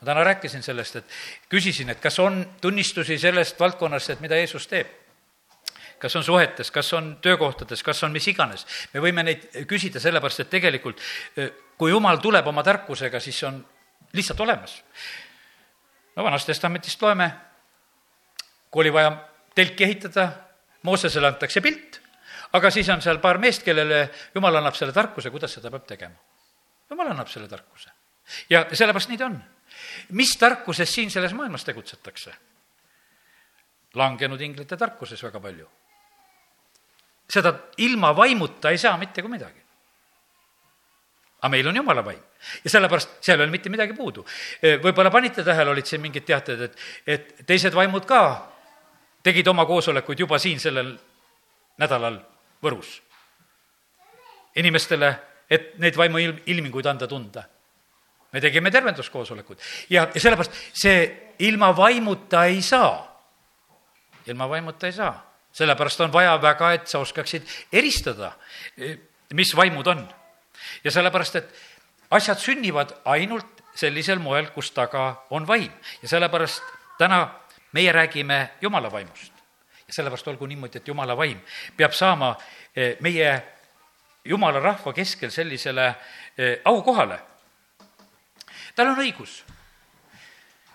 ma 0.00 0.06
täna 0.06 0.24
rääkisin 0.26 0.62
sellest, 0.62 0.96
et 0.96 1.04
küsisin, 1.50 1.90
et 1.90 2.00
kas 2.02 2.18
on 2.18 2.40
tunnistusi 2.60 3.18
sellest 3.18 3.60
valdkonnast, 3.60 4.10
et 4.10 4.20
mida 4.20 4.34
Jeesus 4.34 4.66
teeb 4.66 4.88
kas 5.98 6.16
on 6.16 6.24
suhetes, 6.24 6.70
kas 6.70 6.92
on 6.92 7.18
töökohtades, 7.22 7.82
kas 7.82 8.02
on 8.02 8.12
mis 8.12 8.26
iganes. 8.28 8.66
me 8.92 9.00
võime 9.00 9.22
neid 9.22 9.46
küsida 9.70 10.00
sellepärast, 10.00 10.40
et 10.40 10.50
tegelikult 10.50 11.02
kui 11.78 11.90
jumal 11.90 12.18
tuleb 12.18 12.46
oma 12.46 12.62
tarkusega, 12.66 13.20
siis 13.20 13.42
on 13.46 13.60
lihtsalt 14.12 14.40
olemas. 14.40 14.82
no 16.16 16.24
Vanast 16.24 16.46
Testamendist 16.46 17.02
loeme, 17.02 17.30
kui 18.70 18.82
oli 18.82 18.92
vaja 18.92 19.14
telki 19.54 19.84
ehitada, 19.84 20.32
Moosesele 20.82 21.26
antakse 21.26 21.60
pilt, 21.60 22.00
aga 22.52 22.70
siis 22.70 22.88
on 22.88 23.02
seal 23.02 23.18
paar 23.18 23.38
meest, 23.38 23.62
kellele 23.62 24.08
jumal 24.34 24.58
annab 24.58 24.74
selle 24.74 24.92
tarkuse, 24.92 25.30
kuidas 25.30 25.54
seda 25.54 25.70
peab 25.70 25.86
tegema. 25.86 26.27
Jumal 26.90 27.10
annab 27.12 27.28
selle 27.28 27.48
tarkuse. 27.48 27.90
ja 28.50 28.66
sellepärast 28.72 29.08
nii 29.08 29.18
ta 29.18 29.26
on. 29.26 29.38
mis 30.10 30.36
tarkuses 30.38 30.94
siin 30.94 31.10
selles 31.10 31.32
maailmas 31.32 31.64
tegutsetakse? 31.64 32.34
langenud 33.94 34.40
inglite 34.40 34.76
tarkuses 34.76 35.22
väga 35.22 35.40
palju. 35.40 35.68
seda 37.30 37.54
ilma 37.76 38.16
vaimuta 38.16 38.70
ei 38.70 38.78
saa 38.78 38.96
mitte 38.96 39.22
kui 39.22 39.30
midagi. 39.30 39.62
aga 41.38 41.48
meil 41.48 41.68
on 41.68 41.76
jumala 41.76 42.04
vaim 42.04 42.22
ja 42.64 42.70
sellepärast 42.70 43.18
seal 43.20 43.40
ei 43.40 43.44
ole 43.44 43.52
mitte 43.52 43.70
midagi 43.70 43.92
puudu. 43.94 44.24
võib-olla 44.62 45.10
panite 45.10 45.44
tähele, 45.44 45.70
olid 45.70 45.86
siin 45.86 46.00
mingid 46.02 46.24
teated, 46.24 46.60
et, 46.60 46.78
et 47.06 47.46
teised 47.46 47.74
vaimud 47.74 48.06
ka 48.06 48.22
tegid 49.22 49.48
oma 49.48 49.66
koosolekuid 49.66 50.24
juba 50.24 50.38
siin 50.38 50.60
sellel 50.60 50.94
nädalal 51.78 52.20
Võrus. 52.62 53.02
inimestele, 54.56 55.12
et 55.50 55.78
neid 55.78 55.96
vaimuilminguid 55.96 56.86
anda 56.86 57.06
tunda. 57.08 57.44
me 58.32 58.40
tegime 58.40 58.70
tervenduskoosolekuid 58.70 59.58
ja, 59.90 60.08
ja 60.14 60.20
sellepärast 60.20 60.52
see 60.72 61.34
ilma 61.38 61.76
vaimuta 61.76 62.44
ei 62.44 62.62
saa. 62.62 63.22
ilma 64.26 64.48
vaimuta 64.48 64.86
ei 64.86 64.92
saa, 64.92 65.14
sellepärast 65.52 66.00
on 66.00 66.12
vaja 66.12 66.42
väga, 66.42 66.72
et 66.72 66.86
sa 66.86 66.98
oskaksid 66.98 67.42
eristada, 67.72 68.32
mis 69.32 69.56
vaimud 69.56 69.86
on. 69.86 70.08
ja 70.84 70.90
sellepärast, 70.90 71.36
et 71.36 71.54
asjad 72.10 72.38
sünnivad 72.38 72.92
ainult 73.04 73.64
sellisel 73.74 74.18
moel, 74.18 74.50
kus 74.54 74.70
taga 74.70 75.24
on 75.30 75.46
vaim 75.46 75.72
ja 76.02 76.08
sellepärast 76.08 76.62
täna 76.98 77.28
meie 77.72 77.92
räägime 77.92 78.48
Jumala 78.60 78.92
vaimust. 78.92 79.32
ja 79.86 79.92
sellepärast 79.92 80.28
olgu 80.28 80.46
niimoodi, 80.46 80.78
et 80.78 80.88
Jumala 80.88 81.16
vaim 81.16 81.40
peab 81.76 81.92
saama 81.92 82.36
eh, 82.76 82.96
meie 83.00 83.57
Jumala 84.24 84.60
rahva 84.60 84.92
keskel 84.92 85.30
sellisele 85.30 85.86
eh, 86.36 86.60
aukohale. 86.64 87.18
tal 88.76 88.92
on 88.92 88.98
õigus. 89.02 89.44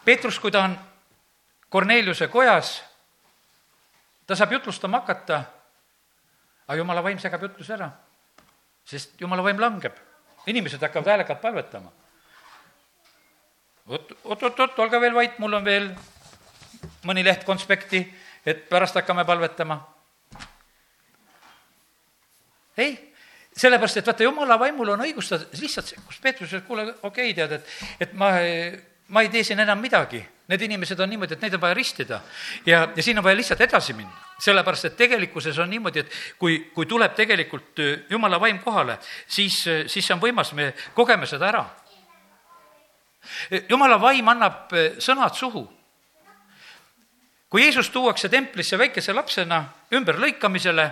Peetrus, 0.05 0.39
kui 0.39 0.51
ta 0.51 0.63
on 0.63 0.77
Korneliuse 1.69 2.27
kojas, 2.27 2.83
ta 4.27 4.35
saab 4.35 4.51
jutlustama 4.51 4.99
hakata, 4.99 5.43
aga 6.67 6.77
Jumala 6.77 7.03
vaim 7.03 7.19
segab 7.19 7.41
jutluse 7.41 7.73
ära, 7.73 7.91
sest 8.85 9.21
Jumala 9.21 9.43
vaim 9.43 9.59
langeb 9.59 9.97
inimesed 10.47 10.81
hakkavad 10.81 11.07
häälekalt 11.07 11.41
palvetama. 11.41 11.91
oot, 13.87 14.11
oot, 14.23 14.43
oot, 14.43 14.59
oot, 14.59 14.79
olge 14.79 15.01
veel 15.01 15.15
vait, 15.15 15.39
mul 15.39 15.53
on 15.53 15.65
veel 15.65 15.89
mõni 17.03 17.23
leht 17.23 17.43
konspekti, 17.43 18.03
et 18.45 18.69
pärast 18.69 18.95
hakkame 18.95 19.25
palvetama. 19.25 19.79
ei, 22.77 23.12
sellepärast, 23.57 24.01
et 24.01 24.07
vaata, 24.07 24.23
jumala 24.23 24.57
vaimul 24.59 24.95
on 24.95 25.05
õigus, 25.05 25.29
ta 25.29 25.39
lihtsalt 25.59 25.93
sekkus 25.93 26.19
Peetruse, 26.23 26.61
et 26.61 26.67
kuule, 26.67 26.87
okei 27.01 27.31
okay,, 27.31 27.33
tead, 27.37 27.51
et, 27.59 27.73
et 28.07 28.13
ma, 28.17 28.33
ma 29.13 29.23
ei 29.23 29.29
tee 29.33 29.43
siin 29.43 29.61
enam 29.63 29.81
midagi. 29.81 30.23
Need 30.51 30.65
inimesed 30.65 30.99
on 30.99 31.07
niimoodi, 31.09 31.37
et 31.37 31.43
neid 31.45 31.53
on 31.55 31.61
vaja 31.63 31.75
ristida 31.77 32.19
ja, 32.67 32.83
ja 32.95 33.03
siin 33.03 33.17
on 33.17 33.23
vaja 33.23 33.37
lihtsalt 33.39 33.61
edasi 33.63 33.93
minna 33.95 34.23
sellepärast, 34.43 34.89
et 34.89 34.97
tegelikkuses 34.97 35.59
on 35.59 35.69
niimoodi, 35.71 36.03
et 36.03 36.17
kui, 36.39 36.57
kui 36.75 36.87
tuleb 36.89 37.15
tegelikult 37.15 37.79
äh, 37.79 37.93
jumala 38.09 38.39
vaim 38.41 38.59
kohale, 38.63 38.97
siis, 39.27 39.61
äh, 39.67 39.85
siis 39.87 40.05
see 40.05 40.15
on 40.15 40.21
võimas, 40.23 40.53
me 40.57 40.73
kogeme 40.95 41.29
seda 41.29 41.49
ära. 41.51 41.63
jumala 43.69 44.01
vaim 44.01 44.27
annab 44.27 44.73
äh, 44.73 44.99
sõnad 44.99 45.35
suhu. 45.35 45.67
kui 47.49 47.61
Jeesus 47.61 47.89
tuuakse 47.89 48.29
templisse 48.29 48.77
väikese 48.77 49.13
lapsena 49.13 49.63
ümberlõikamisele, 49.93 50.89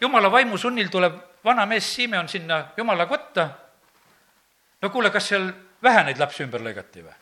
jumala 0.00 0.30
vaimu 0.32 0.58
sunnil 0.58 0.88
tuleb 0.88 1.18
vana 1.44 1.66
mees 1.66 1.94
Simeon 1.94 2.28
sinna 2.28 2.68
jumala 2.76 3.06
kotta. 3.06 3.48
no 4.82 4.90
kuule, 4.90 5.10
kas 5.10 5.28
seal 5.28 5.52
vähe 5.82 6.04
neid 6.04 6.18
lapsi 6.18 6.44
ümber 6.44 6.60
lõigati 6.60 7.04
või? 7.04 7.14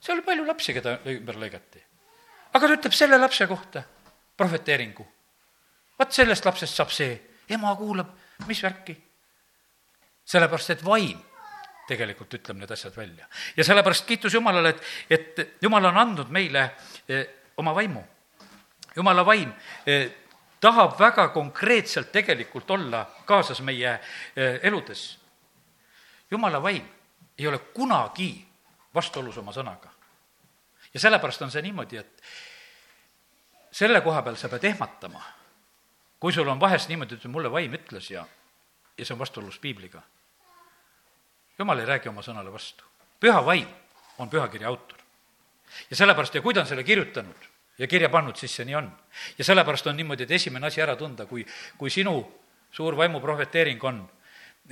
seal 0.00 0.18
oli 0.18 0.26
palju 0.26 0.46
lapsi, 0.46 0.74
keda 0.74 0.98
ümber 1.06 1.36
lõigati. 1.36 1.82
aga 2.52 2.66
ta 2.66 2.74
ütleb 2.74 2.92
selle 2.92 3.18
lapse 3.18 3.46
kohta 3.46 3.82
prohveteeringu. 4.36 5.06
vot 5.98 6.12
sellest 6.12 6.44
lapsest 6.44 6.74
saab 6.74 6.90
see, 6.90 7.20
ema 7.48 7.74
kuulab, 7.76 8.12
mis 8.46 8.62
värki. 8.62 8.96
sellepärast, 10.24 10.70
et 10.70 10.84
vaim 10.84 11.18
tegelikult 11.88 12.34
ütleb 12.34 12.60
need 12.60 12.70
asjad 12.70 12.96
välja. 12.96 13.26
ja 13.56 13.64
sellepärast 13.64 14.06
kiitus 14.06 14.34
Jumalale, 14.34 14.68
et, 14.68 14.82
et 15.10 15.62
Jumal 15.62 15.84
on 15.84 15.96
andnud 15.96 16.30
meile 16.30 16.70
eh, 17.08 17.26
oma 17.56 17.74
vaimu. 17.74 18.02
Jumala 18.96 19.24
vaim 19.26 19.52
eh, 19.86 20.27
tahab 20.60 20.98
väga 20.98 21.28
konkreetselt 21.28 22.12
tegelikult 22.12 22.70
olla 22.70 23.06
kaasas 23.24 23.60
meie 23.60 23.92
eh, 23.92 24.60
eludes. 24.62 25.18
Jumala 26.30 26.62
vaim 26.62 26.88
ei 27.38 27.46
ole 27.46 27.58
kunagi 27.58 28.48
vastuolus 28.94 29.38
oma 29.38 29.52
sõnaga. 29.52 29.88
ja 30.94 31.00
sellepärast 31.00 31.42
on 31.42 31.50
see 31.50 31.62
niimoodi, 31.62 31.96
et 31.96 32.22
selle 33.70 34.00
koha 34.00 34.22
peal 34.22 34.36
sa 34.36 34.48
pead 34.48 34.64
ehmatama. 34.64 35.22
kui 36.20 36.32
sul 36.32 36.48
on 36.48 36.60
vahest 36.60 36.88
niimoodi, 36.88 37.14
et 37.14 37.24
mulle 37.24 37.50
vaim 37.50 37.74
ütles 37.74 38.10
ja, 38.10 38.26
ja 38.98 39.04
see 39.04 39.14
on 39.14 39.18
vastuolus 39.18 39.58
piibliga. 39.58 40.02
jumal 41.58 41.78
ei 41.78 41.86
räägi 41.86 42.08
oma 42.08 42.22
sõnale 42.22 42.52
vastu. 42.52 42.84
püha 43.20 43.44
vaim 43.44 43.68
on 44.18 44.30
pühakirja 44.30 44.68
autor. 44.68 44.98
ja 45.90 45.96
sellepärast, 45.96 46.34
ja 46.34 46.42
kui 46.42 46.54
ta 46.54 46.60
on 46.60 46.66
selle 46.66 46.84
kirjutanud 46.84 47.48
ja 47.78 47.86
kirja 47.86 48.08
pannud, 48.08 48.36
siis 48.36 48.56
see 48.56 48.66
nii 48.68 48.74
on. 48.74 48.90
ja 49.38 49.44
sellepärast 49.44 49.86
on 49.86 49.96
niimoodi, 49.96 50.26
et 50.26 50.36
esimene 50.38 50.66
asi 50.66 50.82
ära 50.82 50.96
tunda, 50.96 51.26
kui, 51.26 51.46
kui 51.78 51.90
sinu 51.90 52.20
suur 52.70 52.96
vaimuprohveteering 52.96 53.84
on 53.84 54.04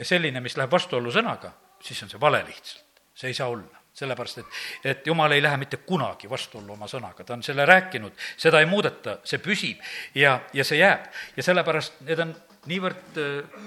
selline, 0.03 0.41
mis 0.41 0.57
läheb 0.57 0.73
vastuollu 0.73 1.13
sõnaga, 1.13 1.53
siis 1.81 2.03
on 2.03 2.13
see 2.13 2.21
vale 2.21 2.45
lihtsalt. 2.47 3.03
see 3.15 3.33
ei 3.33 3.35
saa 3.35 3.49
olla 3.49 3.87
sellepärast 3.97 4.39
et, 4.39 4.57
et 4.85 5.07
jumal 5.07 5.33
ei 5.33 5.43
lähe 5.43 5.57
mitte 5.57 5.79
kunagi 5.89 6.29
vastuollu 6.31 6.75
oma 6.75 6.89
sõnaga, 6.91 7.25
ta 7.25 7.33
on 7.37 7.43
selle 7.43 7.65
rääkinud, 7.67 8.13
seda 8.37 8.61
ei 8.61 8.69
muudeta, 8.69 9.19
see 9.25 9.41
püsib 9.41 9.81
ja, 10.15 10.41
ja 10.53 10.65
see 10.65 10.83
jääb. 10.83 11.07
ja 11.37 11.43
sellepärast 11.43 12.03
need 12.09 12.21
on 12.21 12.35
niivõrd 12.69 13.21
äh, 13.23 13.63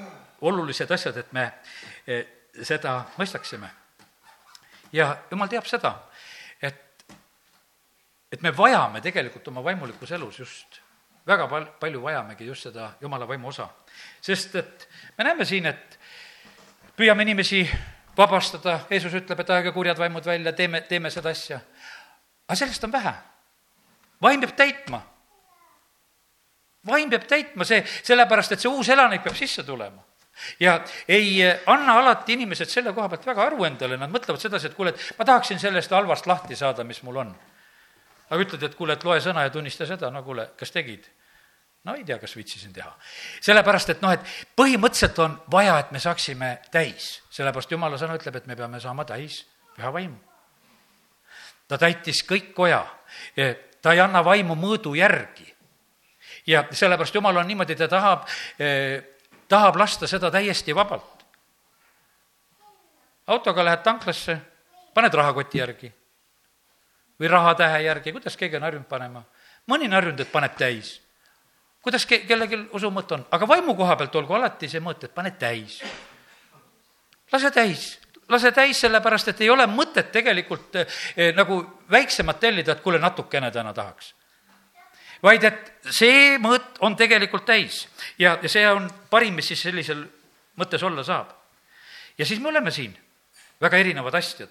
olulised 0.45 0.91
asjad, 0.91 1.17
et 1.17 1.33
me 1.33 1.47
äh, 1.49 2.27
seda 2.61 2.99
mõistaksime. 3.17 3.71
ja 4.93 5.15
jumal 5.31 5.49
teab 5.49 5.65
seda, 5.69 5.95
et 8.31 8.41
me 8.41 8.51
vajame 8.57 9.01
tegelikult 9.01 9.47
oma 9.47 9.63
vaimulikus 9.63 10.11
elus 10.11 10.39
just, 10.39 10.81
väga 11.27 11.47
pal-, 11.49 11.69
palju 11.79 12.01
vajamegi 12.01 12.45
just 12.45 12.69
seda 12.69 12.91
jumala 13.01 13.27
vaimu 13.27 13.47
osa. 13.47 13.69
sest 14.21 14.55
et 14.55 14.89
me 15.17 15.23
näeme 15.23 15.45
siin, 15.45 15.65
et 15.65 15.99
püüame 16.97 17.23
inimesi 17.23 17.63
vabastada, 18.17 18.79
Jeesus 18.89 19.13
ütleb, 19.21 19.39
et 19.39 19.53
aege 19.55 19.71
kurjad 19.71 19.97
vaimud 19.99 20.25
välja, 20.25 20.53
teeme, 20.53 20.81
teeme 20.81 21.09
seda 21.09 21.29
asja. 21.29 21.59
aga 22.47 22.55
sellest 22.55 22.83
on 22.83 22.91
vähe. 22.91 23.13
vaim 24.21 24.41
peab 24.41 24.55
täitma. 24.55 25.01
vaim 26.85 27.09
peab 27.09 27.27
täitma 27.27 27.65
see, 27.65 27.83
sellepärast 28.03 28.51
et 28.51 28.59
see 28.59 28.71
uus 28.71 28.89
elanik 28.89 29.23
peab 29.23 29.35
sisse 29.35 29.63
tulema 29.63 30.03
ja 30.59 30.79
ei 31.07 31.41
anna 31.65 31.99
alati 31.99 32.33
inimesed 32.33 32.69
selle 32.71 32.93
koha 32.93 33.09
pealt 33.09 33.25
väga 33.27 33.45
aru 33.49 33.65
endale, 33.67 33.97
nad 33.99 34.11
mõtlevad 34.11 34.39
sedasi, 34.39 34.69
et 34.69 34.75
kuule, 34.77 34.93
et 34.93 35.17
ma 35.19 35.25
tahaksin 35.27 35.59
sellest 35.59 35.91
halvast 35.91 36.27
lahti 36.27 36.55
saada, 36.55 36.83
mis 36.87 37.01
mul 37.03 37.17
on. 37.25 37.33
Aga 38.29 38.45
ütled, 38.45 38.63
et 38.63 38.75
kuule, 38.77 38.93
et 38.93 39.03
loe 39.05 39.19
sõna 39.23 39.45
ja 39.45 39.53
tunnista 39.53 39.87
seda, 39.89 40.11
no 40.13 40.23
kuule, 40.23 40.51
kas 40.59 40.71
tegid? 40.73 41.07
no 41.83 41.95
ei 41.95 42.03
tea, 42.03 42.19
kas 42.19 42.35
viitsisin 42.35 42.73
teha. 42.73 42.91
sellepärast, 43.41 43.89
et 43.93 44.01
noh, 44.03 44.13
et 44.13 44.25
põhimõtteliselt 44.59 45.19
on 45.23 45.37
vaja, 45.51 45.77
et 45.79 45.91
me 45.95 45.99
saaksime 46.03 46.57
täis, 46.71 47.21
sellepärast 47.31 47.71
jumala 47.71 47.97
sõna 47.97 48.17
ütleb, 48.19 48.35
et 48.35 48.49
me 48.49 48.57
peame 48.59 48.81
saama 48.83 49.05
täis 49.07 49.45
püha 49.75 49.93
vaimu. 49.93 50.17
ta 51.67 51.77
täitis 51.77 52.23
kõik 52.27 52.53
koja, 52.53 52.83
ta 53.81 53.93
ei 53.93 54.01
anna 54.03 54.23
vaimu 54.25 54.55
mõõdu 54.55 54.95
järgi. 54.97 55.47
ja 56.47 56.65
sellepärast 56.71 57.15
jumal 57.15 57.37
on 57.37 57.47
niimoodi, 57.47 57.75
ta 57.75 57.87
tahab, 57.87 58.27
tahab 59.47 59.75
lasta 59.75 60.07
seda 60.07 60.31
täiesti 60.31 60.75
vabalt. 60.75 61.25
autoga 63.27 63.65
lähed 63.65 63.83
tanklasse, 63.83 64.37
paned 64.93 65.13
rahakoti 65.13 65.57
järgi 65.57 65.98
või 67.19 67.27
rahatähe 67.27 67.83
järgi, 67.83 68.11
kuidas 68.11 68.37
keegi 68.37 68.57
on 68.57 68.63
harjunud 68.67 68.87
panema. 68.87 69.23
mõni 69.67 69.85
on 69.85 69.93
harjunud, 69.93 70.19
et 70.19 70.31
paneb 70.31 70.57
täis 70.57 70.99
kuidas 71.81 72.05
ke-, 72.05 72.23
kellelgi 72.27 72.59
usumõte 72.75 73.17
on, 73.17 73.25
aga 73.31 73.47
vaimu 73.47 73.75
koha 73.77 73.95
pealt 73.99 74.15
olgu 74.19 74.35
alati 74.37 74.69
see 74.71 74.83
mõte, 74.83 75.07
et 75.07 75.15
pane 75.15 75.31
täis. 75.39 75.79
lase 77.31 77.51
täis, 77.51 77.89
lase 78.29 78.51
täis, 78.51 78.79
sellepärast 78.81 79.33
et 79.33 79.41
ei 79.41 79.49
ole 79.49 79.67
mõtet 79.67 80.11
tegelikult 80.11 80.75
eh, 80.81 81.33
nagu 81.35 81.61
väiksemat 81.91 82.39
tellida, 82.39 82.75
et 82.75 82.81
kuule, 82.83 82.99
natukene 82.99 83.51
täna 83.51 83.73
tahaks. 83.73 84.13
vaid 85.23 85.43
et 85.43 85.73
see 85.91 86.37
mõõt 86.37 86.79
on 86.79 86.95
tegelikult 86.95 87.45
täis 87.45 87.87
ja, 88.17 88.37
ja 88.41 88.49
see 88.49 88.67
on 88.69 88.89
parim, 89.09 89.35
mis 89.35 89.47
siis 89.47 89.61
sellisel 89.61 90.05
mõttes 90.57 90.83
olla 90.83 91.03
saab. 91.03 91.31
ja 92.17 92.25
siis 92.25 92.39
me 92.39 92.49
oleme 92.49 92.71
siin, 92.71 92.97
väga 93.61 93.77
erinevad 93.77 94.15
asjad. 94.15 94.49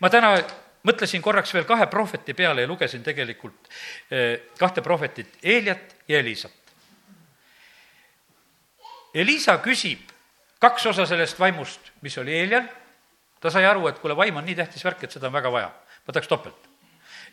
ma 0.00 0.10
täna 0.10 0.38
mõtlesin 0.84 1.22
korraks 1.22 1.54
veel 1.54 1.64
kahe 1.68 1.86
prohveti 1.90 2.34
peale 2.34 2.64
ja 2.64 2.68
lugesin 2.68 3.02
tegelikult 3.02 3.70
kahte 4.58 4.82
prohvetit, 4.82 5.38
Eeliat 5.42 5.96
ja 6.08 6.18
Elisat. 6.18 6.52
Elisa 9.14 9.58
küsib 9.62 10.10
kaks 10.60 10.86
osa 10.90 11.06
sellest 11.06 11.38
vaimust, 11.38 11.92
mis 12.02 12.18
oli 12.18 12.34
Eelial, 12.34 12.68
ta 13.40 13.50
sai 13.50 13.66
aru, 13.68 13.88
et 13.88 13.98
kuule, 14.02 14.16
vaim 14.16 14.36
on 14.40 14.46
nii 14.46 14.56
tähtis 14.58 14.84
värk, 14.84 15.04
et 15.04 15.12
seda 15.14 15.28
on 15.28 15.36
väga 15.36 15.52
vaja, 15.52 15.72
ma 16.06 16.12
tahaks 16.12 16.30
topelt 16.30 16.70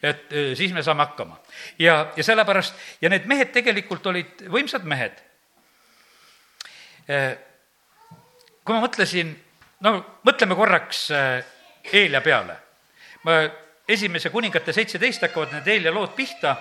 et 0.02 0.34
siis 0.58 0.74
me 0.74 0.84
saame 0.84 1.06
hakkama. 1.06 1.38
ja, 1.80 2.12
ja 2.16 2.24
sellepärast, 2.24 2.76
ja 3.02 3.10
need 3.10 3.28
mehed 3.30 3.52
tegelikult 3.54 4.06
olid 4.10 4.46
võimsad 4.50 4.86
mehed. 4.90 5.22
kui 8.66 8.76
ma 8.76 8.82
mõtlesin, 8.82 9.36
no 9.86 9.94
mõtleme 10.26 10.58
korraks 10.58 11.10
Eelia 11.92 12.22
peale. 12.22 12.58
Ma, 13.24 13.42
esimese 13.88 14.30
kuningate 14.30 14.74
seitseteist 14.74 15.28
hakkavad 15.28 15.54
need 15.58 15.68
Eelia 15.68 15.94
lood 15.94 16.16
pihta. 16.16 16.56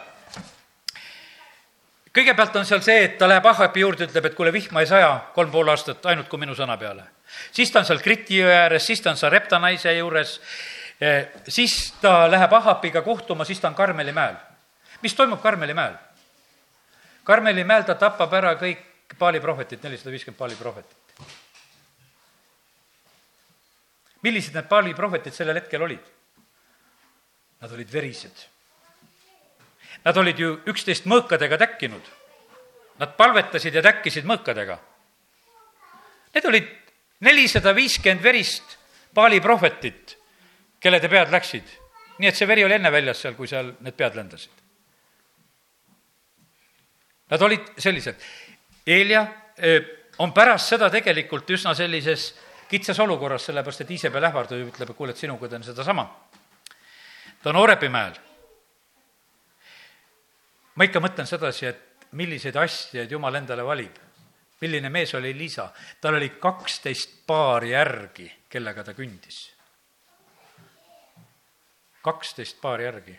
kõigepealt 2.14 2.56
on 2.56 2.66
seal 2.66 2.82
see, 2.82 3.04
et 3.04 3.18
ta 3.18 3.28
läheb 3.28 3.46
Ahhapi 3.46 3.80
juurde, 3.80 4.08
ütleb, 4.10 4.26
et 4.26 4.34
kuule, 4.34 4.52
vihma 4.52 4.80
ei 4.80 4.86
saja 4.86 5.14
kolm 5.34 5.50
pool 5.50 5.68
aastat 5.68 6.06
ainult 6.06 6.28
kui 6.28 6.38
minu 6.38 6.54
sõna 6.54 6.76
peale. 6.78 7.04
siis 7.52 7.70
ta 7.70 7.78
on 7.78 7.84
seal 7.84 8.00
Kriti 8.00 8.42
jõe 8.42 8.52
ääres, 8.52 8.86
siis 8.86 9.00
ta 9.00 9.10
on 9.10 9.16
Sarepta 9.16 9.58
naise 9.58 9.96
juures 9.98 10.40
Eh, 11.00 11.28
siis 11.48 11.94
ta 12.00 12.30
läheb 12.30 12.52
Ahapiga 12.52 13.00
kohtuma, 13.02 13.44
siis 13.44 13.60
ta 13.60 13.68
on 13.68 13.74
Karmeli 13.74 14.12
mäel. 14.12 14.34
mis 15.02 15.14
toimub 15.14 15.40
Karmeli 15.42 15.74
mäel? 15.74 15.94
Karmeli 17.24 17.64
mäel 17.64 17.82
ta 17.82 17.94
tapab 17.94 18.32
ära 18.32 18.54
kõik 18.54 18.84
Paali 19.18 19.40
prohvetid, 19.40 19.80
nelisada 19.82 20.10
viiskümmend 20.10 20.38
Paali 20.38 20.54
prohvetit. 20.54 20.96
millised 24.22 24.54
need 24.54 24.68
Paali 24.68 24.94
prohvetid 24.94 25.32
sellel 25.32 25.54
hetkel 25.54 25.82
olid? 25.82 26.04
Nad 27.60 27.72
olid 27.72 27.92
verised. 27.92 28.46
Nad 30.04 30.16
olid 30.16 30.38
ju 30.38 30.54
üksteist 30.70 31.08
mõõkadega 31.10 31.58
täkkinud. 31.60 32.06
Nad 33.00 33.16
palvetasid 33.16 33.74
ja 33.74 33.82
täkkisid 33.84 34.28
mõõkadega. 34.28 34.78
Need 36.34 36.46
olid 36.46 36.70
nelisada 37.26 37.74
viiskümmend 37.76 38.22
verist 38.24 38.76
Paali 39.14 39.40
prohvetit 39.42 40.16
kelle 40.80 41.00
te 41.00 41.08
pead 41.08 41.30
läksid. 41.32 41.76
nii 42.20 42.28
et 42.28 42.36
see 42.36 42.48
veri 42.48 42.64
oli 42.64 42.76
enne 42.76 42.90
väljas 42.92 43.22
seal, 43.22 43.34
kui 43.34 43.48
seal 43.48 43.72
need 43.80 43.96
pead 43.96 44.16
lendasid. 44.16 44.52
Nad 47.30 47.42
olid 47.42 47.70
sellised. 47.80 48.20
Eelia 48.86 49.22
eh, 49.56 49.86
on 50.18 50.34
pärast 50.36 50.68
seda 50.74 50.90
tegelikult 50.92 51.48
üsna 51.50 51.72
sellises 51.74 52.34
kitsas 52.68 52.98
olukorras, 53.00 53.46
sellepärast 53.48 53.84
et 53.84 53.94
Iisabel 53.96 54.28
ähvardab 54.28 54.60
ja 54.60 54.68
ütleb, 54.68 54.92
et 54.92 54.96
kuule, 54.98 55.14
et 55.16 55.22
sinuga 55.22 55.48
teen 55.48 55.64
sedasama. 55.64 56.04
Ta 57.42 57.50
on 57.50 57.56
Oorepi 57.56 57.88
mäel. 57.88 58.14
ma 60.74 60.84
ikka 60.84 61.00
mõtlen 61.00 61.26
sedasi, 61.26 61.66
et 61.66 62.06
milliseid 62.12 62.56
asjaid 62.56 63.10
Jumal 63.10 63.34
endale 63.34 63.64
valib. 63.64 63.96
milline 64.60 64.88
mees 64.88 65.14
oli 65.14 65.38
Liisa? 65.38 65.70
tal 66.00 66.14
oli 66.14 66.28
kaksteist 66.28 67.26
paari 67.26 67.70
järgi, 67.70 68.32
kellega 68.48 68.84
ta 68.84 68.94
kündis 68.94 69.60
kaksteist 72.02 72.60
paari 72.60 72.84
järgi. 72.84 73.18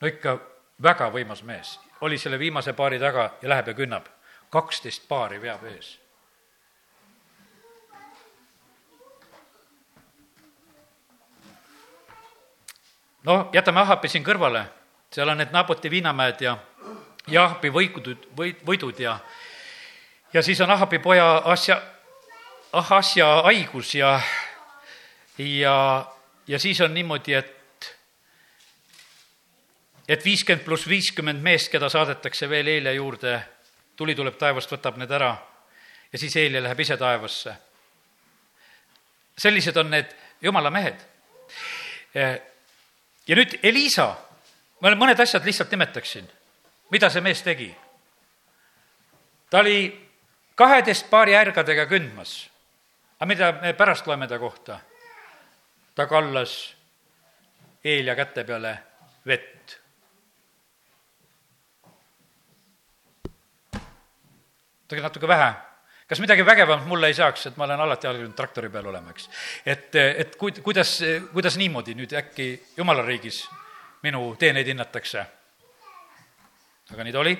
no 0.00 0.08
ikka 0.08 0.38
väga 0.82 1.10
võimas 1.12 1.42
mees, 1.44 1.78
oli 2.00 2.18
selle 2.18 2.38
viimase 2.38 2.72
paari 2.72 2.98
taga 2.98 3.30
ja 3.42 3.48
läheb 3.48 3.68
ja 3.68 3.74
künnab. 3.74 4.06
kaksteist 4.50 5.08
paari 5.08 5.42
veab 5.42 5.64
ees. 5.64 5.98
No 13.24 13.50
jätame 13.52 13.80
Ahapi 13.80 14.08
siin 14.08 14.24
kõrvale, 14.24 14.64
seal 15.12 15.28
on 15.28 15.40
need 15.40 15.52
Naboti 15.52 15.90
viinamäed 15.90 16.40
ja, 16.40 16.56
ja 17.28 17.44
Ahapi 17.44 17.70
võidud, 17.72 18.28
võid, 18.36 18.60
võidud 18.66 19.00
ja, 19.00 19.18
ja 20.32 20.42
siis 20.42 20.60
on 20.60 20.70
Ahapi 20.70 20.98
poja 20.98 21.42
Asja, 21.44 21.80
Ahasja 22.72 23.42
haigus 23.44 23.94
ja 23.94 24.20
ja, 25.38 26.06
ja 26.46 26.58
siis 26.58 26.80
on 26.80 26.94
niimoodi, 26.94 27.34
et, 27.34 27.96
et 30.08 30.24
viiskümmend 30.24 30.64
pluss 30.64 30.88
viiskümmend 30.88 31.42
meest, 31.42 31.70
keda 31.72 31.88
saadetakse 31.88 32.48
veel 32.48 32.68
Eelia 32.68 32.92
juurde, 32.92 33.40
tuli 33.96 34.14
tuleb 34.14 34.36
taevast, 34.40 34.72
võtab 34.72 35.00
need 35.00 35.10
ära 35.10 35.34
ja 36.12 36.18
siis 36.18 36.36
Eelia 36.36 36.62
läheb 36.62 36.80
ise 36.80 36.96
taevasse. 36.96 37.54
sellised 39.38 39.76
on 39.76 39.90
need 39.90 40.10
jumala 40.42 40.70
mehed. 40.70 41.00
Ja 43.26 43.36
nüüd 43.36 43.58
Elisa, 43.62 44.14
ma 44.80 44.92
mõned 44.96 45.20
asjad 45.20 45.44
lihtsalt 45.44 45.70
nimetaksin, 45.70 46.28
mida 46.90 47.10
see 47.10 47.22
mees 47.24 47.42
tegi. 47.42 47.70
ta 49.50 49.58
oli 49.58 50.08
kaheteist 50.54 51.10
paari 51.10 51.34
ärgadega 51.34 51.86
kündmas. 51.86 52.50
aga 53.18 53.26
mida 53.26 53.52
me 53.62 53.72
pärast 53.72 54.06
loeme 54.06 54.28
ta 54.28 54.38
kohta? 54.38 54.80
ta 55.94 56.06
kallas 56.06 56.76
Eelia 57.84 58.14
käte 58.14 58.44
peale 58.44 58.78
vett. 59.26 59.80
natuke 64.90 65.28
vähe. 65.28 65.69
Kas 66.10 66.18
midagi 66.20 66.42
vägevamat 66.46 66.88
mulle 66.90 67.06
ei 67.06 67.14
saaks, 67.14 67.46
et 67.46 67.56
ma 67.56 67.68
olen 67.68 67.80
alati 67.84 68.08
harjunud 68.10 68.34
traktori 68.34 68.68
peal 68.68 68.88
olema, 68.90 69.12
eks. 69.14 69.28
et, 69.62 69.94
et 69.94 70.34
kuid-, 70.40 70.58
kuidas, 70.66 70.96
kuidas 71.30 71.54
niimoodi 71.60 71.94
nüüd 71.94 72.16
äkki 72.18 72.50
jumala 72.76 73.04
riigis 73.06 73.44
minu 74.02 74.34
teeneid 74.38 74.66
hinnatakse? 74.66 75.22
aga 76.90 77.06
nii 77.06 77.14
ta 77.14 77.22
oli. 77.22 77.36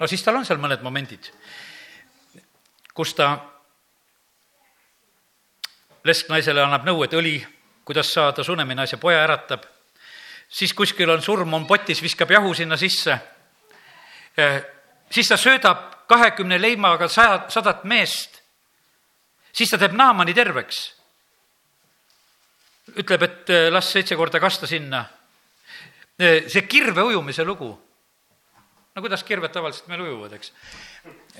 no 0.00 0.10
siis 0.10 0.26
tal 0.26 0.40
on 0.40 0.48
seal 0.48 0.58
mõned 0.58 0.82
momendid, 0.82 1.30
kus 2.90 3.14
ta 3.14 3.30
lesknaisele 6.04 6.66
annab 6.66 6.90
nõu, 6.90 7.06
et 7.06 7.14
õli, 7.14 7.38
kuidas 7.86 8.10
saada 8.12 8.42
Sunemi 8.42 8.74
naise 8.74 8.98
poja 8.98 9.22
äratab, 9.22 9.62
siis 10.48 10.74
kuskil 10.74 11.14
on 11.14 11.22
surm, 11.22 11.54
on 11.54 11.70
potis, 11.70 12.02
viskab 12.02 12.34
jahu 12.34 12.50
sinna 12.54 12.76
sisse, 12.76 13.14
siis 15.10 15.28
ta 15.28 15.36
söödab 15.36 15.94
kahekümne 16.08 16.60
leimaga 16.60 17.08
saja, 17.08 17.44
sadat 17.48 17.84
meest, 17.88 18.40
siis 19.52 19.70
ta 19.70 19.78
teeb 19.80 19.96
Naamani 19.96 20.34
terveks. 20.34 20.90
ütleb, 22.94 23.22
et 23.22 23.50
eh, 23.50 23.70
las 23.72 23.88
seitse 23.90 24.14
korda 24.14 24.38
kasta 24.38 24.66
sinna. 24.68 25.06
Eh, 26.18 26.44
see 26.52 26.62
kirve 26.68 27.02
ujumise 27.02 27.44
lugu, 27.44 27.70
no 28.94 29.02
kuidas 29.02 29.24
kirved 29.24 29.50
tavaliselt 29.50 29.88
meil 29.88 30.04
ujuvad, 30.04 30.34
eks, 30.36 30.52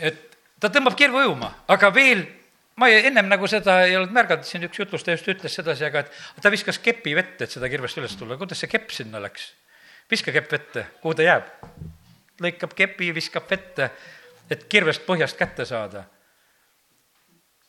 et 0.00 0.38
ta 0.58 0.70
tõmbab 0.72 0.96
kirve 0.98 1.20
ujuma, 1.20 1.52
aga 1.68 1.92
veel 1.94 2.24
ma 2.80 2.88
ei, 2.90 3.04
ennem 3.06 3.28
nagu 3.30 3.46
seda 3.50 3.82
ei 3.86 3.94
olnud 3.98 4.14
märganud, 4.16 4.46
siin 4.48 4.64
üks 4.66 4.80
jutlustaja 4.80 5.18
just 5.18 5.28
ütles 5.30 5.54
sedasi, 5.60 5.84
aga 5.86 6.06
et 6.06 6.40
ta 6.42 6.50
viskas 6.50 6.80
kepi 6.82 7.14
vette, 7.14 7.44
et 7.46 7.54
seda 7.54 7.70
kirvest 7.70 8.00
üles 8.00 8.16
tulla, 8.18 8.38
kuidas 8.40 8.64
see 8.64 8.72
kepp 8.72 8.94
sinna 8.94 9.22
läks? 9.22 9.52
viska 10.10 10.32
kepp 10.34 10.50
vette, 10.52 10.88
kuhu 11.02 11.14
ta 11.16 11.28
jääb? 11.28 11.52
Lõikab 12.40 12.74
kepi, 12.74 13.14
viskab 13.14 13.50
vette, 13.50 13.90
et 14.50 14.64
kirvest 14.68 15.06
põhjast 15.06 15.36
kätte 15.38 15.64
saada. 15.64 16.04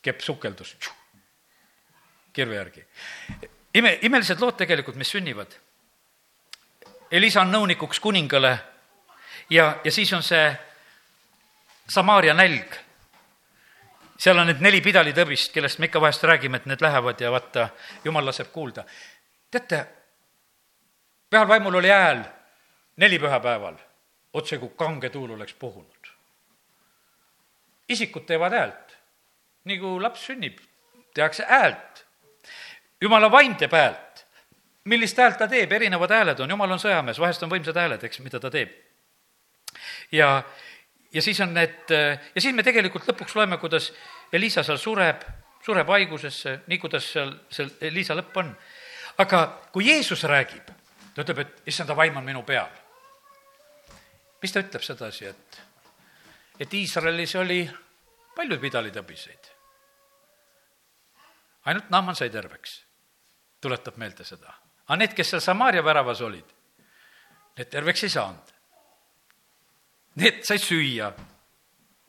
kepp 0.02 0.20
sukeldus 0.20 0.76
kirve 2.32 2.54
järgi. 2.54 2.86
ime, 3.74 3.98
imelised 4.02 4.40
lood 4.40 4.56
tegelikult, 4.56 4.96
mis 4.96 5.10
sünnivad. 5.10 5.56
Elisa 7.10 7.40
on 7.40 7.50
nõunikuks 7.50 8.00
kuningale 8.00 8.58
ja, 9.50 9.78
ja 9.84 9.92
siis 9.92 10.12
on 10.12 10.22
see 10.22 10.50
Samaaria 11.88 12.34
nälg 12.34 12.74
seal 14.18 14.38
on 14.38 14.48
need 14.50 14.62
neli 14.64 14.80
pidalitõbist, 14.84 15.52
kellest 15.54 15.78
me 15.78 15.90
ikka 15.90 16.00
vahest 16.00 16.24
räägime, 16.24 16.60
et 16.60 16.66
need 16.66 16.82
lähevad 16.82 17.20
ja 17.20 17.30
vaata, 17.32 17.68
jumal 18.04 18.26
laseb 18.26 18.48
kuulda. 18.52 18.84
teate, 19.50 19.86
pühal 21.30 21.48
vaimul 21.48 21.74
oli 21.80 21.92
hääl 21.92 22.24
neli 22.96 23.18
pühapäeval, 23.18 23.76
otse 24.36 24.58
kui 24.60 24.72
kange 24.76 25.10
tuul 25.10 25.32
oleks 25.34 25.54
puhunud. 25.54 26.12
isikud 27.88 28.24
teevad 28.26 28.52
häält, 28.52 28.96
nii 29.64 29.78
kui 29.78 30.00
laps 30.02 30.24
sünnib, 30.26 30.58
tehakse 31.14 31.46
häält. 31.48 32.04
jumala 33.00 33.30
vaim 33.30 33.56
teeb 33.56 33.72
häält. 33.72 34.26
millist 34.84 35.18
häält 35.18 35.38
ta 35.38 35.48
teeb, 35.48 35.72
erinevad 35.72 36.10
hääled 36.10 36.40
on, 36.40 36.50
jumal 36.50 36.70
on 36.70 36.82
sõjamees, 36.82 37.20
vahest 37.20 37.42
on 37.42 37.50
võimsad 37.50 37.78
hääled, 37.80 38.04
eks, 38.04 38.20
mida 38.20 38.40
ta 38.40 38.50
teeb. 38.50 38.72
ja, 40.12 40.42
ja 41.12 41.22
siis 41.22 41.40
on 41.40 41.54
need, 41.54 41.90
ja 42.34 42.40
siis 42.40 42.54
me 42.54 42.62
tegelikult 42.62 43.08
lõpuks 43.08 43.34
loeme, 43.34 43.58
kuidas 43.58 43.92
Elisa 44.32 44.62
seal 44.62 44.78
sureb, 44.78 45.22
sureb 45.64 45.88
haigusesse, 45.88 46.60
nii 46.66 46.78
kuidas 46.78 47.12
seal, 47.12 47.32
seal 47.50 47.70
Elisa 47.80 48.14
lõpp 48.14 48.42
on. 48.42 48.56
aga 49.18 49.46
kui 49.72 49.88
Jeesus 49.88 50.24
räägib, 50.28 50.68
ta 51.14 51.24
ütleb, 51.24 51.46
et 51.46 51.72
issanda 51.72 51.96
vaim 51.96 52.16
on 52.16 52.24
minu 52.24 52.42
peal. 52.42 52.68
Mis 54.46 54.54
ta 54.54 54.62
ütleb 54.62 54.84
sedasi, 54.86 55.26
et, 55.26 55.60
et 56.62 56.74
Iisraelis 56.78 57.34
oli 57.40 57.64
palju 58.36 58.58
pidalitõbiseid. 58.62 59.52
ainult 61.66 61.88
Naaman 61.90 62.14
sai 62.14 62.30
terveks, 62.30 62.76
tuletab 63.60 63.96
meelde 63.98 64.24
seda. 64.24 64.52
aga 64.86 64.98
need, 65.00 65.14
kes 65.18 65.32
seal 65.34 65.42
Samaaria 65.42 65.82
väravas 65.82 66.20
olid, 66.22 66.52
need 67.58 67.70
terveks 67.72 68.04
ei 68.06 68.12
saanud. 68.14 68.52
Need 70.22 70.44
said 70.46 70.62
süüa. 70.62 71.10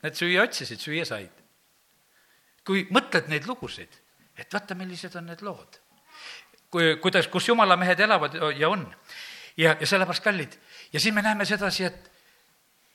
Need 0.03 0.15
süüa 0.15 0.43
otsisid, 0.45 0.79
süüa 0.79 1.05
said. 1.05 1.33
kui 2.67 2.83
mõtled 2.91 3.29
neid 3.31 3.45
lugusid, 3.47 3.93
et 4.35 4.51
vaata, 4.53 4.75
millised 4.75 5.15
on 5.15 5.25
need 5.25 5.41
lood. 5.41 5.79
kui, 6.69 6.97
kuidas, 7.01 7.27
kus 7.31 7.47
jumala 7.47 7.77
mehed 7.79 7.99
elavad 7.99 8.37
ja 8.59 8.69
on. 8.69 8.85
ja, 9.57 9.73
ja 9.79 9.87
sellepärast 9.87 10.23
kallid. 10.23 10.59
ja 10.93 10.99
siin 10.99 11.15
me 11.15 11.21
näeme 11.25 11.45
sedasi, 11.45 11.83
et 11.83 12.11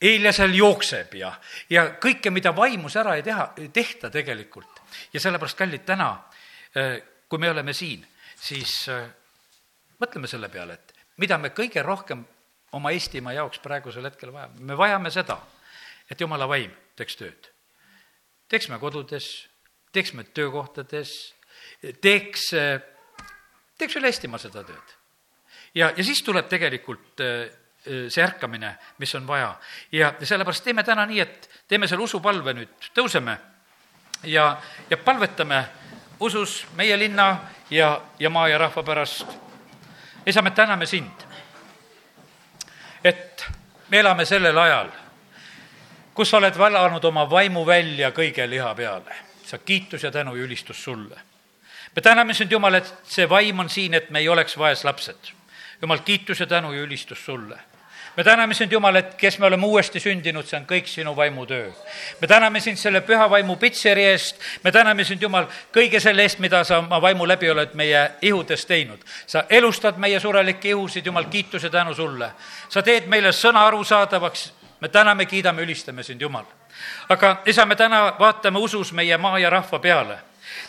Eelia 0.02 0.32
seal 0.34 0.54
jookseb 0.56 1.14
ja, 1.14 1.30
ja 1.70 1.84
kõike, 2.02 2.32
mida 2.34 2.50
vaimus 2.56 2.96
ära 2.98 3.14
ei 3.14 3.22
teha, 3.22 3.52
tehta 3.72 4.10
tegelikult. 4.10 4.80
ja 5.12 5.20
sellepärast, 5.20 5.58
kallid, 5.58 5.84
täna, 5.86 6.08
eh, 6.74 6.96
kui 7.28 7.38
me 7.38 7.50
oleme 7.50 7.72
siin, 7.72 8.02
siis 8.34 8.88
eh, 8.90 9.06
mõtleme 10.02 10.26
selle 10.26 10.50
peale, 10.50 10.74
et 10.74 10.94
mida 11.22 11.38
me 11.38 11.52
kõige 11.54 11.84
rohkem 11.86 12.24
oma 12.72 12.90
Eestimaa 12.90 13.36
jaoks 13.36 13.62
praegusel 13.62 14.04
hetkel 14.08 14.32
vajame. 14.32 14.60
me 14.60 14.76
vajame 14.76 15.10
seda, 15.10 15.38
et 16.10 16.20
jumala 16.20 16.48
vaim 16.48 16.72
teeks 16.96 17.16
tööd. 17.16 17.50
teeks 18.48 18.68
me 18.68 18.78
kodudes, 18.78 19.48
teeks 19.92 20.12
me 20.12 20.24
töökohtades, 20.24 21.34
teeks, 22.00 22.50
teeks 23.78 23.96
üle 23.96 24.10
Eestimaa 24.10 24.38
seda 24.38 24.64
tööd. 24.66 24.96
ja, 25.74 25.92
ja 25.96 26.04
siis 26.04 26.22
tuleb 26.22 26.48
tegelikult 26.48 27.22
see 27.84 28.22
ärkamine, 28.22 28.76
mis 28.98 29.14
on 29.14 29.26
vaja. 29.26 29.54
ja, 29.92 30.14
sellepärast 30.22 30.64
teeme 30.64 30.82
täna 30.82 31.06
nii, 31.06 31.20
et 31.20 31.50
teeme 31.68 31.88
selle 31.88 32.04
usupalve 32.04 32.54
nüüd, 32.54 32.90
tõuseme 32.94 33.36
ja, 34.22 34.56
ja 34.90 34.96
palvetame 34.96 35.64
usus 36.20 36.66
meie 36.78 36.98
linna 36.98 37.36
ja, 37.70 38.00
ja 38.18 38.30
maa 38.30 38.48
ja 38.48 38.58
rahva 38.58 38.82
pärast. 38.82 39.26
isa, 40.26 40.42
me 40.42 40.50
täname 40.50 40.86
sind 40.86 41.32
et 43.04 43.46
me 43.88 43.98
elame 43.98 44.24
sellel 44.24 44.58
ajal, 44.58 44.90
kus 46.14 46.30
sa 46.30 46.38
oled 46.38 46.56
vallanud 46.58 47.04
oma 47.04 47.26
vaimu 47.30 47.66
välja 47.66 48.12
kõige 48.14 48.48
liha 48.48 48.74
peale. 48.74 49.14
sa 49.44 49.58
kiitus 49.58 50.02
ja 50.02 50.10
tänu 50.10 50.34
ja 50.36 50.42
ülistus 50.42 50.84
sulle. 50.84 51.16
me 51.96 52.02
täname 52.02 52.34
sind, 52.34 52.52
Jumal, 52.52 52.74
et 52.74 52.94
see 53.04 53.28
vaim 53.28 53.58
on 53.58 53.68
siin, 53.68 53.94
et 53.94 54.10
me 54.10 54.18
ei 54.18 54.28
oleks 54.28 54.58
vaeslapsed. 54.58 55.32
Jumal, 55.82 55.98
kiitus 55.98 56.40
ja 56.40 56.46
tänu 56.46 56.72
ja 56.72 56.82
ülistus 56.82 57.24
sulle 57.24 57.58
me 58.16 58.24
täname 58.24 58.54
sind, 58.54 58.72
Jumal, 58.72 58.96
et 58.96 59.14
kes 59.14 59.38
me 59.38 59.46
oleme 59.46 59.66
uuesti 59.66 60.00
sündinud, 60.00 60.46
see 60.46 60.58
on 60.58 60.66
kõik 60.68 60.86
sinu 60.86 61.16
vaimutöö. 61.16 61.70
me 62.20 62.28
täname 62.28 62.60
sind 62.60 62.76
selle 62.76 63.00
püha 63.00 63.30
vaimu 63.30 63.56
pitseri 63.56 64.04
eest, 64.04 64.36
me 64.64 64.72
täname 64.72 65.04
sind, 65.04 65.22
Jumal, 65.22 65.46
kõige 65.72 66.00
selle 66.00 66.22
eest, 66.22 66.38
mida 66.38 66.64
sa 66.64 66.78
oma 66.78 67.00
vaimu 67.02 67.26
läbi 67.26 67.50
oled 67.50 67.74
meie 67.74 68.10
ihudes 68.22 68.66
teinud. 68.66 68.98
sa 69.26 69.44
elustad 69.48 69.96
meie 69.96 70.20
surelikke 70.20 70.68
ihusid, 70.68 71.06
Jumal, 71.06 71.24
kiituse 71.24 71.70
tänu 71.70 71.94
sulle. 71.94 72.30
sa 72.68 72.82
teed 72.82 73.06
meile 73.06 73.32
sõna 73.32 73.66
arusaadavaks, 73.66 74.52
me 74.80 74.88
täname, 74.88 75.26
kiidame, 75.26 75.62
ülistame 75.62 76.02
sind, 76.02 76.20
Jumal. 76.20 76.44
aga 77.08 77.42
isa, 77.46 77.66
me 77.66 77.76
täna 77.76 78.14
vaatame 78.18 78.58
usus 78.58 78.92
meie 78.92 79.16
maa 79.18 79.38
ja 79.38 79.50
rahva 79.50 79.78
peale. 79.78 80.18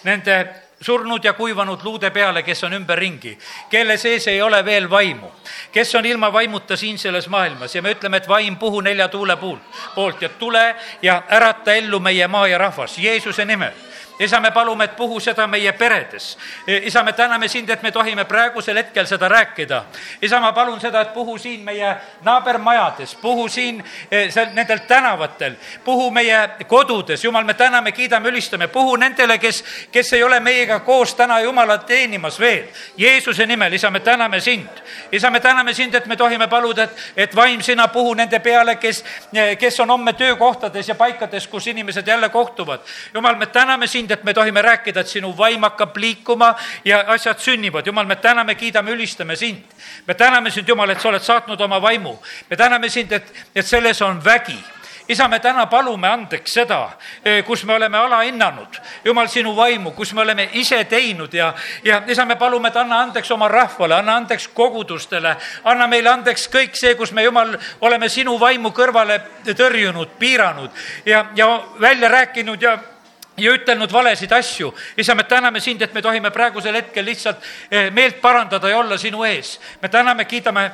Nende 0.04 0.48
surnud 0.84 1.24
ja 1.24 1.34
kuivanud 1.34 1.84
luude 1.84 2.10
peale, 2.12 2.44
kes 2.44 2.64
on 2.64 2.74
ümberringi, 2.74 3.38
kelle 3.70 3.98
sees 3.98 4.28
ei 4.28 4.42
ole 4.42 4.66
veel 4.66 4.90
vaimu, 4.90 5.32
kes 5.72 5.96
on 5.96 6.06
ilma 6.06 6.34
vaimuta 6.34 6.78
siin 6.78 6.98
selles 7.00 7.28
maailmas. 7.30 7.76
Ja 7.76 7.82
me 7.82 7.94
ütleme, 7.96 8.18
et 8.18 8.28
vaim 8.28 8.58
puhu 8.58 8.82
nelja 8.82 9.08
tuule 9.08 9.38
puul, 9.38 9.58
poolt 9.96 10.22
ja 10.22 10.30
tule 10.30 10.76
ja 11.02 11.24
ärata 11.32 11.74
ellu 11.74 12.00
meie 12.00 12.28
maa 12.28 12.48
ja 12.48 12.58
rahvas. 12.58 12.98
Jeesuse 12.98 13.46
nimel 13.46 13.74
isa, 14.20 14.40
me 14.40 14.52
palume, 14.52 14.84
et 14.84 14.96
puhu 14.96 15.20
seda 15.20 15.48
meie 15.48 15.72
peredes. 15.72 16.38
isa, 16.68 17.04
me 17.04 17.14
täname 17.14 17.48
sind, 17.48 17.70
et 17.70 17.84
me 17.84 17.92
tohime 17.92 18.26
praegusel 18.26 18.78
hetkel 18.78 19.06
seda 19.06 19.30
rääkida. 19.30 19.84
isa, 20.22 20.40
ma 20.40 20.52
palun 20.54 20.80
seda, 20.80 21.02
et 21.02 21.14
puhu 21.14 21.38
siin 21.38 21.64
meie 21.64 21.96
naabermajades, 22.22 23.16
puhu 23.16 23.48
siin 23.48 23.84
eh, 24.12 24.32
seal 24.32 24.54
nendel 24.54 24.80
tänavatel, 24.88 25.56
puhu 25.84 26.12
meie 26.12 26.50
kodudes, 26.68 27.24
jumal, 27.24 27.44
me 27.44 27.54
täname, 27.54 27.92
kiidame, 27.92 28.30
ülistame, 28.30 28.68
puhu 28.68 28.96
nendele, 28.96 29.38
kes, 29.38 29.64
kes 29.92 30.14
ei 30.14 30.24
ole 30.24 30.40
meiega 30.40 30.80
koos 30.80 31.16
täna 31.16 31.40
Jumalat 31.40 31.86
teenimas 31.86 32.40
veel. 32.40 32.68
Jeesuse 32.98 33.46
nimel, 33.46 33.74
isa, 33.74 33.90
me 33.90 34.00
täname 34.00 34.40
sind. 34.40 34.70
isa, 35.12 35.30
me 35.30 35.40
täname 35.40 35.74
sind, 35.74 35.96
et 35.96 36.06
me 36.06 36.16
tohime 36.16 36.48
paluda, 36.48 36.84
et, 36.84 36.98
et 37.16 37.36
vaim 37.36 37.62
sina 37.62 37.88
puhu 37.88 38.14
nende 38.14 38.40
peale, 38.40 38.76
kes, 38.76 39.04
kes 39.60 39.80
on 39.80 39.90
homme 39.90 40.14
töökohtades 40.14 40.88
ja 40.88 40.96
paikades, 40.96 41.48
kus 41.48 41.68
inimesed 41.68 42.08
jälle 42.08 42.30
kohtuvad. 42.30 42.80
jumal, 43.14 43.36
me 43.36 43.46
täname 43.46 43.88
sind, 43.88 44.03
et 44.12 44.24
me 44.24 44.34
tohime 44.34 44.62
rääkida, 44.62 45.00
et 45.00 45.08
sinu 45.08 45.34
vaim 45.38 45.64
hakkab 45.64 45.98
liikuma 45.98 46.56
ja 46.86 47.04
asjad 47.08 47.40
sünnivad. 47.40 47.86
jumal, 47.86 48.06
me 48.06 48.16
täname, 48.16 48.56
kiidame, 48.56 48.92
ülistame 48.92 49.36
sind. 49.36 49.64
me 50.08 50.14
täname 50.14 50.52
sind, 50.52 50.68
Jumal, 50.68 50.90
et 50.90 51.02
sa 51.02 51.10
oled 51.10 51.22
saatnud 51.22 51.62
oma 51.62 51.82
vaimu. 51.82 52.18
me 52.50 52.56
täname 52.58 52.90
sind, 52.90 53.12
et, 53.12 53.34
et 53.56 53.66
selles 53.66 54.02
on 54.02 54.26
vägi 54.26 54.60
isa, 55.08 55.28
me 55.28 55.40
täna 55.40 55.66
palume 55.66 56.08
andeks 56.08 56.54
seda, 56.54 56.80
kus 57.46 57.64
me 57.66 57.76
oleme 57.76 57.98
alahinnanud, 57.98 58.80
jumal, 59.06 59.28
sinu 59.28 59.56
vaimu, 59.56 59.92
kus 59.92 60.14
me 60.14 60.22
oleme 60.22 60.48
ise 60.60 60.84
teinud 60.90 61.34
ja, 61.34 61.54
ja 61.84 62.02
isa, 62.08 62.26
me 62.26 62.36
palume, 62.40 62.70
et 62.70 62.78
anna 62.80 63.02
andeks 63.04 63.32
oma 63.32 63.48
rahvale, 63.52 63.96
anna 63.96 64.16
andeks 64.22 64.48
kogudustele, 64.56 65.36
anna 65.64 65.88
meile 65.88 66.14
andeks 66.14 66.48
kõik 66.54 66.80
see, 66.80 66.96
kus 67.00 67.12
me, 67.12 67.26
jumal, 67.28 67.56
oleme 67.82 68.10
sinu 68.10 68.38
vaimu 68.40 68.72
kõrvale 68.76 69.20
tõrjunud, 69.52 70.16
piiranud 70.20 70.84
ja, 71.06 71.26
ja 71.36 71.52
välja 71.82 72.10
rääkinud 72.10 72.62
ja 72.62 72.78
ja 73.38 73.54
ütelnud 73.54 73.92
valesid 73.92 74.32
asju. 74.32 74.74
isa, 74.98 75.16
me 75.16 75.24
täname 75.24 75.60
sind, 75.60 75.82
et 75.82 75.94
me 75.94 76.02
tohime 76.02 76.32
praegusel 76.32 76.76
hetkel 76.76 77.06
lihtsalt 77.06 77.38
eh, 77.72 77.92
meelt 77.92 78.22
parandada 78.22 78.70
ja 78.70 78.78
olla 78.78 78.98
sinu 78.98 79.24
ees. 79.24 79.60
me 79.82 79.90
täname, 79.90 80.26
kiidame 80.26 80.72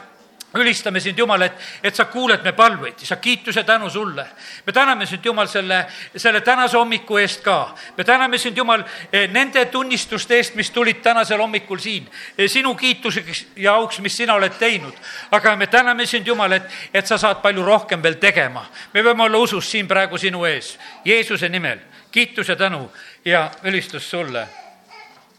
ülistame 0.53 0.99
sind, 0.99 1.17
Jumal, 1.17 1.41
et, 1.41 1.53
et 1.83 1.95
sa 1.95 2.05
kuuled 2.09 2.41
me 2.43 2.51
palveid, 2.57 2.97
sa 3.05 3.15
kiituse 3.15 3.63
tänu 3.63 3.89
sulle. 3.89 4.25
me 4.65 4.73
täname 4.73 5.05
sind, 5.05 5.25
Jumal, 5.25 5.47
selle, 5.47 5.85
selle 6.15 6.41
tänase 6.41 6.77
hommiku 6.77 7.17
eest 7.17 7.43
ka. 7.43 7.75
me 7.97 8.03
täname 8.03 8.37
sind, 8.37 8.57
Jumal, 8.57 8.83
eh, 9.13 9.29
nende 9.29 9.65
tunnistuste 9.65 10.35
eest, 10.35 10.55
mis 10.55 10.71
tulid 10.71 11.01
tänasel 11.01 11.39
hommikul 11.39 11.77
siin. 11.77 12.09
Eh, 12.37 12.49
sinu 12.49 12.75
kiituseks 12.75 13.45
ja 13.55 13.73
auks, 13.73 13.99
mis 13.99 14.17
sina 14.17 14.33
oled 14.33 14.57
teinud. 14.59 14.93
aga 15.31 15.55
me 15.55 15.67
täname 15.67 16.05
sind, 16.05 16.27
Jumal, 16.27 16.51
et, 16.51 16.63
et 16.93 17.07
sa 17.07 17.17
saad 17.17 17.41
palju 17.41 17.65
rohkem 17.65 18.03
veel 18.03 18.17
tegema. 18.17 18.65
me 18.93 19.03
võime 19.03 19.23
olla 19.23 19.37
usus 19.37 19.71
siin 19.71 19.87
praegu 19.87 20.17
sinu 20.17 20.45
ees, 20.45 20.79
Jeesuse 21.05 21.49
nimel 21.49 21.88
kiitus 22.11 22.47
ja 22.49 22.55
tänu 22.55 22.91
ja 23.25 23.51
ülistus 23.63 24.09
sulle. 24.09 24.47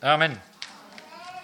amin 0.03 0.49